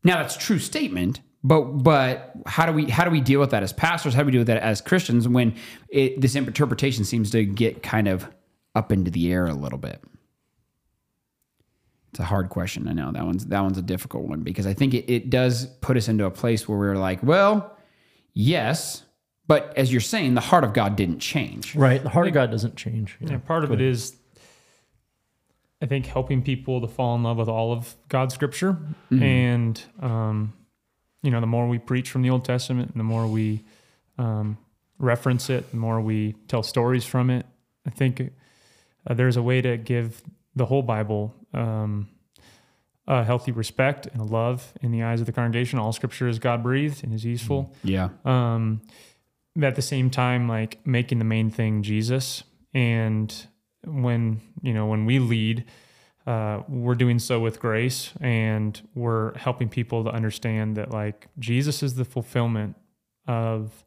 now 0.02 0.16
that's 0.16 0.34
a 0.34 0.40
true 0.40 0.58
statement, 0.58 1.20
but 1.44 1.60
but 1.82 2.32
how 2.46 2.66
do 2.66 2.72
we 2.72 2.88
how 2.88 3.04
do 3.04 3.10
we 3.10 3.20
deal 3.20 3.40
with 3.40 3.50
that 3.50 3.62
as 3.62 3.72
pastors? 3.72 4.14
How 4.14 4.20
do 4.20 4.26
we 4.26 4.32
deal 4.32 4.40
with 4.40 4.48
that 4.48 4.62
as 4.62 4.80
Christians 4.80 5.26
when 5.28 5.54
it, 5.88 6.20
this 6.20 6.34
interpretation 6.36 7.04
seems 7.04 7.30
to 7.32 7.44
get 7.44 7.82
kind 7.82 8.08
of 8.08 8.28
up 8.74 8.92
into 8.92 9.10
the 9.10 9.32
air 9.32 9.46
a 9.46 9.54
little 9.54 9.78
bit? 9.78 10.02
It's 12.10 12.20
a 12.20 12.24
hard 12.24 12.50
question. 12.50 12.86
I 12.88 12.92
know 12.92 13.10
that 13.10 13.24
one's 13.24 13.46
that 13.46 13.60
one's 13.60 13.78
a 13.78 13.82
difficult 13.82 14.24
one 14.24 14.40
because 14.40 14.66
I 14.66 14.74
think 14.74 14.94
it, 14.94 15.10
it 15.12 15.30
does 15.30 15.66
put 15.80 15.96
us 15.96 16.08
into 16.08 16.26
a 16.26 16.30
place 16.30 16.68
where 16.68 16.78
we're 16.78 16.96
like, 16.96 17.22
well, 17.22 17.76
yes, 18.34 19.02
but 19.48 19.76
as 19.76 19.90
you're 19.90 20.00
saying, 20.00 20.34
the 20.34 20.40
heart 20.40 20.64
of 20.64 20.72
God 20.72 20.94
didn't 20.96 21.18
change. 21.18 21.74
Right. 21.74 22.02
The 22.02 22.08
heart 22.08 22.28
of 22.28 22.34
God 22.34 22.50
doesn't 22.50 22.76
change. 22.76 23.16
Yeah, 23.20 23.38
part 23.38 23.64
of 23.64 23.72
it 23.72 23.80
is, 23.80 24.16
I 25.80 25.86
think, 25.86 26.06
helping 26.06 26.42
people 26.42 26.80
to 26.80 26.86
fall 26.86 27.16
in 27.16 27.22
love 27.22 27.38
with 27.38 27.48
all 27.48 27.72
of 27.72 27.96
God's 28.08 28.34
scripture. 28.34 28.78
And, 29.10 29.82
um, 30.00 30.52
you 31.22 31.30
know, 31.30 31.40
the 31.40 31.46
more 31.46 31.68
we 31.68 31.78
preach 31.78 32.10
from 32.10 32.22
the 32.22 32.30
Old 32.30 32.44
Testament 32.44 32.90
and 32.90 32.98
the 33.00 33.04
more 33.04 33.26
we 33.26 33.62
um, 34.18 34.58
reference 34.98 35.48
it, 35.50 35.70
the 35.70 35.76
more 35.76 36.00
we 36.00 36.34
tell 36.48 36.62
stories 36.62 37.04
from 37.04 37.30
it, 37.30 37.46
I 37.86 37.90
think 37.90 38.20
uh, 39.06 39.14
there's 39.14 39.36
a 39.36 39.42
way 39.42 39.60
to 39.62 39.76
give 39.76 40.22
the 40.54 40.66
whole 40.66 40.82
Bible 40.82 41.34
um, 41.54 42.08
a 43.08 43.24
healthy 43.24 43.52
respect 43.52 44.06
and 44.06 44.20
a 44.20 44.24
love 44.24 44.72
in 44.80 44.92
the 44.92 45.02
eyes 45.02 45.20
of 45.20 45.26
the 45.26 45.32
congregation. 45.32 45.78
All 45.78 45.92
scripture 45.92 46.28
is 46.28 46.38
God 46.38 46.62
breathed 46.62 47.02
and 47.04 47.12
is 47.12 47.24
useful 47.24 47.74
Yeah. 47.82 48.10
um 48.24 48.80
at 49.60 49.74
the 49.76 49.82
same 49.82 50.08
time 50.08 50.48
like 50.48 50.78
making 50.86 51.18
the 51.18 51.26
main 51.26 51.50
thing 51.50 51.82
jesus 51.82 52.42
and 52.72 53.46
when 53.84 54.40
you 54.62 54.72
know 54.72 54.86
when 54.86 55.04
we 55.04 55.18
lead 55.18 55.64
uh, 56.26 56.62
we're 56.68 56.94
doing 56.94 57.18
so 57.18 57.40
with 57.40 57.58
grace 57.58 58.12
and 58.20 58.80
we're 58.94 59.36
helping 59.36 59.68
people 59.68 60.04
to 60.04 60.10
understand 60.10 60.76
that 60.76 60.90
like 60.90 61.26
jesus 61.38 61.82
is 61.82 61.94
the 61.94 62.04
fulfillment 62.04 62.76
of 63.26 63.84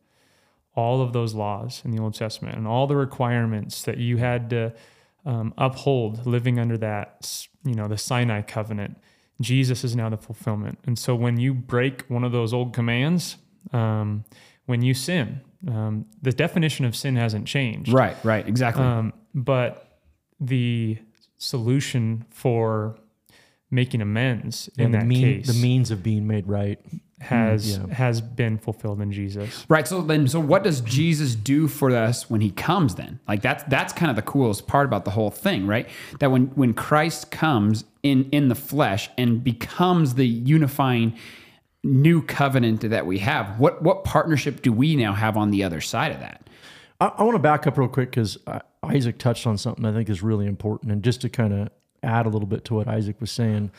all 0.76 1.02
of 1.02 1.13
those 1.13 1.34
laws 1.34 1.82
in 1.86 1.91
the 1.91 2.02
old 2.02 2.13
testament 2.13 2.58
and 2.58 2.67
all 2.67 2.88
the 2.88 2.95
requirements 2.95 3.84
that 3.84 3.98
you 3.98 4.17
had 4.17 4.50
to 4.50 4.74
um, 5.26 5.54
uphold 5.58 6.26
living 6.26 6.60
under 6.60 6.78
that 6.78 7.48
you 7.63 7.74
know 7.74 7.88
the 7.88 7.98
sinai 7.98 8.41
covenant 8.41 8.98
jesus 9.41 9.84
is 9.84 9.95
now 9.95 10.10
the 10.10 10.17
fulfillment 10.17 10.78
and 10.86 11.00
so 11.00 11.15
when 11.15 11.38
you 11.39 11.54
break 11.54 12.04
one 12.10 12.24
of 12.24 12.32
those 12.32 12.54
old 12.54 12.74
commands 12.74 13.38
um, 13.74 14.24
when 14.65 14.82
you 14.82 14.93
sin 14.93 15.41
um, 15.67 16.06
the 16.21 16.32
definition 16.32 16.86
of 16.86 16.95
sin 16.95 17.15
hasn't 17.15 17.48
changed 17.48 17.91
Right. 17.91 18.15
Right. 18.24 18.48
Exactly. 18.48 18.84
um, 18.84 19.13
but 19.34 20.00
the 20.39 20.98
solution 21.46 22.26
for 22.30 22.98
making 23.72 24.02
amends 24.02 24.70
in 24.78 24.86
And 24.86 24.94
that 24.94 25.06
mean, 25.06 25.22
case 25.22 25.48
the 25.48 25.62
means 25.62 25.92
of 25.92 26.04
being 26.04 26.28
made 26.28 26.48
right. 26.48 26.80
has 27.22 27.78
mm, 27.78 27.88
yeah. 27.88 27.96
has 27.96 28.22
been 28.22 28.58
fulfilled 28.58 29.02
in 29.02 29.12
Jesus. 29.12 29.66
Right. 29.70 29.88
So 29.88 30.02
then, 30.02 30.28
so 30.28 30.40
what 30.40 30.64
does 30.64 30.82
Jesus 30.82 31.36
do 31.36 31.68
for 31.68 31.92
us 31.92 32.30
when 32.30 32.42
He 32.42 32.52
comes? 32.52 32.96
Then, 32.96 33.20
like 33.28 33.42
that's 33.42 33.64
that's 33.66 33.94
kind 33.94 34.10
of 34.10 34.16
the 34.16 34.22
coolest 34.22 34.68
part 34.68 34.86
about 34.86 35.06
the 35.06 35.12
whole 35.12 35.32
thing, 35.32 35.68
right? 35.68 35.88
That 36.20 36.32
when 36.32 36.48
when 36.48 36.74
Christ 36.74 37.32
comes 37.32 37.86
in 38.04 38.30
in 38.32 38.48
the 38.48 38.56
flesh 38.56 39.10
and 39.18 39.44
becomes 39.44 40.16
the 40.16 40.28
unifying 40.28 41.16
new 41.84 42.22
covenant 42.22 42.82
that 42.82 43.06
we 43.06 43.20
have, 43.20 43.60
what 43.60 43.82
what 43.82 44.04
partnership 44.04 44.62
do 44.62 44.72
we 44.72 44.96
now 44.96 45.14
have 45.14 45.38
on 45.38 45.52
the 45.52 45.64
other 45.64 45.82
side 45.82 46.12
of 46.12 46.20
that? 46.20 46.50
I, 47.00 47.08
I 47.08 47.24
want 47.24 47.36
to 47.36 47.40
back 47.40 47.68
up 47.68 47.78
real 47.78 47.88
quick 47.88 48.12
because 48.12 48.38
Isaac 48.84 49.18
touched 49.18 49.48
on 49.48 49.58
something 49.58 49.86
I 49.86 49.94
think 49.94 50.10
is 50.10 50.22
really 50.22 50.46
important, 50.46 50.92
and 50.92 51.04
just 51.04 51.22
to 51.22 51.30
kind 51.30 51.54
of 51.54 51.70
add 52.04 52.26
a 52.26 52.30
little 52.30 52.48
bit 52.48 52.66
to 52.66 52.76
what 52.76 52.88
Isaac 52.88 53.20
was 53.20 53.32
saying. 53.32 53.72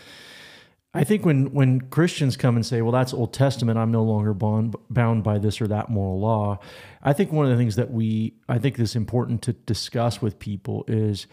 I 0.94 1.04
think 1.04 1.26
when 1.26 1.52
when 1.52 1.82
Christians 1.82 2.38
come 2.38 2.56
and 2.56 2.64
say, 2.64 2.80
"Well, 2.80 2.92
that's 2.92 3.12
Old 3.12 3.34
Testament. 3.34 3.78
I'm 3.78 3.92
no 3.92 4.02
longer 4.02 4.32
bound 4.32 4.74
bound 4.88 5.22
by 5.22 5.38
this 5.38 5.60
or 5.60 5.66
that 5.68 5.90
moral 5.90 6.18
law," 6.20 6.58
I 7.02 7.12
think 7.12 7.32
one 7.32 7.44
of 7.44 7.50
the 7.50 7.58
things 7.58 7.76
that 7.76 7.90
we 7.90 8.34
I 8.48 8.58
think 8.58 8.78
is 8.78 8.96
important 8.96 9.42
to 9.42 9.52
discuss 9.52 10.22
with 10.22 10.38
people 10.38 10.84
is 10.88 11.26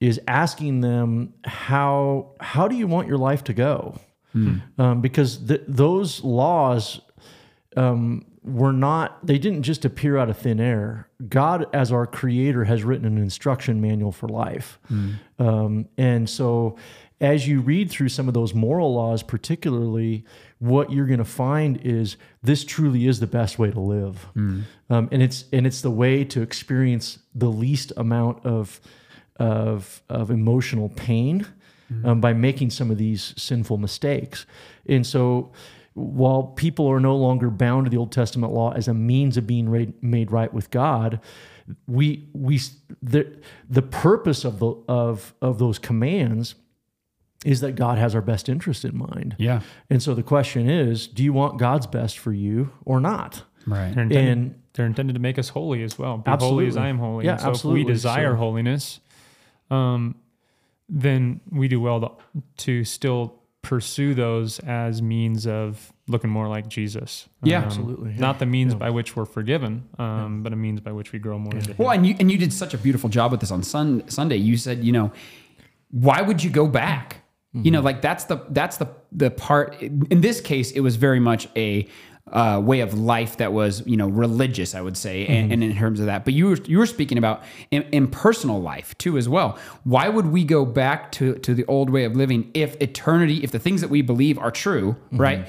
is 0.00 0.18
asking 0.26 0.80
them 0.80 1.34
how 1.44 2.30
how 2.40 2.66
do 2.66 2.76
you 2.76 2.86
want 2.86 3.08
your 3.08 3.18
life 3.18 3.44
to 3.44 3.52
go, 3.52 4.00
um, 4.78 5.00
because 5.02 5.36
th- 5.36 5.62
those 5.68 6.24
laws 6.24 7.00
um, 7.76 8.24
were 8.52 8.72
not 8.72 9.26
they 9.26 9.38
didn't 9.38 9.62
just 9.62 9.84
appear 9.84 10.16
out 10.16 10.28
of 10.30 10.38
thin 10.38 10.60
air. 10.60 11.08
God 11.28 11.66
as 11.74 11.92
our 11.92 12.06
creator 12.06 12.64
has 12.64 12.84
written 12.84 13.06
an 13.06 13.18
instruction 13.18 13.80
manual 13.80 14.12
for 14.12 14.28
life. 14.28 14.78
Um, 15.38 15.88
and 15.96 16.28
so 16.28 16.76
as 17.20 17.48
you 17.48 17.60
read 17.60 17.90
through 17.90 18.08
some 18.08 18.28
of 18.28 18.34
those 18.34 18.54
moral 18.54 18.94
laws 18.94 19.22
particularly 19.22 20.24
what 20.60 20.92
you're 20.92 21.06
going 21.06 21.18
to 21.18 21.24
find 21.24 21.80
is 21.82 22.16
this 22.42 22.64
truly 22.64 23.06
is 23.06 23.20
the 23.20 23.26
best 23.26 23.58
way 23.58 23.70
to 23.70 23.80
live. 23.80 24.26
Um, 24.90 25.08
and 25.12 25.22
it's 25.22 25.44
and 25.52 25.66
it's 25.66 25.80
the 25.80 25.90
way 25.90 26.24
to 26.24 26.42
experience 26.42 27.18
the 27.34 27.48
least 27.48 27.92
amount 27.96 28.44
of 28.44 28.80
of 29.36 30.02
of 30.08 30.30
emotional 30.30 30.88
pain 30.90 31.46
um, 32.04 32.20
by 32.20 32.32
making 32.32 32.70
some 32.70 32.90
of 32.90 32.98
these 32.98 33.34
sinful 33.36 33.78
mistakes. 33.78 34.46
And 34.86 35.06
so, 35.06 35.52
while 35.98 36.44
people 36.44 36.86
are 36.90 37.00
no 37.00 37.16
longer 37.16 37.50
bound 37.50 37.86
to 37.86 37.90
the 37.90 37.96
Old 37.96 38.12
Testament 38.12 38.52
law 38.52 38.72
as 38.72 38.88
a 38.88 38.94
means 38.94 39.36
of 39.36 39.46
being 39.46 39.94
made 40.00 40.30
right 40.30 40.52
with 40.52 40.70
God, 40.70 41.20
we 41.86 42.28
we 42.32 42.60
the 43.02 43.36
the 43.68 43.82
purpose 43.82 44.44
of 44.44 44.58
the 44.58 44.72
of 44.88 45.34
of 45.42 45.58
those 45.58 45.78
commands 45.78 46.54
is 47.44 47.60
that 47.60 47.76
God 47.76 47.98
has 47.98 48.14
our 48.14 48.20
best 48.20 48.48
interest 48.48 48.84
in 48.84 48.96
mind. 48.96 49.36
Yeah. 49.38 49.60
And 49.90 50.02
so 50.02 50.14
the 50.14 50.22
question 50.24 50.68
is, 50.68 51.06
do 51.06 51.22
you 51.22 51.32
want 51.32 51.58
God's 51.58 51.86
best 51.86 52.18
for 52.18 52.32
you 52.32 52.72
or 52.84 53.00
not? 53.00 53.42
Right. 53.66 53.94
They're 53.94 54.02
intended, 54.04 54.28
And 54.28 54.62
they're 54.72 54.86
intended 54.86 55.12
to 55.14 55.20
make 55.20 55.38
us 55.38 55.50
holy 55.50 55.84
as 55.84 55.96
well. 55.98 56.16
Be 56.18 56.30
Absolutely. 56.30 56.64
holy 56.64 56.68
as 56.68 56.76
I 56.76 56.88
am 56.88 56.98
holy. 56.98 57.26
Yeah, 57.26 57.32
And 57.32 57.40
so 57.40 57.48
absolutely. 57.50 57.82
if 57.82 57.86
we 57.86 57.92
desire 57.92 58.32
So- 58.32 58.36
holiness, 58.38 59.00
um, 59.70 60.16
then 60.88 61.40
we 61.50 61.68
do 61.68 61.80
well 61.80 62.00
to, 62.00 62.10
to 62.64 62.84
still 62.84 63.34
pursue 63.68 64.14
those 64.14 64.58
as 64.60 65.02
means 65.02 65.46
of 65.46 65.92
looking 66.06 66.30
more 66.30 66.48
like 66.48 66.68
Jesus. 66.68 67.28
Yeah. 67.42 67.58
Um, 67.58 67.64
Absolutely, 67.64 68.12
yeah. 68.12 68.20
Not 68.20 68.38
the 68.38 68.46
means 68.46 68.74
by 68.74 68.88
which 68.88 69.14
we're 69.14 69.26
forgiven, 69.26 69.86
um, 69.98 70.42
but 70.42 70.54
a 70.54 70.56
means 70.56 70.80
by 70.80 70.92
which 70.92 71.12
we 71.12 71.18
grow 71.18 71.38
more 71.38 71.54
into 71.54 71.72
Him. 71.72 71.76
Well, 71.76 71.90
and 71.90 72.06
you 72.06 72.16
and 72.18 72.32
you 72.32 72.38
did 72.38 72.52
such 72.52 72.72
a 72.72 72.78
beautiful 72.78 73.10
job 73.10 73.30
with 73.30 73.40
this 73.40 73.50
on 73.50 73.62
sun, 73.62 74.08
Sunday. 74.08 74.36
You 74.36 74.56
said, 74.56 74.82
you 74.82 74.92
know, 74.92 75.12
why 75.90 76.22
would 76.22 76.42
you 76.42 76.48
go 76.48 76.66
back? 76.66 77.16
You 77.54 77.70
know, 77.70 77.80
like 77.80 78.02
that's 78.02 78.24
the 78.24 78.44
that's 78.50 78.76
the 78.76 78.88
the 79.10 79.30
part. 79.30 79.80
In 79.82 80.20
this 80.20 80.40
case, 80.40 80.70
it 80.70 80.80
was 80.80 80.96
very 80.96 81.18
much 81.18 81.48
a 81.56 81.88
uh, 82.32 82.60
way 82.60 82.80
of 82.80 82.94
life 82.94 83.36
that 83.38 83.52
was 83.52 83.86
you 83.86 83.96
know 83.96 84.08
religious 84.08 84.74
i 84.74 84.80
would 84.80 84.96
say 84.96 85.26
and, 85.26 85.52
and 85.52 85.64
in 85.64 85.76
terms 85.76 86.00
of 86.00 86.06
that. 86.06 86.24
But 86.24 86.34
you 86.34 86.48
were 86.48 86.56
you 86.64 86.78
were 86.78 86.86
speaking 86.86 87.18
about 87.18 87.42
in, 87.70 87.82
in 87.92 88.08
personal 88.08 88.60
life 88.60 88.96
too 88.98 89.16
as 89.18 89.28
well. 89.28 89.58
Why 89.84 90.08
would 90.08 90.26
we 90.26 90.44
go 90.44 90.64
back 90.64 91.12
to 91.12 91.34
to 91.36 91.54
the 91.54 91.64
old 91.66 91.90
way 91.90 92.04
of 92.04 92.16
living 92.16 92.50
if 92.54 92.80
eternity 92.80 93.42
if 93.42 93.50
the 93.50 93.58
things 93.58 93.80
that 93.80 93.90
we 93.90 94.02
believe 94.02 94.38
are 94.38 94.50
true 94.50 94.96
right? 95.12 95.46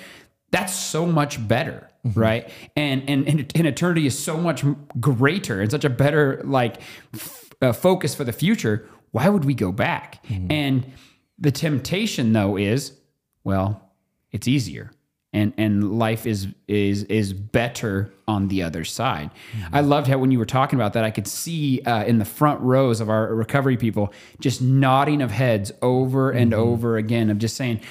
That's 0.51 0.73
so 0.73 1.05
much 1.05 1.47
better 1.47 1.87
right? 2.15 2.49
And, 2.75 3.09
and 3.09 3.27
and 3.27 3.51
and 3.55 3.67
eternity 3.67 4.05
is 4.05 4.17
so 4.17 4.37
much 4.37 4.63
greater 4.99 5.61
and 5.61 5.69
such 5.69 5.85
a 5.85 5.89
better 5.89 6.41
like 6.43 6.81
f- 7.13 7.49
uh, 7.61 7.73
focus 7.73 8.15
for 8.15 8.23
the 8.23 8.31
future. 8.33 8.87
Why 9.11 9.27
would 9.29 9.45
we 9.45 9.53
go 9.53 9.71
back? 9.71 10.23
And 10.49 10.85
the 11.37 11.51
temptation 11.51 12.33
though 12.33 12.57
is 12.57 12.93
well 13.43 13.81
it's 14.31 14.47
easier 14.47 14.91
and 15.33 15.53
and 15.57 15.97
life 15.99 16.25
is 16.25 16.47
is 16.67 17.03
is 17.03 17.33
better 17.33 18.11
on 18.27 18.47
the 18.47 18.63
other 18.63 18.83
side. 18.83 19.29
I 19.71 19.81
loved 19.81 20.07
how 20.07 20.17
when 20.17 20.31
you 20.31 20.39
were 20.39 20.45
talking 20.45 20.77
about 20.79 20.93
that, 20.93 21.03
I 21.03 21.11
could 21.11 21.27
see 21.27 21.81
uh, 21.81 22.03
in 22.05 22.17
the 22.19 22.25
front 22.25 22.61
rows 22.61 22.99
of 22.99 23.09
our 23.09 23.33
recovery 23.33 23.77
people 23.77 24.13
just 24.39 24.61
nodding 24.61 25.21
of 25.21 25.31
heads 25.31 25.71
over 25.81 26.31
and 26.31 26.53
over 26.53 26.97
again 26.97 27.29
of 27.29 27.37
just 27.37 27.55
saying, 27.55 27.81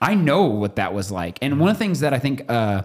"I 0.00 0.14
know 0.14 0.44
what 0.44 0.76
that 0.76 0.94
was 0.94 1.10
like." 1.10 1.38
And 1.42 1.60
one 1.60 1.70
of 1.70 1.76
the 1.76 1.84
things 1.84 2.00
that 2.00 2.12
I 2.12 2.18
think. 2.18 2.50
Uh, 2.50 2.82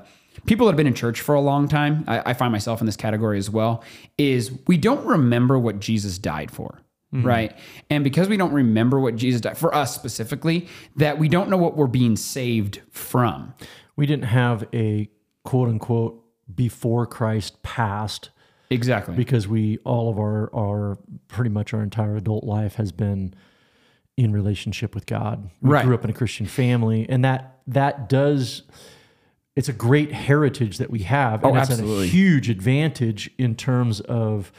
People 0.47 0.65
that 0.65 0.71
have 0.71 0.77
been 0.77 0.87
in 0.87 0.95
church 0.95 1.21
for 1.21 1.35
a 1.35 1.39
long 1.39 1.67
time, 1.67 2.03
I, 2.07 2.31
I 2.31 2.33
find 2.33 2.51
myself 2.51 2.81
in 2.81 2.87
this 2.87 2.97
category 2.97 3.37
as 3.37 3.51
well, 3.51 3.83
is 4.17 4.51
we 4.65 4.77
don't 4.77 5.05
remember 5.05 5.59
what 5.59 5.79
Jesus 5.79 6.17
died 6.17 6.49
for 6.49 6.79
right? 7.21 7.55
And 7.89 8.03
because 8.03 8.27
we 8.27 8.37
don't 8.37 8.53
remember 8.53 8.99
what 8.99 9.15
Jesus 9.15 9.41
died 9.41 9.57
for 9.57 9.73
us 9.73 9.93
specifically, 9.93 10.67
that 10.95 11.19
we 11.19 11.29
don't 11.29 11.49
know 11.49 11.57
what 11.57 11.77
we're 11.77 11.87
being 11.87 12.15
saved 12.15 12.81
from. 12.89 13.53
We 13.95 14.05
didn't 14.05 14.25
have 14.25 14.67
a 14.73 15.09
quote 15.43 15.69
unquote 15.69 16.23
before 16.53 17.05
Christ 17.05 17.61
past 17.63 18.29
Exactly. 18.69 19.15
because 19.15 19.47
we 19.47 19.77
all 19.79 20.09
of 20.09 20.17
our 20.17 20.49
our 20.55 20.97
pretty 21.27 21.49
much 21.49 21.73
our 21.73 21.81
entire 21.81 22.15
adult 22.15 22.43
life 22.43 22.75
has 22.75 22.91
been 22.91 23.33
in 24.17 24.31
relationship 24.31 24.93
with 24.95 25.05
God. 25.05 25.49
We 25.61 25.71
Right. 25.71 25.85
grew 25.85 25.95
up 25.95 26.03
in 26.03 26.09
a 26.09 26.13
Christian 26.13 26.45
family, 26.45 27.07
and 27.09 27.23
that 27.25 27.59
that 27.67 28.09
does 28.09 28.63
it's 29.55 29.69
a 29.69 29.73
great 29.73 30.11
heritage 30.11 30.79
that 30.79 30.89
we 30.89 30.99
have, 31.03 31.43
and 31.43 31.55
Oh, 31.55 31.59
it's 31.59 31.69
absolutely. 31.69 32.05
a 32.05 32.09
huge 32.09 32.49
advantage 32.49 33.29
in 33.37 33.53
terms 33.55 33.99
of 34.01 34.51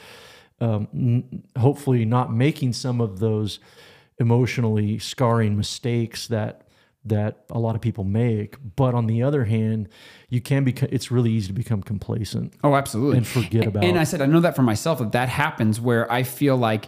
um, 0.61 0.87
n- 0.93 1.43
hopefully 1.57 2.05
not 2.05 2.33
making 2.33 2.71
some 2.71 3.01
of 3.01 3.19
those 3.19 3.59
emotionally 4.19 4.97
scarring 4.97 5.57
mistakes 5.57 6.27
that 6.27 6.64
that 7.05 7.45
a 7.49 7.59
lot 7.59 7.75
of 7.75 7.81
people 7.81 8.03
make. 8.03 8.57
But 8.75 8.93
on 8.95 9.05
the 9.07 9.21
other 9.23 9.45
hand, 9.45 9.89
you 10.29 10.41
can 10.41 10.63
be, 10.63 10.73
it's 10.91 11.11
really 11.11 11.31
easy 11.31 11.47
to 11.47 11.53
become 11.53 11.81
complacent. 11.83 12.53
oh, 12.63 12.75
absolutely. 12.75 13.17
and 13.17 13.27
forget 13.27 13.67
about- 13.67 13.83
And 13.83 13.97
I 13.97 14.03
said, 14.03 14.21
I 14.21 14.25
know 14.25 14.39
that 14.41 14.55
for 14.55 14.63
myself 14.63 14.99
that 14.99 15.11
that 15.13 15.29
happens 15.29 15.79
where 15.79 16.11
I 16.11 16.23
feel 16.23 16.57
like, 16.57 16.87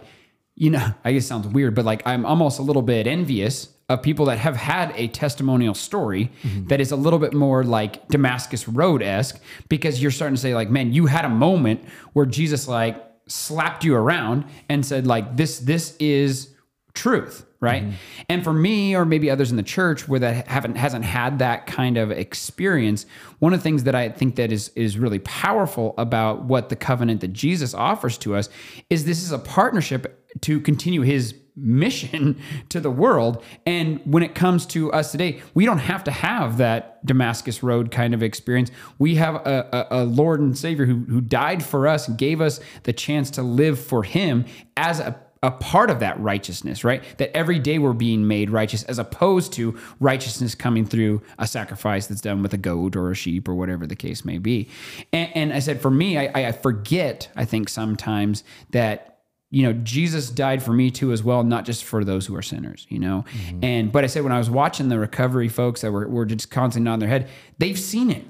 you 0.56 0.70
know, 0.70 0.92
I 1.04 1.12
guess 1.12 1.24
it 1.24 1.28
sounds 1.28 1.46
weird, 1.48 1.74
but 1.74 1.84
like 1.84 2.02
I'm 2.06 2.26
almost 2.26 2.58
a 2.58 2.62
little 2.62 2.82
bit 2.82 3.06
envious 3.06 3.68
of 3.88 4.02
people 4.02 4.26
that 4.26 4.36
have 4.38 4.56
had 4.56 4.92
a 4.96 5.08
testimonial 5.08 5.72
story 5.72 6.30
Mm-hmm. 6.42 6.66
that 6.66 6.80
is 6.80 6.90
a 6.92 6.96
little 6.96 7.18
bit 7.18 7.32
more 7.32 7.64
like 7.64 8.06
Damascus 8.08 8.68
Road 8.68 9.02
esque 9.02 9.40
because 9.68 10.02
you're 10.02 10.10
starting 10.10 10.34
to 10.34 10.40
say 10.42 10.54
like, 10.54 10.68
man, 10.68 10.92
you 10.92 11.06
had 11.06 11.24
a 11.24 11.28
moment 11.30 11.82
where 12.12 12.26
Jesus 12.26 12.68
like 12.68 13.02
slapped 13.28 13.84
you 13.84 13.94
around 13.94 14.44
and 14.68 14.84
said 14.84 15.06
like, 15.06 15.36
this 15.36 15.60
this 15.60 15.96
is 16.00 16.54
truth 16.98 17.44
right? 17.60 17.82
Mm-hmm. 17.82 17.94
And 18.28 18.44
for 18.44 18.52
me 18.52 18.94
or 18.94 19.04
maybe 19.04 19.30
others 19.30 19.50
in 19.50 19.56
the 19.56 19.62
church 19.64 20.06
where 20.06 20.20
that 20.20 20.46
haven't 20.46 20.76
hasn't 20.76 21.04
had 21.04 21.40
that 21.40 21.66
kind 21.66 21.98
of 21.98 22.10
experience 22.10 23.04
one 23.40 23.52
of 23.52 23.58
the 23.58 23.62
things 23.64 23.84
that 23.84 23.94
i 23.94 24.08
think 24.08 24.36
that 24.36 24.52
is 24.52 24.70
is 24.76 24.98
really 24.98 25.18
powerful 25.20 25.94
about 25.98 26.44
what 26.44 26.68
the 26.68 26.76
covenant 26.76 27.20
that 27.20 27.32
jesus 27.32 27.74
offers 27.74 28.16
to 28.18 28.34
us 28.34 28.48
is 28.90 29.04
this 29.04 29.22
is 29.22 29.32
a 29.32 29.38
partnership 29.38 30.24
to 30.40 30.60
continue 30.60 31.02
his 31.02 31.34
mission 31.56 32.40
to 32.68 32.78
the 32.78 32.90
world. 32.90 33.42
And 33.66 34.00
when 34.04 34.22
it 34.22 34.34
comes 34.34 34.64
to 34.66 34.92
us 34.92 35.10
today 35.10 35.42
we 35.54 35.64
don't 35.64 35.78
have 35.78 36.04
to 36.04 36.10
have 36.10 36.58
that 36.58 37.04
damascus 37.04 37.62
road 37.62 37.90
kind 37.90 38.14
of 38.14 38.22
experience. 38.22 38.70
We 38.98 39.16
have 39.16 39.34
a, 39.34 39.86
a, 39.90 40.02
a 40.02 40.04
lord 40.04 40.40
and 40.40 40.56
savior 40.56 40.86
who, 40.86 41.04
who 41.08 41.20
died 41.20 41.64
for 41.64 41.88
us 41.88 42.06
and 42.06 42.16
gave 42.16 42.40
us 42.40 42.60
the 42.84 42.92
chance 42.92 43.30
to 43.32 43.42
live 43.42 43.80
for 43.80 44.04
him 44.04 44.44
as 44.76 45.00
a 45.00 45.18
a 45.42 45.50
part 45.50 45.90
of 45.90 46.00
that 46.00 46.18
righteousness, 46.20 46.84
right? 46.84 47.02
That 47.18 47.36
every 47.36 47.58
day 47.58 47.78
we're 47.78 47.92
being 47.92 48.26
made 48.26 48.50
righteous 48.50 48.82
as 48.84 48.98
opposed 48.98 49.52
to 49.54 49.78
righteousness 50.00 50.54
coming 50.54 50.84
through 50.84 51.22
a 51.38 51.46
sacrifice 51.46 52.06
that's 52.06 52.20
done 52.20 52.42
with 52.42 52.52
a 52.54 52.58
goat 52.58 52.96
or 52.96 53.10
a 53.10 53.14
sheep 53.14 53.48
or 53.48 53.54
whatever 53.54 53.86
the 53.86 53.96
case 53.96 54.24
may 54.24 54.38
be. 54.38 54.68
And, 55.12 55.30
and 55.34 55.52
I 55.52 55.60
said, 55.60 55.80
for 55.80 55.90
me, 55.90 56.18
I, 56.18 56.48
I 56.48 56.52
forget, 56.52 57.28
I 57.36 57.44
think 57.44 57.68
sometimes 57.68 58.44
that 58.70 59.14
you 59.50 59.62
know 59.62 59.72
jesus 59.72 60.28
died 60.28 60.62
for 60.62 60.74
me 60.74 60.90
too 60.90 61.10
as 61.10 61.22
well 61.22 61.42
not 61.42 61.64
just 61.64 61.82
for 61.82 62.04
those 62.04 62.26
who 62.26 62.36
are 62.36 62.42
sinners 62.42 62.86
you 62.90 62.98
know? 62.98 63.24
Mm-hmm. 63.32 63.64
And 63.64 63.90
but 63.90 64.04
i 64.04 64.06
said 64.06 64.22
when 64.22 64.30
i 64.30 64.36
was 64.36 64.50
watching 64.50 64.90
the 64.90 64.98
recovery 64.98 65.48
folks 65.48 65.80
that 65.80 65.90
were, 65.90 66.06
were 66.06 66.26
just 66.26 66.50
constantly 66.50 66.84
nodding 66.84 67.00
their 67.00 67.08
head 67.08 67.30
they've 67.56 67.78
seen 67.78 68.10
it. 68.10 68.26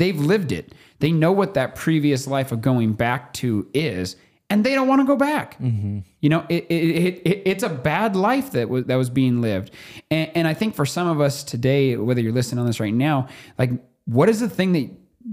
They've 0.00 0.18
lived 0.18 0.50
it. 0.50 0.72
They 1.00 1.12
know 1.12 1.30
what 1.30 1.52
that 1.54 1.74
previous 1.74 2.26
life 2.26 2.52
of 2.52 2.62
going 2.62 2.94
back 2.94 3.34
to 3.34 3.68
is 3.74 4.16
and 4.50 4.64
they 4.64 4.74
don't 4.74 4.88
want 4.88 5.00
to 5.00 5.06
go 5.06 5.16
back. 5.16 5.58
Mm-hmm. 5.60 6.00
You 6.20 6.28
know 6.28 6.44
it, 6.48 6.66
it, 6.68 6.74
it, 6.74 7.22
it, 7.24 7.42
it's 7.46 7.62
a 7.62 7.68
bad 7.68 8.16
life 8.16 8.50
that 8.52 8.68
was 8.68 8.84
that 8.86 8.96
was 8.96 9.08
being 9.08 9.40
lived. 9.40 9.70
And, 10.10 10.30
and 10.34 10.48
i 10.48 10.54
think 10.54 10.74
for 10.74 10.84
some 10.84 11.06
of 11.08 11.20
us 11.20 11.42
today 11.44 11.96
whether 11.96 12.20
you're 12.20 12.32
listening 12.32 12.58
on 12.60 12.66
this 12.66 12.80
right 12.80 12.92
now 12.94 13.28
like 13.58 13.70
what 14.04 14.28
is 14.28 14.40
the 14.40 14.48
thing 14.48 14.72
that 14.72 14.90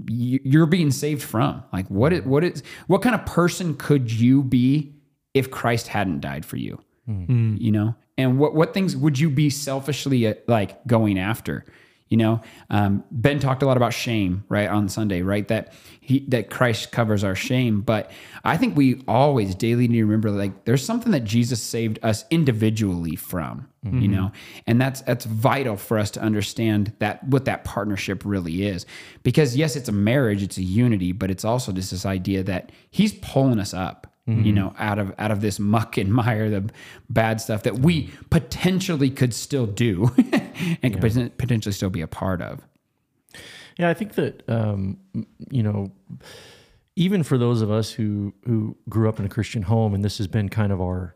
you- 0.08 0.40
you're 0.44 0.66
being 0.66 0.90
saved 0.90 1.22
from? 1.22 1.62
Like 1.72 1.86
what 1.88 2.12
is 2.12 2.22
what 2.24 2.44
is 2.44 2.62
what 2.86 3.02
kind 3.02 3.14
of 3.14 3.26
person 3.26 3.74
could 3.76 4.10
you 4.12 4.42
be 4.42 4.94
if 5.34 5.50
christ 5.50 5.88
hadn't 5.88 6.20
died 6.20 6.44
for 6.44 6.56
you? 6.56 6.78
Mm. 7.08 7.26
Mm. 7.28 7.60
You 7.60 7.72
know? 7.72 7.94
And 8.16 8.38
what 8.38 8.54
what 8.54 8.74
things 8.74 8.96
would 8.96 9.18
you 9.18 9.30
be 9.30 9.50
selfishly 9.50 10.26
uh, 10.26 10.34
like 10.46 10.86
going 10.86 11.18
after 11.18 11.64
you 12.08 12.16
know? 12.16 12.40
Um, 12.70 13.04
ben 13.10 13.38
talked 13.38 13.62
a 13.62 13.66
lot 13.66 13.76
about 13.76 13.92
shame 13.92 14.44
right 14.48 14.68
on 14.68 14.88
sunday 14.88 15.22
right? 15.22 15.46
That 15.48 15.72
he 16.00 16.24
that 16.28 16.50
christ 16.50 16.90
covers 16.90 17.22
our 17.22 17.34
shame 17.34 17.82
but 17.82 18.10
i 18.44 18.56
think 18.56 18.76
we 18.76 19.02
always 19.06 19.54
daily 19.54 19.88
need 19.88 19.98
to 19.98 20.04
remember 20.04 20.30
like 20.30 20.64
there's 20.64 20.84
something 20.84 21.12
that 21.12 21.24
jesus 21.24 21.60
saved 21.60 21.98
us 22.02 22.24
individually 22.30 23.14
from 23.14 23.68
you 23.84 24.08
know? 24.08 24.32
And 24.66 24.80
that's 24.80 25.02
that's 25.02 25.24
vital 25.24 25.76
for 25.76 25.98
us 25.98 26.10
to 26.12 26.20
understand 26.20 26.92
that 26.98 27.22
what 27.24 27.44
that 27.44 27.64
partnership 27.64 28.22
really 28.24 28.66
is. 28.66 28.86
Because 29.22 29.56
yes 29.56 29.76
it's 29.76 29.88
a 29.88 29.92
marriage 29.92 30.42
it's 30.42 30.58
a 30.58 30.62
unity 30.62 31.12
but 31.12 31.30
it's 31.30 31.44
also 31.44 31.72
just 31.72 31.90
this 31.90 32.04
idea 32.04 32.42
that 32.42 32.72
he's 32.90 33.14
pulling 33.14 33.58
us 33.58 33.72
up 33.72 34.12
you 34.28 34.52
know 34.52 34.74
out 34.78 34.98
of 34.98 35.14
out 35.18 35.30
of 35.30 35.40
this 35.40 35.58
muck 35.58 35.96
and 35.96 36.12
mire 36.12 36.50
the 36.50 36.70
bad 37.08 37.40
stuff 37.40 37.62
that 37.62 37.78
we 37.78 38.10
potentially 38.30 39.10
could 39.10 39.32
still 39.32 39.66
do 39.66 40.10
and 40.82 41.00
could 41.00 41.38
potentially 41.38 41.72
still 41.72 41.90
be 41.90 42.00
a 42.00 42.06
part 42.06 42.42
of 42.42 42.60
Yeah, 43.78 43.88
I 43.88 43.94
think 43.94 44.14
that 44.14 44.42
um, 44.48 44.98
you 45.50 45.62
know, 45.62 45.92
even 46.96 47.22
for 47.22 47.38
those 47.38 47.62
of 47.62 47.70
us 47.70 47.92
who 47.92 48.34
who 48.44 48.76
grew 48.88 49.08
up 49.08 49.18
in 49.18 49.24
a 49.24 49.28
Christian 49.28 49.62
home, 49.62 49.94
and 49.94 50.04
this 50.04 50.18
has 50.18 50.26
been 50.26 50.48
kind 50.48 50.72
of 50.72 50.80
our 50.80 51.14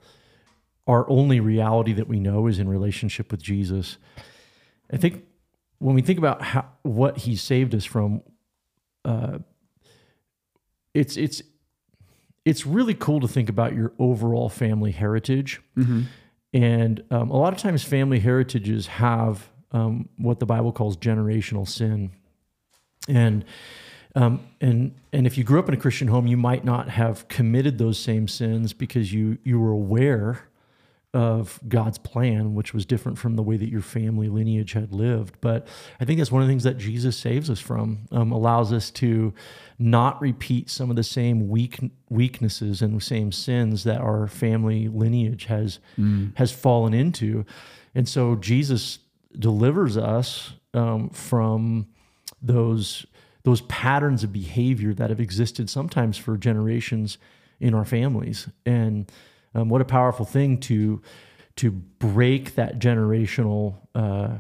our 0.87 1.09
only 1.11 1.41
reality 1.41 1.93
that 1.93 2.09
we 2.09 2.19
know 2.19 2.47
is 2.47 2.59
in 2.59 2.69
relationship 2.69 3.31
with 3.31 3.43
Jesus. 3.43 3.99
I 4.93 4.97
think 4.97 5.25
when 5.79 5.95
we 5.95 6.03
think 6.03 6.19
about 6.19 6.43
how 6.43 6.67
what 6.83 7.19
He 7.19 7.37
saved 7.37 7.75
us 7.75 7.85
from, 7.85 8.23
uh, 9.05 9.39
it's 10.95 11.17
it's 11.17 11.43
it's 12.45 12.67
really 12.67 12.95
cool 12.95 13.21
to 13.21 13.29
think 13.29 13.49
about 13.49 13.75
your 13.75 13.93
overall 13.99 14.49
family 14.49 14.93
heritage. 14.93 15.61
And 16.55 17.03
um, 17.11 17.31
a 17.31 17.37
lot 17.37 17.53
of 17.53 17.59
times, 17.59 17.83
family 17.83 18.21
heritages 18.21 18.87
have 18.87 19.49
um, 19.71 20.09
what 20.19 20.39
the 20.39 20.47
Bible 20.47 20.73
calls 20.73 20.97
generational 20.97 21.67
sin. 21.67 22.11
And 23.09 23.45
um, 24.15 24.41
and 24.61 24.95
and 25.13 25.27
if 25.27 25.39
you 25.39 25.45
grew 25.45 25.59
up 25.59 25.69
in 25.69 25.75
a 25.75 25.79
Christian 25.79 26.09
home, 26.09 26.27
you 26.27 26.37
might 26.37 26.65
not 26.65 26.91
have 26.91 27.27
committed 27.29 27.79
those 27.79 27.99
same 27.99 28.29
sins 28.29 28.73
because 28.75 29.13
you 29.13 29.39
you 29.45 29.59
were 29.59 29.71
aware 29.71 30.49
of 31.15 31.61
God's 31.69 31.99
plan, 31.99 32.55
which 32.55 32.73
was 32.73 32.87
different 32.87 33.19
from 33.19 33.37
the 33.37 33.43
way 33.43 33.59
that 33.59 33.69
your 33.69 33.83
family 33.83 34.29
lineage 34.29 34.73
had 34.73 34.93
lived. 34.93 35.37
But 35.43 35.67
I 36.01 36.07
think 36.07 36.19
that's 36.19 36.33
one 36.33 36.41
of 36.41 36.49
the 36.49 36.53
things 36.53 36.65
that 36.65 36.79
Jesus 36.79 37.17
saves 37.19 37.51
us 37.51 37.61
from, 37.61 38.07
um, 38.11 38.33
allows 38.33 38.73
us 38.73 38.91
to 38.93 39.35
not 39.79 40.21
repeat 40.23 40.71
some 40.71 40.89
of 40.89 40.97
the 40.97 41.03
same 41.03 41.49
weak 41.49 41.79
weaknesses 42.09 42.81
and 42.81 42.97
the 42.97 43.05
same 43.05 43.31
sins 43.31 43.85
that 43.85 44.01
our 44.01 44.27
family 44.27 44.89
lineage 44.89 45.45
has 45.47 45.81
has 46.37 46.51
fallen 46.51 46.95
into. 46.95 47.45
And 47.95 48.09
so 48.09 48.37
Jesus 48.37 48.99
delivers 49.39 49.99
us 49.99 50.55
um, 50.73 51.11
from 51.11 51.89
those 52.41 53.05
those 53.45 53.63
patterns 53.63 54.23
of 54.25 54.33
behavior 54.33 54.95
that 54.95 55.11
have 55.11 55.21
existed 55.21 55.69
sometimes 55.69 56.17
for 56.17 56.37
generations 56.37 57.19
in 57.61 57.75
our 57.75 57.85
families 57.85 58.49
and 58.65 59.11
um, 59.55 59.69
what 59.69 59.81
a 59.81 59.85
powerful 59.85 60.25
thing 60.25 60.59
to 60.61 61.01
to 61.57 61.71
break 61.71 62.55
that 62.55 62.79
generational 62.79 63.75
uh, 63.95 64.39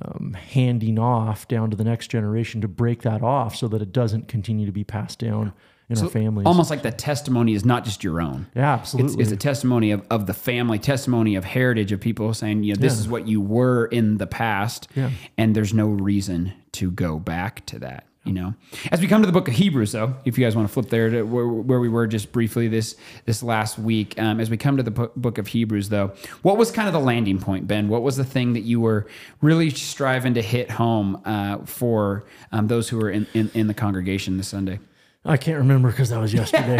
um, 0.00 0.32
handing 0.34 0.98
off 0.98 1.46
down 1.48 1.70
to 1.70 1.76
the 1.76 1.84
next 1.84 2.08
generation 2.08 2.60
to 2.60 2.68
break 2.68 3.02
that 3.02 3.22
off 3.22 3.54
so 3.56 3.68
that 3.68 3.82
it 3.82 3.92
doesn't 3.92 4.28
continue 4.28 4.64
to 4.66 4.72
be 4.72 4.84
passed 4.84 5.18
down 5.18 5.52
in 5.90 5.98
our 5.98 6.08
families. 6.08 6.46
Almost 6.46 6.70
like 6.70 6.82
the 6.82 6.92
testimony 6.92 7.52
is 7.52 7.64
not 7.64 7.84
just 7.84 8.04
your 8.04 8.20
own. 8.20 8.46
yeah, 8.54 8.74
It's, 8.76 8.94
absolutely. 8.94 9.22
it's 9.24 9.32
a 9.32 9.36
testimony 9.36 9.90
of, 9.90 10.06
of 10.08 10.26
the 10.26 10.34
family, 10.34 10.78
testimony 10.78 11.34
of 11.34 11.44
heritage 11.44 11.90
of 11.90 12.00
people 12.00 12.32
saying, 12.32 12.62
you 12.62 12.74
know, 12.74 12.80
this 12.80 12.94
Yeah. 12.94 13.00
is 13.00 13.08
what 13.08 13.26
you 13.26 13.40
were 13.40 13.86
in 13.86 14.18
the 14.18 14.26
past, 14.28 14.86
Yeah. 14.94 15.10
and 15.36 15.54
there's 15.56 15.74
no 15.74 15.88
reason 15.88 16.52
to 16.72 16.90
go 16.92 17.18
back 17.18 17.66
to 17.66 17.80
that. 17.80 18.04
You 18.24 18.34
know, 18.34 18.54
as 18.92 19.00
we 19.00 19.08
come 19.08 19.22
to 19.22 19.26
the 19.26 19.32
book 19.32 19.48
of 19.48 19.54
Hebrews, 19.54 19.92
though, 19.92 20.14
if 20.26 20.36
you 20.36 20.44
guys 20.44 20.54
want 20.54 20.68
to 20.68 20.72
flip 20.72 20.90
there 20.90 21.08
to 21.08 21.22
where, 21.22 21.48
where 21.48 21.80
we 21.80 21.88
were 21.88 22.06
just 22.06 22.32
briefly 22.32 22.68
this 22.68 22.96
this 23.24 23.42
last 23.42 23.78
week, 23.78 24.20
um, 24.20 24.40
as 24.40 24.50
we 24.50 24.58
come 24.58 24.76
to 24.76 24.82
the 24.82 24.90
book 24.90 25.38
of 25.38 25.46
Hebrews, 25.46 25.88
though, 25.88 26.12
what 26.42 26.58
was 26.58 26.70
kind 26.70 26.86
of 26.86 26.92
the 26.92 27.00
landing 27.00 27.38
point, 27.38 27.66
Ben? 27.66 27.88
What 27.88 28.02
was 28.02 28.18
the 28.18 28.24
thing 28.24 28.52
that 28.52 28.60
you 28.60 28.78
were 28.78 29.06
really 29.40 29.70
striving 29.70 30.34
to 30.34 30.42
hit 30.42 30.70
home 30.70 31.22
uh, 31.24 31.64
for 31.64 32.26
um, 32.52 32.66
those 32.66 32.90
who 32.90 32.98
were 32.98 33.10
in, 33.10 33.26
in, 33.32 33.50
in 33.54 33.68
the 33.68 33.74
congregation 33.74 34.36
this 34.36 34.48
Sunday? 34.48 34.80
I 35.22 35.36
can't 35.36 35.58
remember 35.58 35.90
because 35.90 36.08
that 36.08 36.18
was 36.18 36.32
yesterday. 36.32 36.78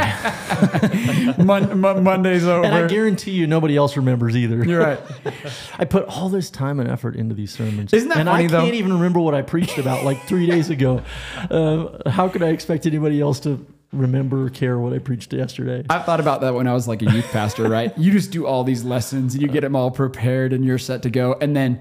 Mon- 1.44 1.78
Mon- 1.78 2.02
Monday's 2.02 2.44
over. 2.46 2.64
and 2.64 2.74
I 2.74 2.86
guarantee 2.86 3.32
you 3.32 3.46
nobody 3.46 3.76
else 3.76 3.98
remembers 3.98 4.34
either. 4.34 4.64
You're 4.64 4.80
right. 4.80 5.00
I 5.78 5.84
put 5.84 6.04
all 6.06 6.30
this 6.30 6.48
time 6.48 6.80
and 6.80 6.88
effort 6.88 7.16
into 7.16 7.34
these 7.34 7.52
sermons. 7.52 7.92
Isn't 7.92 8.08
that 8.08 8.16
and 8.16 8.28
funny, 8.30 8.44
I 8.44 8.46
though? 8.46 8.62
can't 8.62 8.74
even 8.74 8.94
remember 8.94 9.20
what 9.20 9.34
I 9.34 9.42
preached 9.42 9.76
about 9.76 10.04
like 10.04 10.22
three 10.26 10.46
days 10.46 10.70
ago. 10.70 11.02
Uh, 11.50 12.08
how 12.08 12.28
could 12.28 12.42
I 12.42 12.48
expect 12.48 12.86
anybody 12.86 13.20
else 13.20 13.40
to 13.40 13.66
remember 13.92 14.46
or 14.46 14.50
care 14.50 14.78
what 14.78 14.92
I 14.92 14.98
preached 14.98 15.32
yesterday? 15.32 15.84
I've 15.90 16.04
thought 16.04 16.20
about 16.20 16.40
that 16.42 16.54
when 16.54 16.66
I 16.66 16.74
was 16.74 16.86
like 16.86 17.02
a 17.02 17.06
youth 17.10 17.30
pastor, 17.32 17.68
right? 17.68 17.96
You 17.98 18.12
just 18.12 18.30
do 18.30 18.46
all 18.46 18.62
these 18.62 18.84
lessons 18.84 19.34
and 19.34 19.42
you 19.42 19.48
get 19.48 19.62
them 19.62 19.74
all 19.74 19.90
prepared 19.90 20.52
and 20.52 20.64
you're 20.64 20.78
set 20.78 21.02
to 21.02 21.10
go. 21.10 21.34
And 21.40 21.56
then 21.56 21.80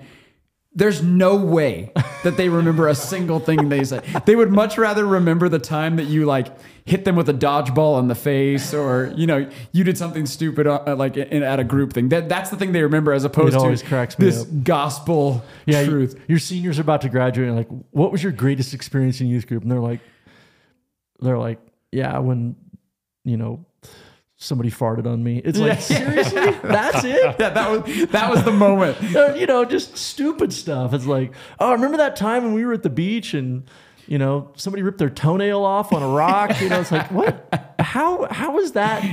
there's 0.80 1.04
no 1.04 1.36
way 1.36 1.92
that 2.24 2.36
they 2.38 2.50
remember 2.50 2.88
a 2.88 2.96
single 2.96 3.40
thing 3.40 3.70
they 3.70 3.84
said. 3.84 4.04
They 4.26 4.36
would 4.36 4.52
much 4.52 4.78
rather 4.78 5.06
remember 5.06 5.48
the 5.50 5.60
time 5.60 5.98
that 5.98 6.06
you 6.06 6.26
like 6.26 6.48
hit 6.86 7.06
them 7.06 7.16
with 7.16 7.30
a 7.30 7.34
dodgeball 7.34 8.00
in 8.00 8.08
the 8.08 8.16
face 8.16 8.74
or, 8.74 9.14
you 9.16 9.28
know, 9.28 9.48
you 9.72 9.84
did 9.84 9.98
something 9.98 10.26
stupid 10.26 10.66
uh, 10.66 10.96
like 10.98 11.16
in, 11.18 11.44
at 11.44 11.60
a 11.60 11.64
group 11.64 11.94
thing. 11.94 12.10
That, 12.10 12.28
that's 12.30 12.50
the 12.50 12.56
thing 12.58 12.72
they 12.72 12.82
remember 12.82 13.14
as 13.14 13.24
opposed 13.26 13.54
It 13.54 13.58
always 13.60 13.82
to 13.82 13.88
cracks 13.88 14.18
me 14.18 14.26
this 14.26 14.42
up. 14.42 14.48
gospel 14.64 15.44
yeah, 15.68 15.82
you- 15.82 15.90
truth. 15.92 16.20
your 16.28 16.40
seniors 16.40 16.80
are 16.80 16.82
about 16.82 17.02
to 17.02 17.10
graduate. 17.10 17.48
And 17.50 17.58
like, 17.58 17.70
what 17.92 18.12
was 18.12 18.24
your 18.24 18.32
greatest 18.32 18.74
experience 18.74 19.22
in 19.22 19.28
youth 19.28 19.46
group? 19.48 19.62
And 19.62 19.72
they're 19.72 19.80
like, 19.80 20.00
they're 21.20 21.38
like, 21.38 21.60
yeah, 21.92 22.18
when 22.20 22.56
you 23.26 23.38
know 23.38 23.66
somebody 24.42 24.72
farted 24.72 25.06
on 25.06 25.22
me. 25.24 25.42
It's 25.44 25.60
like 25.60 25.74
Yeah. 25.74 25.80
seriously, 25.80 26.52
that's 26.64 27.04
it. 27.04 27.36
Yeah, 27.40 27.50
that 27.50 27.70
was 27.70 28.08
that 28.08 28.30
was 28.32 28.44
the 28.44 28.52
moment. 28.52 28.98
Uh, 29.16 29.34
you 29.36 29.46
know, 29.46 29.66
just 29.66 29.98
stupid 29.98 30.54
stuff. 30.54 30.94
It's 30.94 31.06
like, 31.06 31.34
oh, 31.60 31.74
remember 31.74 31.98
that 31.98 32.16
time 32.16 32.44
when 32.44 32.54
we 32.54 32.64
were 32.66 32.74
at 32.74 32.84
the 32.84 32.90
beach 32.90 33.34
and 33.34 33.70
you 34.08 34.18
know 34.18 34.52
somebody 34.56 34.82
ripped 34.82 34.98
their 34.98 35.10
toenail 35.10 35.64
off 35.64 35.92
on 35.94 36.02
a 36.02 36.08
rock? 36.08 36.60
You 36.62 36.70
know, 36.70 36.80
it's 36.80 36.92
like, 36.92 37.12
what? 37.12 37.74
How? 37.80 38.28
How 38.32 38.58
is 38.60 38.72
that? 38.74 39.04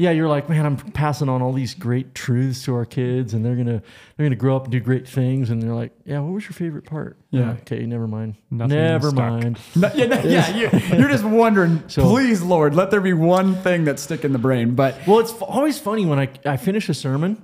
Yeah, 0.00 0.12
you're 0.12 0.28
like, 0.28 0.48
man, 0.48 0.64
I'm 0.64 0.78
passing 0.78 1.28
on 1.28 1.42
all 1.42 1.52
these 1.52 1.74
great 1.74 2.14
truths 2.14 2.64
to 2.64 2.74
our 2.74 2.86
kids, 2.86 3.34
and 3.34 3.44
they're 3.44 3.54
gonna 3.54 3.82
they're 4.16 4.24
gonna 4.24 4.34
grow 4.34 4.56
up 4.56 4.62
and 4.64 4.72
do 4.72 4.80
great 4.80 5.06
things. 5.06 5.50
And 5.50 5.62
they're 5.62 5.74
like, 5.74 5.92
yeah, 6.06 6.20
what 6.20 6.32
was 6.32 6.44
your 6.44 6.52
favorite 6.52 6.86
part? 6.86 7.18
Yeah. 7.28 7.50
okay, 7.60 7.84
never 7.84 8.06
mind. 8.06 8.36
Nothing 8.50 8.78
never 8.78 9.12
mind. 9.12 9.58
No, 9.76 9.90
yeah, 9.94 10.06
no, 10.06 10.20
yeah 10.24 10.56
you, 10.56 10.70
you're 10.98 11.10
just 11.10 11.22
wondering, 11.24 11.82
So- 11.88 12.02
please, 12.08 12.40
Lord, 12.40 12.74
let 12.74 12.90
there 12.90 13.02
be 13.02 13.12
one 13.12 13.56
thing 13.56 13.84
that's 13.84 14.00
stick 14.00 14.24
in 14.24 14.32
the 14.32 14.38
brain. 14.38 14.74
But 14.74 14.96
Well, 15.06 15.18
it's 15.18 15.32
always 15.32 15.78
funny 15.78 16.06
when 16.06 16.18
I, 16.18 16.30
I 16.46 16.56
finish 16.56 16.88
a 16.88 16.94
sermon 16.94 17.42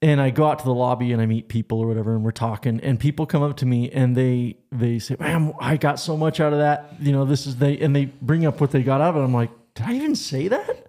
and 0.00 0.20
I 0.20 0.30
go 0.30 0.46
out 0.46 0.60
to 0.60 0.64
the 0.64 0.74
lobby 0.74 1.10
and 1.10 1.20
I 1.20 1.26
meet 1.26 1.48
people 1.48 1.80
or 1.80 1.88
whatever 1.88 2.14
and 2.14 2.24
we're 2.24 2.30
talking 2.30 2.78
and 2.80 3.00
people 3.00 3.26
come 3.26 3.42
up 3.42 3.56
to 3.56 3.66
me 3.66 3.90
and 3.90 4.16
they 4.16 4.56
they 4.70 5.00
say, 5.00 5.16
"Man, 5.18 5.52
I 5.60 5.76
got 5.76 5.98
so 5.98 6.16
much 6.16 6.38
out 6.38 6.52
of 6.52 6.60
that." 6.60 6.94
You 7.00 7.10
know, 7.10 7.24
this 7.24 7.44
is 7.44 7.56
they 7.56 7.76
and 7.78 7.96
they 7.96 8.04
bring 8.04 8.46
up 8.46 8.60
what 8.60 8.70
they 8.70 8.84
got 8.84 9.00
out 9.00 9.16
of 9.16 9.16
it. 9.16 9.24
I'm 9.24 9.34
like, 9.34 9.50
"Did 9.74 9.86
I 9.86 9.94
even 9.94 10.14
say 10.14 10.46
that?" 10.46 10.86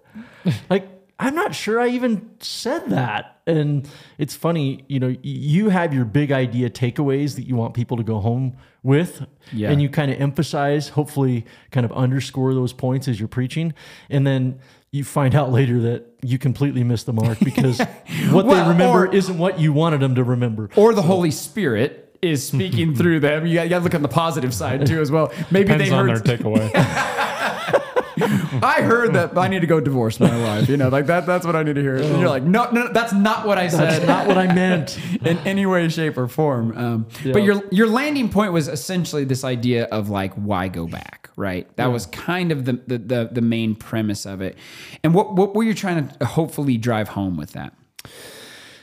like 0.70 0.88
I'm 1.22 1.34
not 1.34 1.54
sure 1.54 1.78
I 1.80 1.88
even 1.88 2.30
said 2.40 2.88
that. 2.90 3.40
And 3.46 3.86
it's 4.16 4.34
funny, 4.34 4.84
you 4.88 4.98
know, 4.98 5.14
you 5.22 5.68
have 5.68 5.92
your 5.92 6.04
big 6.06 6.32
idea 6.32 6.70
takeaways 6.70 7.34
that 7.36 7.46
you 7.46 7.56
want 7.56 7.74
people 7.74 7.96
to 7.98 8.02
go 8.02 8.20
home 8.20 8.56
with. 8.82 9.26
Yeah. 9.52 9.70
And 9.70 9.82
you 9.82 9.90
kind 9.90 10.10
of 10.10 10.18
emphasize, 10.20 10.88
hopefully, 10.88 11.44
kind 11.72 11.84
of 11.84 11.92
underscore 11.92 12.54
those 12.54 12.72
points 12.72 13.06
as 13.06 13.18
you're 13.20 13.28
preaching. 13.28 13.74
And 14.08 14.26
then 14.26 14.60
you 14.92 15.04
find 15.04 15.34
out 15.34 15.52
later 15.52 15.78
that 15.80 16.06
you 16.22 16.38
completely 16.38 16.82
missed 16.84 17.04
the 17.06 17.12
mark 17.12 17.38
because 17.40 17.78
what 18.30 18.46
Well, 18.46 18.64
they 18.64 18.70
remember 18.70 19.06
or- 19.06 19.14
isn't 19.14 19.36
what 19.36 19.60
you 19.60 19.72
wanted 19.74 20.00
them 20.00 20.14
to 20.14 20.24
remember. 20.24 20.70
or 20.74 20.94
the 20.94 21.02
Holy 21.02 21.30
Spirit 21.30 22.16
is 22.22 22.46
speaking 22.46 22.94
through 22.96 23.20
them. 23.20 23.46
You 23.46 23.54
got, 23.56 23.62
you 23.64 23.68
got 23.70 23.78
to 23.78 23.84
look 23.84 23.94
on 23.94 24.02
the 24.02 24.08
positive 24.08 24.54
side 24.54 24.86
too, 24.86 25.00
as 25.00 25.10
well. 25.10 25.32
Maybe 25.50 25.68
Depends 25.68 25.90
they 25.90 25.94
on 25.96 26.08
heard. 26.08 26.24
their 26.24 26.38
takeaway. 26.38 26.70
I 28.20 28.82
heard 28.82 29.14
that 29.14 29.36
I 29.36 29.48
need 29.48 29.60
to 29.60 29.66
go 29.66 29.80
divorce 29.80 30.20
my 30.20 30.36
wife. 30.42 30.68
You 30.68 30.76
know, 30.76 30.88
like 30.88 31.06
that. 31.06 31.26
That's 31.26 31.44
what 31.46 31.56
I 31.56 31.62
need 31.62 31.74
to 31.74 31.80
hear. 31.80 31.96
And 31.96 32.20
you're 32.20 32.28
like, 32.28 32.42
no, 32.42 32.70
no, 32.70 32.92
that's 32.92 33.12
not 33.12 33.46
what 33.46 33.58
I 33.58 33.68
That's 33.68 33.96
said. 33.96 34.06
not 34.06 34.26
what 34.26 34.38
I 34.38 34.52
meant. 34.52 34.98
in 35.24 35.38
any 35.38 35.66
way, 35.66 35.88
shape, 35.88 36.16
or 36.18 36.28
form. 36.28 36.76
Um, 36.76 37.06
Yeah. 37.24 37.32
But 37.32 37.42
your 37.42 37.62
your 37.70 37.86
landing 37.86 38.28
point 38.28 38.52
was 38.52 38.68
essentially 38.68 39.24
this 39.24 39.44
idea 39.44 39.84
of 39.86 40.10
like 40.10 40.34
why 40.34 40.68
go 40.68 40.86
back, 40.86 41.30
right? 41.36 41.66
That 41.76 41.92
was 41.92 42.06
kind 42.06 42.52
of 42.52 42.64
the, 42.64 42.74
the 42.86 42.98
the 42.98 43.28
the 43.32 43.40
main 43.42 43.74
premise 43.74 44.26
of 44.26 44.40
it. 44.40 44.56
And 45.04 45.14
what 45.14 45.34
what 45.34 45.54
were 45.54 45.64
you 45.64 45.74
trying 45.74 46.08
to 46.08 46.24
hopefully 46.26 46.76
drive 46.76 47.08
home 47.08 47.36
with 47.36 47.52
that? 47.52 47.74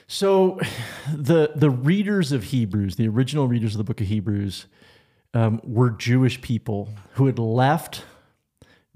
So, 0.09 0.59
the 1.13 1.51
the 1.55 1.69
readers 1.69 2.31
of 2.31 2.43
Hebrews, 2.45 2.95
the 2.95 3.07
original 3.09 3.47
readers 3.47 3.73
of 3.73 3.77
the 3.79 3.83
book 3.83 3.99
of 3.99 4.07
Hebrews, 4.07 4.65
um, 5.33 5.59
were 5.63 5.89
Jewish 5.89 6.39
people 6.41 6.89
who 7.15 7.25
had 7.25 7.38
left 7.38 8.03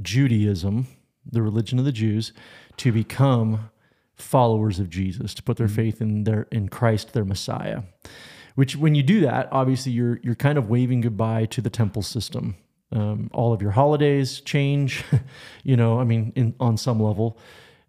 Judaism, 0.04 0.88
the 1.26 1.42
religion 1.42 1.80
of 1.80 1.86
the 1.86 1.92
Jews, 1.92 2.34
to 2.78 2.92
become 2.92 3.70
followers 4.16 4.80
of 4.80 4.90
Jesus, 4.90 5.34
to 5.34 5.44
put 5.44 5.58
their 5.58 5.68
faith 5.68 6.02
in 6.02 6.24
their 6.24 6.44
in 6.52 6.70
Christ, 6.70 7.14
their 7.14 7.26
Messiah. 7.26 7.84
Which, 8.56 8.76
when 8.76 8.96
you 8.96 9.04
do 9.04 9.22
that, 9.22 9.50
obviously 9.52 9.92
you're 9.92 10.20
you're 10.24 10.36
kind 10.36 10.58
of 10.58 10.70
waving 10.70 11.02
goodbye 11.02 11.46
to 11.48 11.62
the 11.62 11.70
temple 11.70 12.02
system. 12.02 12.56
Um, 12.94 13.30
all 13.34 13.54
of 13.54 13.62
your 13.62 13.72
holidays 13.72 14.42
change, 14.42 15.04
you 15.64 15.78
know. 15.78 16.00
I 16.00 16.04
mean, 16.04 16.34
in, 16.36 16.56
on 16.60 16.78
some 16.78 17.02
level, 17.02 17.38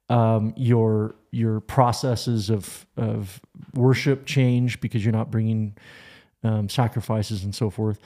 um, 0.08 0.54
your 0.56 1.16
your 1.30 1.60
processes 1.60 2.50
of 2.50 2.86
of 2.96 3.40
worship 3.74 4.26
change 4.26 4.80
because 4.80 5.04
you're 5.04 5.12
not 5.12 5.30
bringing 5.30 5.76
um, 6.44 6.68
sacrifices 6.68 7.44
and 7.44 7.54
so 7.54 7.70
forth. 7.70 7.98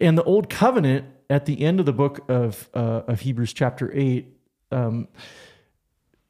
And 0.00 0.18
the 0.18 0.24
old 0.24 0.50
covenant 0.50 1.06
at 1.28 1.46
the 1.46 1.60
end 1.62 1.80
of 1.80 1.86
the 1.86 1.92
book 1.92 2.24
of 2.28 2.68
uh, 2.74 3.02
of 3.06 3.20
Hebrews 3.20 3.52
chapter 3.52 3.90
eight, 3.94 4.26
um, 4.70 5.08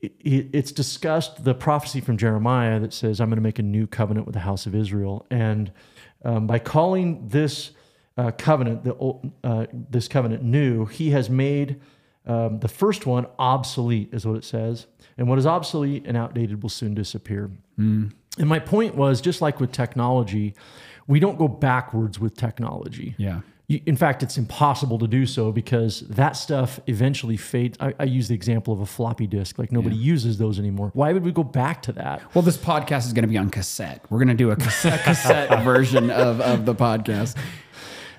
it, 0.00 0.12
it- 0.20 0.48
it's 0.52 0.72
discussed 0.72 1.44
the 1.44 1.54
prophecy 1.54 2.00
from 2.00 2.16
Jeremiah 2.16 2.80
that 2.80 2.92
says, 2.92 3.20
"I'm 3.20 3.28
going 3.28 3.36
to 3.36 3.42
make 3.42 3.58
a 3.58 3.62
new 3.62 3.86
covenant 3.86 4.26
with 4.26 4.34
the 4.34 4.40
house 4.40 4.66
of 4.66 4.74
Israel," 4.74 5.26
and 5.30 5.72
um, 6.24 6.46
by 6.46 6.58
calling 6.58 7.28
this 7.28 7.72
uh, 8.16 8.30
covenant 8.32 8.84
the 8.84 8.94
old, 8.96 9.30
uh, 9.44 9.66
this 9.72 10.08
covenant 10.08 10.42
new, 10.42 10.86
he 10.86 11.10
has 11.10 11.28
made 11.28 11.80
um, 12.26 12.58
the 12.60 12.68
first 12.68 13.06
one 13.06 13.26
obsolete, 13.38 14.08
is 14.12 14.26
what 14.26 14.36
it 14.36 14.44
says. 14.44 14.86
And 15.18 15.28
what 15.28 15.38
is 15.38 15.46
obsolete 15.46 16.04
and 16.06 16.16
outdated 16.16 16.62
will 16.62 16.70
soon 16.70 16.94
disappear. 16.94 17.50
And 17.78 18.48
my 18.48 18.58
point 18.58 18.94
was 18.96 19.20
just 19.20 19.40
like 19.40 19.60
with 19.60 19.70
technology, 19.72 20.54
we 21.06 21.20
don't 21.20 21.38
go 21.38 21.46
backwards 21.48 22.18
with 22.18 22.36
technology. 22.36 23.14
Yeah. 23.18 23.40
You, 23.68 23.80
in 23.84 23.96
fact, 23.96 24.22
it's 24.22 24.38
impossible 24.38 24.96
to 25.00 25.08
do 25.08 25.26
so 25.26 25.50
because 25.50 26.00
that 26.02 26.32
stuff 26.36 26.78
eventually 26.86 27.36
fades. 27.36 27.76
I, 27.80 27.94
I 27.98 28.04
use 28.04 28.28
the 28.28 28.34
example 28.34 28.72
of 28.72 28.80
a 28.80 28.86
floppy 28.86 29.26
disk. 29.26 29.58
Like 29.58 29.72
nobody 29.72 29.96
uses 29.96 30.38
those 30.38 30.58
anymore. 30.60 30.90
Why 30.94 31.12
would 31.12 31.24
we 31.24 31.32
go 31.32 31.42
back 31.42 31.82
to 31.82 31.92
that? 31.92 32.22
Well, 32.34 32.42
this 32.42 32.56
podcast 32.56 33.06
is 33.06 33.12
going 33.12 33.22
to 33.24 33.28
be 33.28 33.38
on 33.38 33.50
cassette. 33.50 34.04
We're 34.08 34.18
going 34.18 34.28
to 34.28 34.34
do 34.34 34.52
a 34.52 34.56
cassette, 34.56 35.02
cassette 35.02 35.64
version 35.64 36.10
of, 36.10 36.40
of 36.40 36.64
the 36.64 36.74
podcast. 36.76 37.36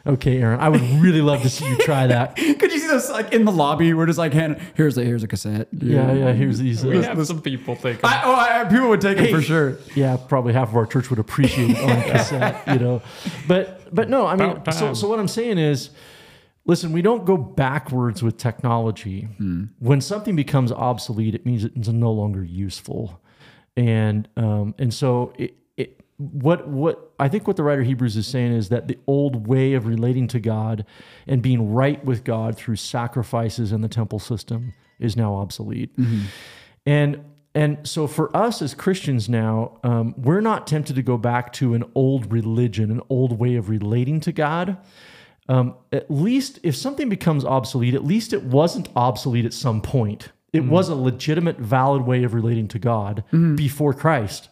Okay, 0.06 0.42
Aaron, 0.42 0.60
I 0.62 0.70
would 0.70 0.82
really 0.82 1.20
love 1.22 1.42
to 1.42 1.50
see 1.50 1.68
you 1.68 1.78
try 1.80 2.08
that. 2.08 2.36
Could 2.38 2.72
you 2.72 2.80
see 2.80 2.88
this 2.88 3.10
like 3.10 3.34
in 3.34 3.44
the 3.44 3.52
lobby? 3.52 3.94
We're 3.94 4.06
just 4.06 4.18
like, 4.18 4.32
hand, 4.34 4.58
here's 4.76 4.98
a 4.98 5.04
here's 5.04 5.22
a 5.24 5.28
cassette. 5.28 5.68
Yeah, 5.74 6.14
yeah. 6.14 6.32
Here's 6.32 6.60
these. 6.60 6.86
we 6.86 6.98
Uh, 6.98 7.02
have 7.04 7.28
some 7.28 7.42
people 7.42 7.76
take. 7.76 8.02
I, 8.06 8.22
oh, 8.24 8.34
I, 8.34 8.64
people 8.70 8.88
would 8.88 9.02
take 9.02 9.18
it 9.18 9.30
for 9.34 9.42
sure. 9.42 9.78
yeah, 9.96 10.16
probably 10.16 10.54
half 10.54 10.70
of 10.70 10.78
our 10.78 10.86
church 10.86 11.10
would 11.10 11.20
appreciate 11.20 11.72
it 11.72 11.78
on 11.80 12.02
cassette, 12.10 12.66
you 12.70 12.80
know. 12.80 13.02
But 13.50 13.77
but 13.92 14.10
no, 14.10 14.26
I 14.28 14.36
mean, 14.36 14.50
About 14.50 14.74
so 14.74 14.86
time. 14.88 14.96
so 14.96 15.08
what 15.08 15.20
I'm 15.20 15.28
saying 15.28 15.58
is, 15.58 15.90
listen, 16.66 16.92
we 16.92 17.02
don't 17.02 17.26
go 17.26 17.38
backwards 17.38 18.22
with 18.24 18.38
technology. 18.38 19.28
When 19.80 20.02
something 20.02 20.36
becomes 20.36 20.72
obsolete, 20.72 21.36
it 21.36 21.46
means 21.46 21.64
it's 21.66 21.88
no 21.88 22.12
longer 22.12 22.44
useful, 22.44 23.22
and 23.76 24.28
um, 24.38 24.76
and 24.78 24.94
so 24.94 25.34
it, 25.38 25.56
it 25.78 26.02
what 26.18 26.68
what 26.68 27.12
I 27.20 27.28
think 27.30 27.48
what 27.48 27.56
the 27.58 27.64
writer 27.64 27.84
Hebrews 27.84 28.18
is 28.18 28.28
saying 28.28 28.54
is 28.54 28.70
that 28.70 28.88
the 28.88 28.98
old 29.08 29.48
way 29.48 29.74
of 29.74 29.86
relating 29.86 30.28
to 30.30 30.40
God 30.40 30.86
and 31.28 31.42
being 31.42 31.72
right 31.74 32.04
with 32.04 32.24
God 32.24 32.58
through 32.58 32.76
sacrifices 32.78 33.72
in 33.72 33.82
the 33.82 33.88
temple 33.90 34.20
system 34.20 34.74
is 35.00 35.16
now 35.16 35.36
obsolete. 35.36 35.92
And 36.86 37.24
And 37.58 37.88
so 37.88 38.06
for 38.06 38.36
us 38.38 38.62
as 38.62 38.76
Christians 38.76 39.28
now, 39.28 39.80
um, 39.84 40.14
we're 40.16 40.42
not 40.42 40.68
tempted 40.68 40.96
to 40.96 41.02
go 41.02 41.18
back 41.18 41.52
to 41.54 41.74
an 41.74 41.86
old 41.96 42.32
religion, 42.32 42.92
an 42.92 43.02
old 43.10 43.40
way 43.40 43.56
of 43.56 43.68
relating 43.68 44.20
to 44.20 44.32
God. 44.32 44.78
Um, 45.50 45.74
at 45.92 46.12
least 46.12 46.60
if 46.62 46.76
something 46.76 47.10
becomes 47.10 47.44
obsolete, 47.44 47.96
at 47.96 48.06
least 48.06 48.32
it 48.32 48.44
wasn't 48.44 48.90
obsolete 48.96 49.44
at 49.44 49.54
some 49.54 49.82
point. 49.82 50.30
It 50.54 50.66
was 50.66 50.88
a 50.88 50.94
legitimate, 50.96 51.58
valid 51.58 52.04
way 52.04 52.24
of 52.24 52.36
relating 52.36 52.68
to 52.68 52.80
God 52.80 53.24
before 53.56 53.94
Christ. 53.94 54.50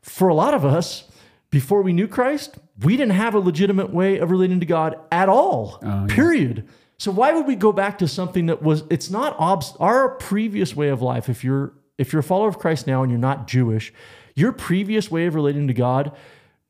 For 0.00 0.28
a 0.28 0.34
lot 0.34 0.54
of 0.54 0.64
us, 0.64 1.10
before 1.50 1.82
we 1.82 1.92
knew 1.92 2.06
Christ, 2.06 2.58
we 2.80 2.96
didn't 2.96 3.14
have 3.14 3.34
a 3.34 3.40
legitimate 3.40 3.92
way 3.92 4.18
of 4.18 4.30
relating 4.30 4.60
to 4.60 4.66
God 4.66 4.96
at 5.10 5.28
all. 5.28 5.80
period. 6.08 6.68
So 6.96 7.10
why 7.10 7.32
would 7.32 7.46
we 7.46 7.56
go 7.56 7.72
back 7.72 7.98
to 7.98 8.08
something 8.08 8.46
that 8.46 8.62
was 8.62 8.84
it's 8.88 9.10
not 9.10 9.34
obs 9.38 9.74
our 9.80 10.10
previous 10.10 10.76
way 10.76 10.88
of 10.88 11.02
life 11.02 11.28
if 11.28 11.42
you're 11.44 11.72
if 11.98 12.12
you're 12.12 12.20
a 12.20 12.24
follower 12.24 12.48
of 12.48 12.58
Christ 12.58 12.86
now 12.86 13.02
and 13.02 13.10
you're 13.10 13.20
not 13.20 13.46
Jewish, 13.48 13.92
your 14.34 14.52
previous 14.52 15.10
way 15.10 15.26
of 15.26 15.34
relating 15.34 15.66
to 15.66 15.74
God 15.74 16.16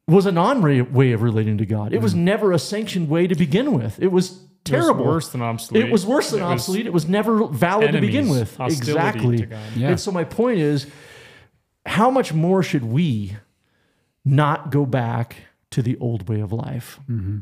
was 0.08 0.24
a 0.24 0.32
non 0.32 0.62
way 0.62 1.12
of 1.12 1.22
relating 1.22 1.58
to 1.58 1.66
God. 1.66 1.92
It 1.92 2.00
was 2.00 2.14
mm. 2.14 2.18
never 2.20 2.50
a 2.52 2.58
sanctioned 2.58 3.08
way 3.08 3.26
to 3.26 3.34
begin 3.34 3.74
with. 3.74 4.00
It 4.02 4.08
was 4.08 4.30
It 4.30 4.36
was 4.40 4.44
terrible. 4.64 5.04
worse 5.04 5.28
than 5.28 5.42
obsolete. 5.42 5.84
It 5.84 5.92
was 5.92 6.06
worse 6.06 6.30
than 6.30 6.40
It 6.40 6.44
obsolete. 6.44 6.86
It 6.86 6.92
was 6.92 7.06
never 7.06 7.46
valid 7.46 7.92
to 7.92 8.00
begin 8.00 8.28
with. 8.28 8.58
Exactly. 8.58 9.46
Yeah. 9.76 9.90
And 9.90 10.00
so 10.00 10.10
my 10.10 10.24
point 10.24 10.58
is, 10.60 10.86
how 11.84 12.10
much 12.10 12.32
more 12.32 12.62
should 12.62 12.84
we 12.84 13.36
not 14.24 14.70
go 14.70 14.86
back 14.86 15.36
to 15.70 15.82
the 15.82 15.98
old 15.98 16.28
way 16.28 16.40
of 16.40 16.52
life? 16.52 17.00
Mm-hmm. 17.08 17.38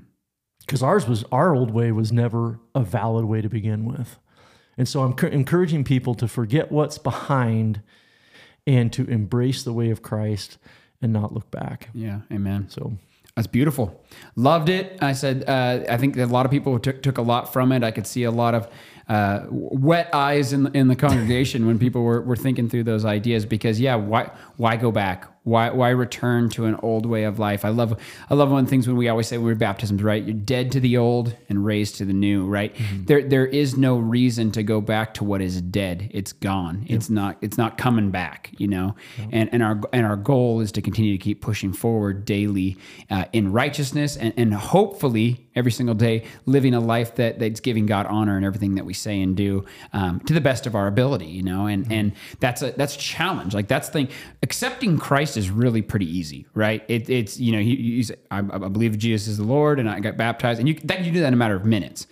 Because 0.60 0.82
ours 0.82 1.06
was 1.06 1.24
our 1.30 1.54
old 1.54 1.70
way 1.70 1.92
was 1.92 2.12
never 2.12 2.58
a 2.74 2.82
valid 2.82 3.26
way 3.26 3.40
to 3.40 3.48
begin 3.48 3.84
with. 3.84 4.18
And 4.78 4.88
so 4.88 5.02
I'm 5.02 5.14
encouraging 5.32 5.84
people 5.84 6.14
to 6.16 6.28
forget 6.28 6.70
what's 6.70 6.98
behind 6.98 7.80
and 8.66 8.92
to 8.92 9.04
embrace 9.06 9.62
the 9.62 9.72
way 9.72 9.90
of 9.90 10.02
Christ 10.02 10.58
and 11.00 11.12
not 11.12 11.32
look 11.32 11.50
back. 11.50 11.90
Yeah, 11.94 12.20
amen. 12.32 12.68
So 12.68 12.98
That's 13.36 13.46
beautiful. 13.46 14.02
Loved 14.34 14.70
it. 14.70 14.98
I 15.02 15.12
said, 15.12 15.44
uh, 15.46 15.84
I 15.90 15.98
think 15.98 16.14
that 16.16 16.24
a 16.24 16.32
lot 16.32 16.46
of 16.46 16.50
people 16.50 16.78
took, 16.78 17.02
took 17.02 17.18
a 17.18 17.22
lot 17.22 17.52
from 17.52 17.70
it. 17.70 17.84
I 17.84 17.90
could 17.90 18.06
see 18.06 18.24
a 18.24 18.30
lot 18.30 18.54
of 18.54 18.68
uh, 19.08 19.44
wet 19.50 20.08
eyes 20.14 20.54
in, 20.54 20.74
in 20.74 20.88
the 20.88 20.96
congregation 20.96 21.66
when 21.66 21.78
people 21.78 22.02
were, 22.02 22.22
were 22.22 22.36
thinking 22.36 22.68
through 22.70 22.84
those 22.84 23.04
ideas 23.04 23.44
because, 23.44 23.78
yeah, 23.78 23.94
why, 23.94 24.30
why 24.56 24.76
go 24.76 24.90
back? 24.90 25.26
Why, 25.46 25.70
why 25.70 25.90
return 25.90 26.48
to 26.50 26.64
an 26.64 26.74
old 26.82 27.06
way 27.06 27.22
of 27.22 27.38
life? 27.38 27.64
I 27.64 27.68
love, 27.68 27.96
I 28.28 28.34
love 28.34 28.50
one 28.50 28.58
of 28.58 28.66
the 28.66 28.70
things 28.70 28.88
when 28.88 28.96
we 28.96 29.08
always 29.08 29.28
say 29.28 29.38
when 29.38 29.46
we're 29.46 29.54
baptisms, 29.54 30.02
right? 30.02 30.20
You're 30.20 30.34
dead 30.34 30.72
to 30.72 30.80
the 30.80 30.96
old 30.96 31.36
and 31.48 31.64
raised 31.64 31.98
to 31.98 32.04
the 32.04 32.12
new, 32.12 32.44
right? 32.44 32.74
There, 33.06 33.22
there 33.22 33.46
is 33.46 33.76
no 33.76 33.96
reason 33.96 34.50
to 34.50 34.64
go 34.64 34.80
back 34.80 35.14
to 35.14 35.24
what 35.24 35.40
is 35.40 35.62
dead. 35.62 36.10
It's 36.12 36.32
gone. 36.32 36.84
It's 36.88 37.08
not, 37.08 37.36
it's 37.42 37.56
not 37.56 37.78
coming 37.78 38.10
back, 38.10 38.50
you 38.58 38.66
know? 38.66 38.96
And, 39.30 39.48
and 39.52 39.62
our, 39.62 39.80
and 39.92 40.04
our 40.04 40.16
goal 40.16 40.58
is 40.60 40.72
to 40.72 40.82
continue 40.82 41.16
to 41.16 41.22
keep 41.22 41.42
pushing 41.42 41.72
forward 41.72 42.24
daily 42.24 42.76
uh, 43.08 43.26
in 43.32 43.52
righteousness 43.52 44.16
and, 44.16 44.34
and 44.36 44.52
hopefully 44.52 45.46
every 45.54 45.70
single 45.70 45.94
day 45.94 46.24
living 46.46 46.74
a 46.74 46.80
life 46.80 47.14
that 47.14 47.38
that's 47.38 47.60
giving 47.60 47.86
God 47.86 48.06
honor 48.06 48.36
in 48.36 48.42
everything 48.42 48.74
that 48.74 48.84
we 48.84 48.94
say 48.94 49.22
and 49.22 49.36
do 49.36 49.64
um, 49.92 50.18
to 50.20 50.34
the 50.34 50.40
best 50.40 50.66
of 50.66 50.74
our 50.74 50.88
ability, 50.88 51.26
you 51.26 51.44
know? 51.44 51.66
And, 51.66 51.90
and 51.92 52.14
that's 52.40 52.62
a, 52.62 52.72
that's 52.72 52.96
a 52.96 52.98
challenge. 52.98 53.54
Like 53.54 53.68
that's 53.68 53.86
the 53.88 53.92
thing. 53.92 54.08
Accepting 54.42 54.98
Christ 54.98 55.35
is 55.36 55.50
really 55.50 55.82
pretty 55.82 56.06
easy, 56.06 56.46
right? 56.54 56.84
It, 56.88 57.08
it's, 57.08 57.38
you 57.38 57.52
know, 57.52 57.58
you 57.58 58.02
say, 58.02 58.16
I, 58.30 58.38
I 58.38 58.68
believe 58.68 58.98
Jesus 58.98 59.28
is 59.28 59.36
the 59.38 59.44
Lord 59.44 59.78
and 59.78 59.88
I 59.88 60.00
got 60.00 60.16
baptized 60.16 60.58
and 60.60 60.68
you, 60.68 60.74
that, 60.84 61.04
you 61.04 61.12
do 61.12 61.20
that 61.20 61.28
in 61.28 61.34
a 61.34 61.36
matter 61.36 61.56
of 61.56 61.64
minutes 61.64 62.06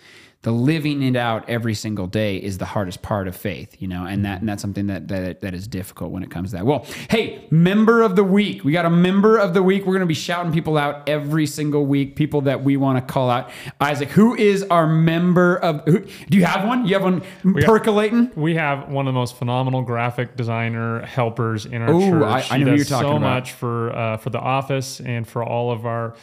the 0.45 0.51
living 0.51 1.01
it 1.01 1.15
out 1.15 1.49
every 1.49 1.73
single 1.73 2.05
day 2.05 2.37
is 2.37 2.59
the 2.59 2.65
hardest 2.65 3.01
part 3.01 3.27
of 3.27 3.35
faith, 3.35 3.75
you 3.79 3.87
know, 3.87 4.05
and 4.05 4.23
that 4.25 4.41
and 4.41 4.47
that's 4.47 4.61
something 4.61 4.85
that 4.85 5.07
that, 5.07 5.41
that 5.41 5.55
is 5.55 5.67
difficult 5.67 6.11
when 6.11 6.21
it 6.21 6.29
comes 6.29 6.51
to 6.51 6.57
that. 6.57 6.67
Well, 6.67 6.85
hey, 7.09 7.47
member 7.49 8.03
of 8.03 8.15
the 8.15 8.23
week, 8.23 8.63
we 8.63 8.71
got 8.71 8.85
a 8.85 8.89
member 8.91 9.37
of 9.39 9.55
the 9.55 9.63
week. 9.63 9.87
We're 9.87 9.93
gonna 9.95 10.05
be 10.05 10.13
shouting 10.13 10.51
people 10.53 10.77
out 10.77 11.09
every 11.09 11.47
single 11.47 11.87
week, 11.87 12.15
people 12.15 12.41
that 12.41 12.63
we 12.63 12.77
want 12.77 12.99
to 12.99 13.11
call 13.11 13.27
out. 13.31 13.49
Isaac, 13.81 14.09
who 14.09 14.35
is 14.35 14.61
our 14.69 14.85
member 14.85 15.57
of? 15.57 15.81
Who, 15.85 16.01
do 16.29 16.37
you 16.37 16.45
have 16.45 16.67
one? 16.67 16.85
You 16.85 16.93
have 16.93 17.03
one 17.03 17.21
percolating? 17.65 18.31
We 18.35 18.53
have 18.53 18.89
one 18.89 19.07
of 19.07 19.13
the 19.15 19.19
most 19.19 19.37
phenomenal 19.37 19.81
graphic 19.81 20.35
designer 20.35 21.01
helpers 21.07 21.65
in 21.65 21.81
our 21.81 21.91
Ooh, 21.91 22.09
church. 22.11 22.51
I- 22.51 22.55
I 22.55 22.57
know 22.59 22.65
does 22.75 22.77
you're 22.77 22.85
talking 22.99 23.09
so 23.09 23.17
about. 23.17 23.33
much 23.33 23.51
for 23.53 23.95
uh, 23.95 24.17
for 24.17 24.29
the 24.29 24.39
office 24.39 24.99
and 24.99 25.27
for 25.27 25.43
all 25.43 25.71
of 25.71 25.87
our. 25.87 26.15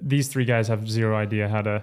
These 0.00 0.28
three 0.28 0.44
guys 0.44 0.68
have 0.68 0.88
zero 0.88 1.16
idea 1.16 1.48
how 1.48 1.62
to 1.62 1.82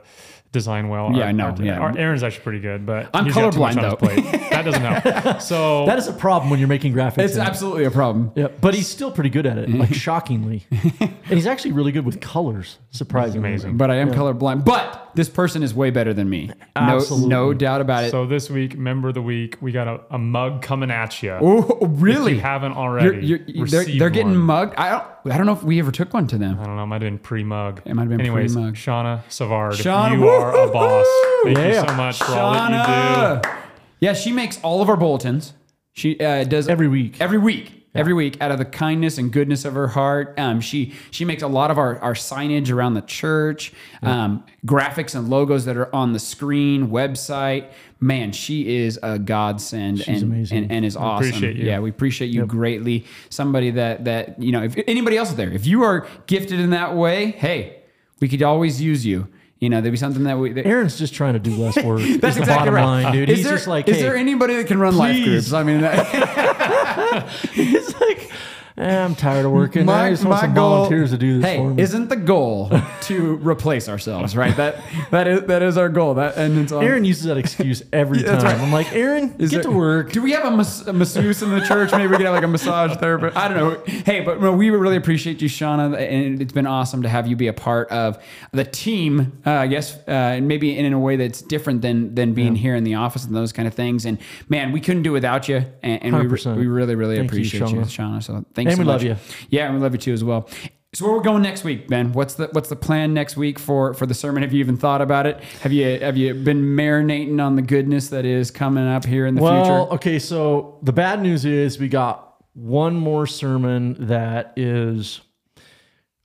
design 0.58 0.90
well. 0.90 1.12
Yeah, 1.14 1.24
Our- 1.24 1.28
I 1.30 1.32
know, 1.32 1.46
Our, 1.58 1.62
yeah. 1.64 1.80
our 1.80 1.98
Aaron's 1.98 2.24
actually 2.24 2.44
pretty 2.44 2.60
good, 2.60 2.86
but 2.86 3.10
I'm 3.14 3.26
he's 3.26 3.36
got 3.36 3.54
too 3.54 3.60
much 3.60 3.76
colorblind, 3.76 3.84
on 4.02 4.10
his 4.16 4.22
plate. 4.24 4.50
That 4.52 4.66
doesn't 4.66 4.82
help. 4.82 5.42
So 5.42 5.86
that 5.86 5.98
is 6.00 6.08
a 6.08 6.14
problem 6.14 6.50
when 6.50 6.60
you're 6.60 6.68
making 6.68 6.94
graphics. 6.94 7.20
It's 7.20 7.34
and- 7.36 7.48
absolutely 7.48 7.86
a 7.86 7.92
problem. 7.92 8.32
Yeah, 8.36 8.48
but 8.60 8.74
he's 8.74 8.88
still 8.88 9.12
pretty 9.12 9.30
good 9.30 9.46
at 9.46 9.58
it, 9.58 9.70
like 9.70 9.94
shockingly. 9.94 10.66
and 11.00 11.14
he's 11.30 11.48
actually 11.48 11.72
really 11.74 11.92
good 11.92 12.06
with 12.06 12.20
colors, 12.22 12.80
surprisingly. 12.92 13.48
amazing. 13.50 13.78
But 13.78 13.92
I 13.92 13.96
am 13.98 14.12
colorblind. 14.12 14.66
But 14.66 15.07
this 15.18 15.28
person 15.30 15.64
is 15.64 15.74
way 15.74 15.90
better 15.90 16.14
than 16.14 16.30
me. 16.30 16.48
No, 16.48 16.56
Absolutely. 16.76 17.28
no 17.30 17.54
doubt 17.54 17.82
about 17.82 18.06
it. 18.06 18.12
so 18.12 18.26
this 18.26 18.50
week, 18.50 18.78
member 18.78 19.10
of 19.10 19.16
the 19.16 19.22
week, 19.22 19.58
we 19.60 19.72
got 19.72 19.88
a, 19.88 20.00
a 20.12 20.18
mug 20.18 20.62
coming 20.62 20.92
at 20.92 21.22
you. 21.22 21.32
oh, 21.42 21.80
If 21.82 21.90
really? 22.02 22.36
you 22.36 22.40
haven't 22.40 22.74
already, 22.74 23.26
You're, 23.26 23.40
you're, 23.48 23.68
they're, 23.68 23.84
they're 23.84 24.10
getting 24.12 24.30
one. 24.32 24.38
mugged. 24.38 24.76
I 24.78 24.90
don't. 24.92 25.34
I 25.34 25.38
don't 25.38 25.46
know 25.46 25.54
if 25.54 25.64
we 25.64 25.80
ever 25.80 25.92
took 25.92 26.14
one 26.14 26.28
to 26.28 26.38
them. 26.38 26.58
I 26.60 26.66
don't 26.66 26.78
know. 26.78 26.84
It 26.84 26.86
might 26.86 27.02
have 27.02 27.12
been 27.12 27.20
pre-mug. 27.20 27.82
It 27.84 27.94
might 27.96 28.04
have 28.04 28.10
been 28.12 28.22
Anyways, 28.22 28.54
pre-mug. 28.54 28.76
Shauna 28.76 29.22
Savard, 29.30 29.74
Shauna, 29.74 30.16
you 30.18 30.28
are 30.30 30.52
a 30.52 30.68
woo-hoo-hoo! 30.68 30.74
boss. 30.74 31.06
Thank 31.44 31.58
you 31.76 31.90
so 31.90 31.96
much 31.96 32.18
for 32.20 32.32
all 32.32 32.54
that 32.54 32.70
you 32.72 33.42
do. 33.42 33.50
Shauna. 33.50 33.58
Yeah, 34.00 34.14
she 34.14 34.32
makes 34.32 34.62
all 34.62 34.82
of 34.82 34.88
our 34.90 34.96
bulletins. 34.98 35.54
She 35.94 36.20
uh, 36.20 36.44
does 36.44 36.68
Every 36.70 36.88
week. 36.88 37.20
Every 37.20 37.40
week. 37.40 37.77
Every 37.98 38.14
week, 38.14 38.40
out 38.42 38.52
of 38.52 38.58
the 38.58 38.66
kindness 38.66 39.18
and 39.18 39.32
goodness 39.32 39.66
of 39.66 39.74
her 39.74 39.88
heart, 39.88 40.34
um, 40.38 40.62
she 40.62 40.94
she 41.12 41.26
makes 41.26 41.44
a 41.44 41.48
lot 41.48 41.72
of 41.72 41.78
our, 41.78 42.00
our 42.00 42.14
signage 42.14 42.72
around 42.72 42.94
the 42.94 43.02
church, 43.02 43.74
um, 44.02 44.44
graphics 44.66 45.16
and 45.16 45.30
logos 45.30 45.66
that 45.66 45.78
are 45.78 45.94
on 45.94 46.14
the 46.14 46.20
screen, 46.20 46.90
website. 46.90 47.72
Man, 48.00 48.32
she 48.32 48.76
is 48.78 49.00
a 49.02 49.18
godsend 49.18 50.00
She's 50.00 50.22
and, 50.22 50.32
amazing. 50.32 50.58
and 50.58 50.72
and 50.72 50.86
is 50.86 50.96
awesome. 50.96 51.44
Yeah, 51.44 51.80
we 51.80 51.90
appreciate 51.90 52.28
you 52.28 52.46
greatly. 52.46 53.06
Somebody 53.30 53.72
that 53.72 54.06
that 54.06 54.42
you 54.42 54.52
know, 54.52 54.64
if 54.64 54.76
anybody 54.88 55.18
else 55.18 55.32
is 55.32 55.36
there, 55.36 55.52
if 55.52 55.66
you 55.66 55.84
are 55.84 56.08
gifted 56.28 56.60
in 56.60 56.70
that 56.70 56.96
way, 56.96 57.32
hey, 57.32 57.82
we 58.20 58.28
could 58.28 58.44
always 58.44 58.82
use 58.82 59.06
you. 59.06 59.28
You 59.60 59.70
know, 59.70 59.82
there'd 59.82 59.92
be 59.92 59.98
something 59.98 60.24
that 60.26 60.38
we. 60.38 60.54
That, 60.54 60.68
Aaron's 60.68 61.00
just 61.00 61.16
trying 61.16 61.34
to 61.34 61.40
do 61.40 61.56
less 61.56 61.76
work. 61.84 62.00
that's 62.02 62.08
is 62.08 62.20
the 62.20 62.28
exactly 62.28 62.46
bottom 62.46 62.74
right. 62.76 63.04
line, 63.04 63.14
dude. 63.14 63.30
Is 63.30 63.38
he's 63.38 63.46
there, 63.46 63.56
just 63.56 63.68
like, 63.68 63.88
is 63.88 63.96
hey, 63.96 64.04
there 64.04 64.16
anybody 64.16 64.56
that 64.56 64.68
can 64.68 64.80
run 64.80 64.96
life 64.96 65.24
groups? 65.24 65.52
I 65.52 65.64
mean, 65.64 65.82
that, 65.82 65.96
he's 67.52 68.00
like, 68.00 68.30
eh, 68.78 69.04
I'm 69.04 69.16
tired 69.16 69.46
of 69.46 69.52
working. 69.52 69.84
I 69.84 69.86
my, 69.86 70.10
just 70.10 70.24
want 70.24 70.36
my 70.36 70.42
some 70.48 70.54
goal. 70.54 70.70
volunteers 70.76 71.12
to 71.12 71.18
do 71.18 71.38
this 71.40 71.46
hey, 71.46 71.58
for 71.58 71.74
me. 71.74 71.82
isn't 71.84 72.10
the 72.10 72.16
goal 72.16 72.72
to 73.02 73.36
replace 73.38 73.90
ourselves? 73.90 74.36
Right. 74.36 74.56
That 74.58 74.76
that 75.12 75.28
is 75.28 75.42
that 75.44 75.62
is 75.62 75.78
our 75.78 75.90
goal. 75.90 76.16
That 76.16 76.38
and 76.38 76.58
it's 76.60 76.72
on, 76.72 76.84
Aaron 76.84 77.06
uses 77.06 77.26
that 77.26 77.38
excuse 77.38 77.84
every 77.92 78.22
that's 78.24 78.44
time. 78.44 78.58
right. 78.58 78.62
I'm 78.66 78.72
like, 78.72 78.92
Aaron, 78.94 79.36
Is 79.40 79.52
get 79.52 79.64
there- 79.64 79.72
to 79.72 79.78
work. 79.78 80.12
Do 80.12 80.22
we 80.22 80.32
have 80.32 80.46
a, 80.46 80.52
mas- 80.56 80.88
a 80.88 80.94
masseuse 80.94 81.42
in 81.42 81.50
the 81.52 81.62
church? 81.62 81.92
Maybe 81.92 82.08
we 82.08 82.18
could 82.18 82.26
have 82.26 82.36
like 82.36 82.44
a 82.44 82.48
massage 82.48 82.96
therapist. 82.98 83.36
I 83.36 83.48
don't 83.48 83.58
know. 83.58 83.84
Hey, 84.04 84.22
but 84.22 84.42
no, 84.42 84.52
we 84.54 84.70
really 84.70 84.96
appreciate 84.98 85.42
you, 85.42 85.50
Shauna, 85.50 85.98
and 85.98 86.42
it's 86.42 86.54
been 86.54 86.68
awesome 86.68 87.02
to 87.04 87.10
have 87.10 87.28
you 87.28 87.36
be 87.36 87.48
a 87.48 87.54
part 87.54 87.90
of 87.90 88.18
the 88.52 88.64
team. 88.64 89.42
Uh, 89.46 89.52
I 89.52 89.68
guess, 89.68 89.96
uh, 90.08 90.12
and 90.12 90.48
maybe 90.48 90.78
in, 90.78 90.86
in 90.86 90.94
a 90.94 91.00
way 91.00 91.16
that's 91.16 91.42
different 91.42 91.82
than 91.82 92.16
than 92.16 92.34
being 92.34 92.56
here 92.56 92.76
in 92.76 92.84
the 92.84 92.96
office 92.96 93.26
and 93.26 93.36
those 93.36 93.52
kind 93.52 93.68
of 93.68 93.74
things. 93.74 94.06
And 94.06 94.18
man, 94.50 94.72
we 94.72 94.80
couldn't 94.82 95.04
do 95.04 95.12
without 95.12 95.48
you, 95.50 95.66
and, 95.84 96.04
and 96.04 96.16
we, 96.18 96.24
100%. 96.26 96.58
we 96.58 96.68
really, 96.68 96.96
really 96.96 97.18
Thank 97.18 97.32
appreciate 97.32 97.60
you, 97.72 97.78
Shauna. 97.80 97.86
Shauna. 97.86 98.24
So 98.24 98.46
thanks. 98.68 98.80
And 98.80 98.86
so 98.88 98.92
we 99.08 99.10
love 99.10 99.20
much. 99.20 99.30
you. 99.32 99.48
Yeah, 99.50 99.66
and 99.66 99.76
we 99.76 99.82
love 99.82 99.94
you 99.94 100.00
too 100.00 100.14
as 100.14 100.24
well. 100.24 100.50
So 100.94 101.06
where 101.06 101.14
we're 101.14 101.22
going 101.22 101.44
next 101.44 101.64
week, 101.64 101.88
Ben? 101.90 102.14
What's 102.14 102.36
the 102.36 102.48
what's 102.54 102.70
the 102.70 102.76
plan 102.76 103.14
next 103.14 103.36
week 103.38 103.60
for 103.60 103.94
for 103.94 104.06
the 104.06 104.14
sermon? 104.14 104.42
Have 104.44 104.54
you 104.54 104.60
even 104.60 104.78
thought 104.78 105.02
about 105.02 105.28
it? 105.28 105.44
Have 105.62 105.74
you 105.74 106.00
have 106.00 106.16
you 106.18 106.34
been 106.34 106.62
marinating 106.76 107.44
on 107.44 107.56
the 107.56 107.62
goodness 107.62 108.08
that 108.10 108.26
is 108.26 108.52
coming 108.52 108.88
up 108.88 109.06
here 109.06 109.26
in 109.28 109.36
the 109.36 109.42
Well, 109.42 109.64
future? 109.64 109.74
Well, 109.74 109.90
okay, 109.96 110.18
so 110.18 110.80
the 110.84 110.94
bad 110.94 111.22
news 111.22 111.44
is 111.46 111.78
we 111.78 111.88
got 111.90 112.36
one 112.54 112.96
more 112.96 113.28
sermon 113.28 114.08
that 114.08 114.54
is 114.56 115.20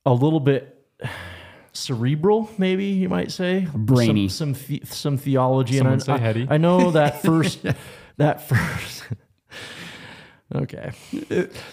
a 0.07 0.15
little 0.15 0.41
bit 0.41 0.87
cerebral, 1.73 2.49
maybe 2.59 2.85
you 2.87 3.09
might 3.09 3.31
say, 3.33 3.67
Brainy. 3.75 4.29
some 4.29 4.55
some, 4.55 4.67
the, 4.69 4.83
some 4.85 5.17
theology. 5.19 5.79
Some 5.79 5.87
and 5.89 5.97
would 5.97 6.05
say 6.05 6.13
I, 6.13 6.19
heady. 6.19 6.47
I 6.49 6.57
know 6.59 6.93
that 6.93 7.23
first, 7.25 7.65
that 8.17 8.49
first. 8.49 9.05
Okay, 10.55 10.93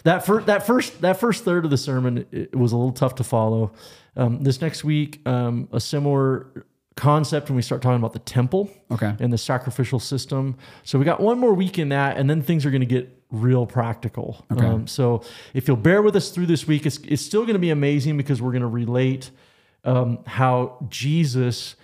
that 0.04 0.26
first 0.26 0.46
that 0.46 0.66
first 0.66 1.02
that 1.02 1.20
first 1.20 1.44
third 1.44 1.66
of 1.66 1.72
the 1.72 1.78
sermon 1.78 2.26
it 2.32 2.56
was 2.56 2.72
a 2.72 2.78
little 2.78 2.94
tough 2.94 3.16
to 3.16 3.24
follow. 3.24 3.72
Um, 4.16 4.44
this 4.44 4.62
next 4.62 4.84
week, 4.84 5.22
um, 5.28 5.68
a 5.72 5.80
similar 5.80 6.66
concept 6.96 7.50
when 7.50 7.56
we 7.56 7.62
start 7.62 7.82
talking 7.82 7.98
about 7.98 8.12
the 8.12 8.20
temple 8.20 8.70
Okay. 8.92 9.16
and 9.20 9.32
the 9.32 9.38
sacrificial 9.38 10.00
system. 10.00 10.58
So 10.84 11.00
we 11.00 11.06
got 11.06 11.22
one 11.22 11.40
more 11.40 11.54
week 11.54 11.80
in 11.80 11.90
that, 11.90 12.18
and 12.18 12.30
then 12.30 12.42
things 12.42 12.66
are 12.66 12.72
going 12.72 12.82
to 12.82 12.86
get 12.88 13.10
real 13.32 13.66
practical. 13.66 14.46
Okay. 14.52 14.66
Um, 14.66 14.88
so 14.88 15.22
if 15.54 15.68
you'll 15.68 15.78
bear 15.78 16.02
with 16.02 16.16
us 16.18 16.30
through 16.30 16.48
this 16.48 16.68
week, 16.68 16.86
it's, 16.86 16.98
it's 17.08 17.22
still 17.22 17.44
going 17.44 17.54
to 17.54 17.60
be 17.60 17.70
amazing 17.70 18.18
because 18.18 18.42
we're 18.42 18.52
going 18.52 18.64
to 18.64 18.68
relate 18.68 19.32
um, 19.86 20.20
how 20.26 20.86
Jesus 20.90 21.76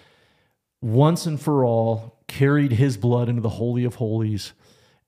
once 0.82 1.26
and 1.26 1.40
for 1.40 1.64
all 1.64 2.20
carried 2.28 2.74
his 2.74 2.98
blood 2.98 3.30
into 3.30 3.42
the 3.42 3.50
holy 3.50 3.86
of 3.86 3.96
holies 3.96 4.52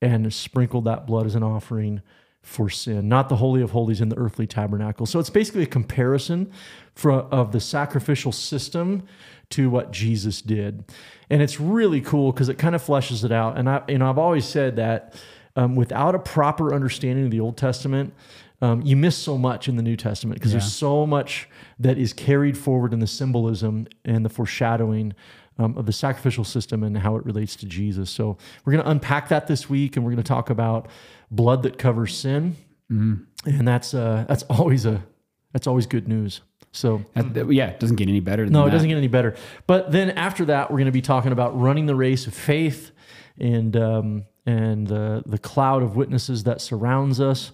and 0.01 0.31
sprinkled 0.33 0.85
that 0.85 1.05
blood 1.07 1.25
as 1.25 1.35
an 1.35 1.43
offering 1.43 2.01
for 2.41 2.69
sin, 2.69 3.09
not 3.09 3.27
the 3.27 3.35
holy 3.37 3.61
of 3.61 3.71
holies 3.71 3.99
in 3.99 4.07
the 4.09 4.17
earthly 4.17 4.47
tabernacle. 4.47 5.05
So 5.05 5.19
it's 5.19 5.29
basically 5.29 5.63
a 5.63 5.67
comparison 5.67 6.49
for, 6.95 7.11
of 7.11 7.51
the 7.51 7.59
sacrificial 7.59 8.31
system 8.31 9.03
to 9.49 9.69
what 9.69 9.91
Jesus 9.91 10.41
did, 10.41 10.83
and 11.29 11.41
it's 11.41 11.59
really 11.59 12.01
cool 12.01 12.31
because 12.31 12.49
it 12.49 12.57
kind 12.57 12.75
of 12.75 12.81
fleshes 12.83 13.23
it 13.23 13.31
out. 13.31 13.57
And 13.57 13.69
I, 13.69 13.81
you 13.87 13.97
know, 13.97 14.09
I've 14.09 14.17
always 14.17 14.45
said 14.45 14.75
that 14.77 15.13
um, 15.55 15.75
without 15.75 16.15
a 16.15 16.19
proper 16.19 16.73
understanding 16.73 17.25
of 17.25 17.31
the 17.31 17.39
Old 17.39 17.57
Testament, 17.57 18.13
um, 18.61 18.81
you 18.81 18.95
miss 18.95 19.15
so 19.17 19.37
much 19.37 19.67
in 19.67 19.75
the 19.75 19.83
New 19.83 19.95
Testament 19.95 20.39
because 20.39 20.51
Yeah. 20.53 20.59
there's 20.59 20.73
so 20.73 21.05
much 21.05 21.47
that 21.79 21.97
is 21.97 22.11
carried 22.13 22.57
forward 22.57 22.91
in 22.93 22.99
the 22.99 23.07
symbolism 23.07 23.87
and 24.03 24.25
the 24.25 24.29
foreshadowing 24.29 25.13
um, 25.57 25.77
of 25.77 25.85
the 25.85 25.91
sacrificial 25.93 26.43
system 26.43 26.83
and 26.83 26.97
how 26.97 27.15
it 27.15 27.25
relates 27.25 27.55
to 27.57 27.65
Jesus. 27.65 28.09
So 28.09 28.37
we're 28.65 28.73
going 28.73 28.83
to 28.85 28.89
unpack 28.91 29.29
that 29.29 29.47
this 29.47 29.69
week, 29.69 29.95
and 29.95 30.05
we're 30.05 30.11
going 30.11 30.23
to 30.23 30.27
talk 30.27 30.49
about 30.49 30.87
blood 31.31 31.63
that 31.63 31.77
covers 31.77 32.15
sin, 32.17 32.55
and 32.89 33.27
that's 33.67 33.93
uh, 33.93 34.25
that's 34.27 34.43
always 34.43 34.85
a 34.85 35.03
that's 35.53 35.67
always 35.67 35.85
good 35.87 36.07
news. 36.07 36.41
So 36.71 37.03
That- 37.15 37.33
that- 37.33 37.51
yeah, 37.51 37.69
it 37.69 37.79
doesn't 37.79 37.95
get 37.95 38.07
any 38.07 38.19
better 38.19 38.43
than 38.43 38.53
no, 38.53 38.61
that. 38.61 38.67
it 38.67 38.71
doesn't 38.71 38.89
get 38.89 38.97
any 38.97 39.07
better. 39.07 39.35
But 39.65 39.91
then 39.91 40.11
after 40.11 40.45
that, 40.45 40.69
we're 40.69 40.77
going 40.77 40.85
to 40.85 40.91
be 40.91 41.01
talking 41.01 41.31
about 41.31 41.59
running 41.59 41.85
the 41.87 41.95
race 41.95 42.27
of 42.27 42.33
faith 42.35 42.91
and 43.39 43.75
um, 43.75 44.25
and 44.45 44.87
the 44.87 45.23
the 45.25 45.37
cloud 45.39 45.81
of 45.83 45.95
witnesses 45.95 46.43
that 46.43 46.61
surrounds 46.61 47.19
us, 47.19 47.51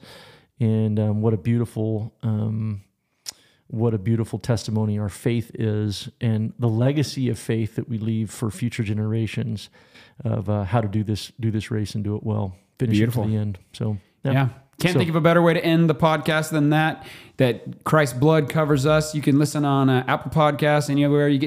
and 0.59 0.99
um, 0.99 1.21
what 1.21 1.33
a 1.33 1.37
beautiful 1.37 2.13
um, 2.23 2.81
what 3.73 3.93
a 3.95 3.97
beautiful 3.97 4.37
testimony 4.37 4.99
our 4.99 5.09
faith 5.09 5.49
is, 5.55 6.07
and 6.21 6.53
the 6.59 6.69
legacy 6.69 7.27
of 7.29 7.39
faith 7.39 7.75
that 7.75 7.89
we 7.89 7.97
leave 7.97 8.29
for 8.29 8.51
future 8.51 8.83
generations 8.83 9.69
of 10.23 10.47
uh, 10.47 10.63
how 10.63 10.79
to 10.79 10.87
do 10.87 11.03
this 11.03 11.31
do 11.39 11.49
this 11.49 11.71
race 11.71 11.95
and 11.95 12.03
do 12.03 12.15
it 12.15 12.21
well, 12.23 12.55
finish 12.77 12.97
Beautiful. 12.97 13.23
it 13.23 13.25
to 13.27 13.31
the 13.31 13.37
end. 13.37 13.59
So 13.73 13.97
Yeah. 14.23 14.49
Can't 14.79 14.93
So- 14.93 14.99
think 14.99 15.09
of 15.09 15.15
a 15.15 15.21
better 15.21 15.41
way 15.41 15.53
to 15.53 15.63
end 15.63 15.87
the 15.89 15.95
podcast 15.95 16.49
than 16.51 16.69
that. 16.71 17.05
That 17.37 17.83
Christ's 17.83 18.17
blood 18.17 18.49
covers 18.49 18.85
us. 18.85 19.15
You 19.15 19.21
can 19.21 19.39
listen 19.39 19.65
on 19.65 19.89
uh, 19.89 20.03
Apple 20.07 20.31
Podcasts, 20.31 20.89
anywhere 20.89 21.27
you 21.27 21.37
get 21.39 21.41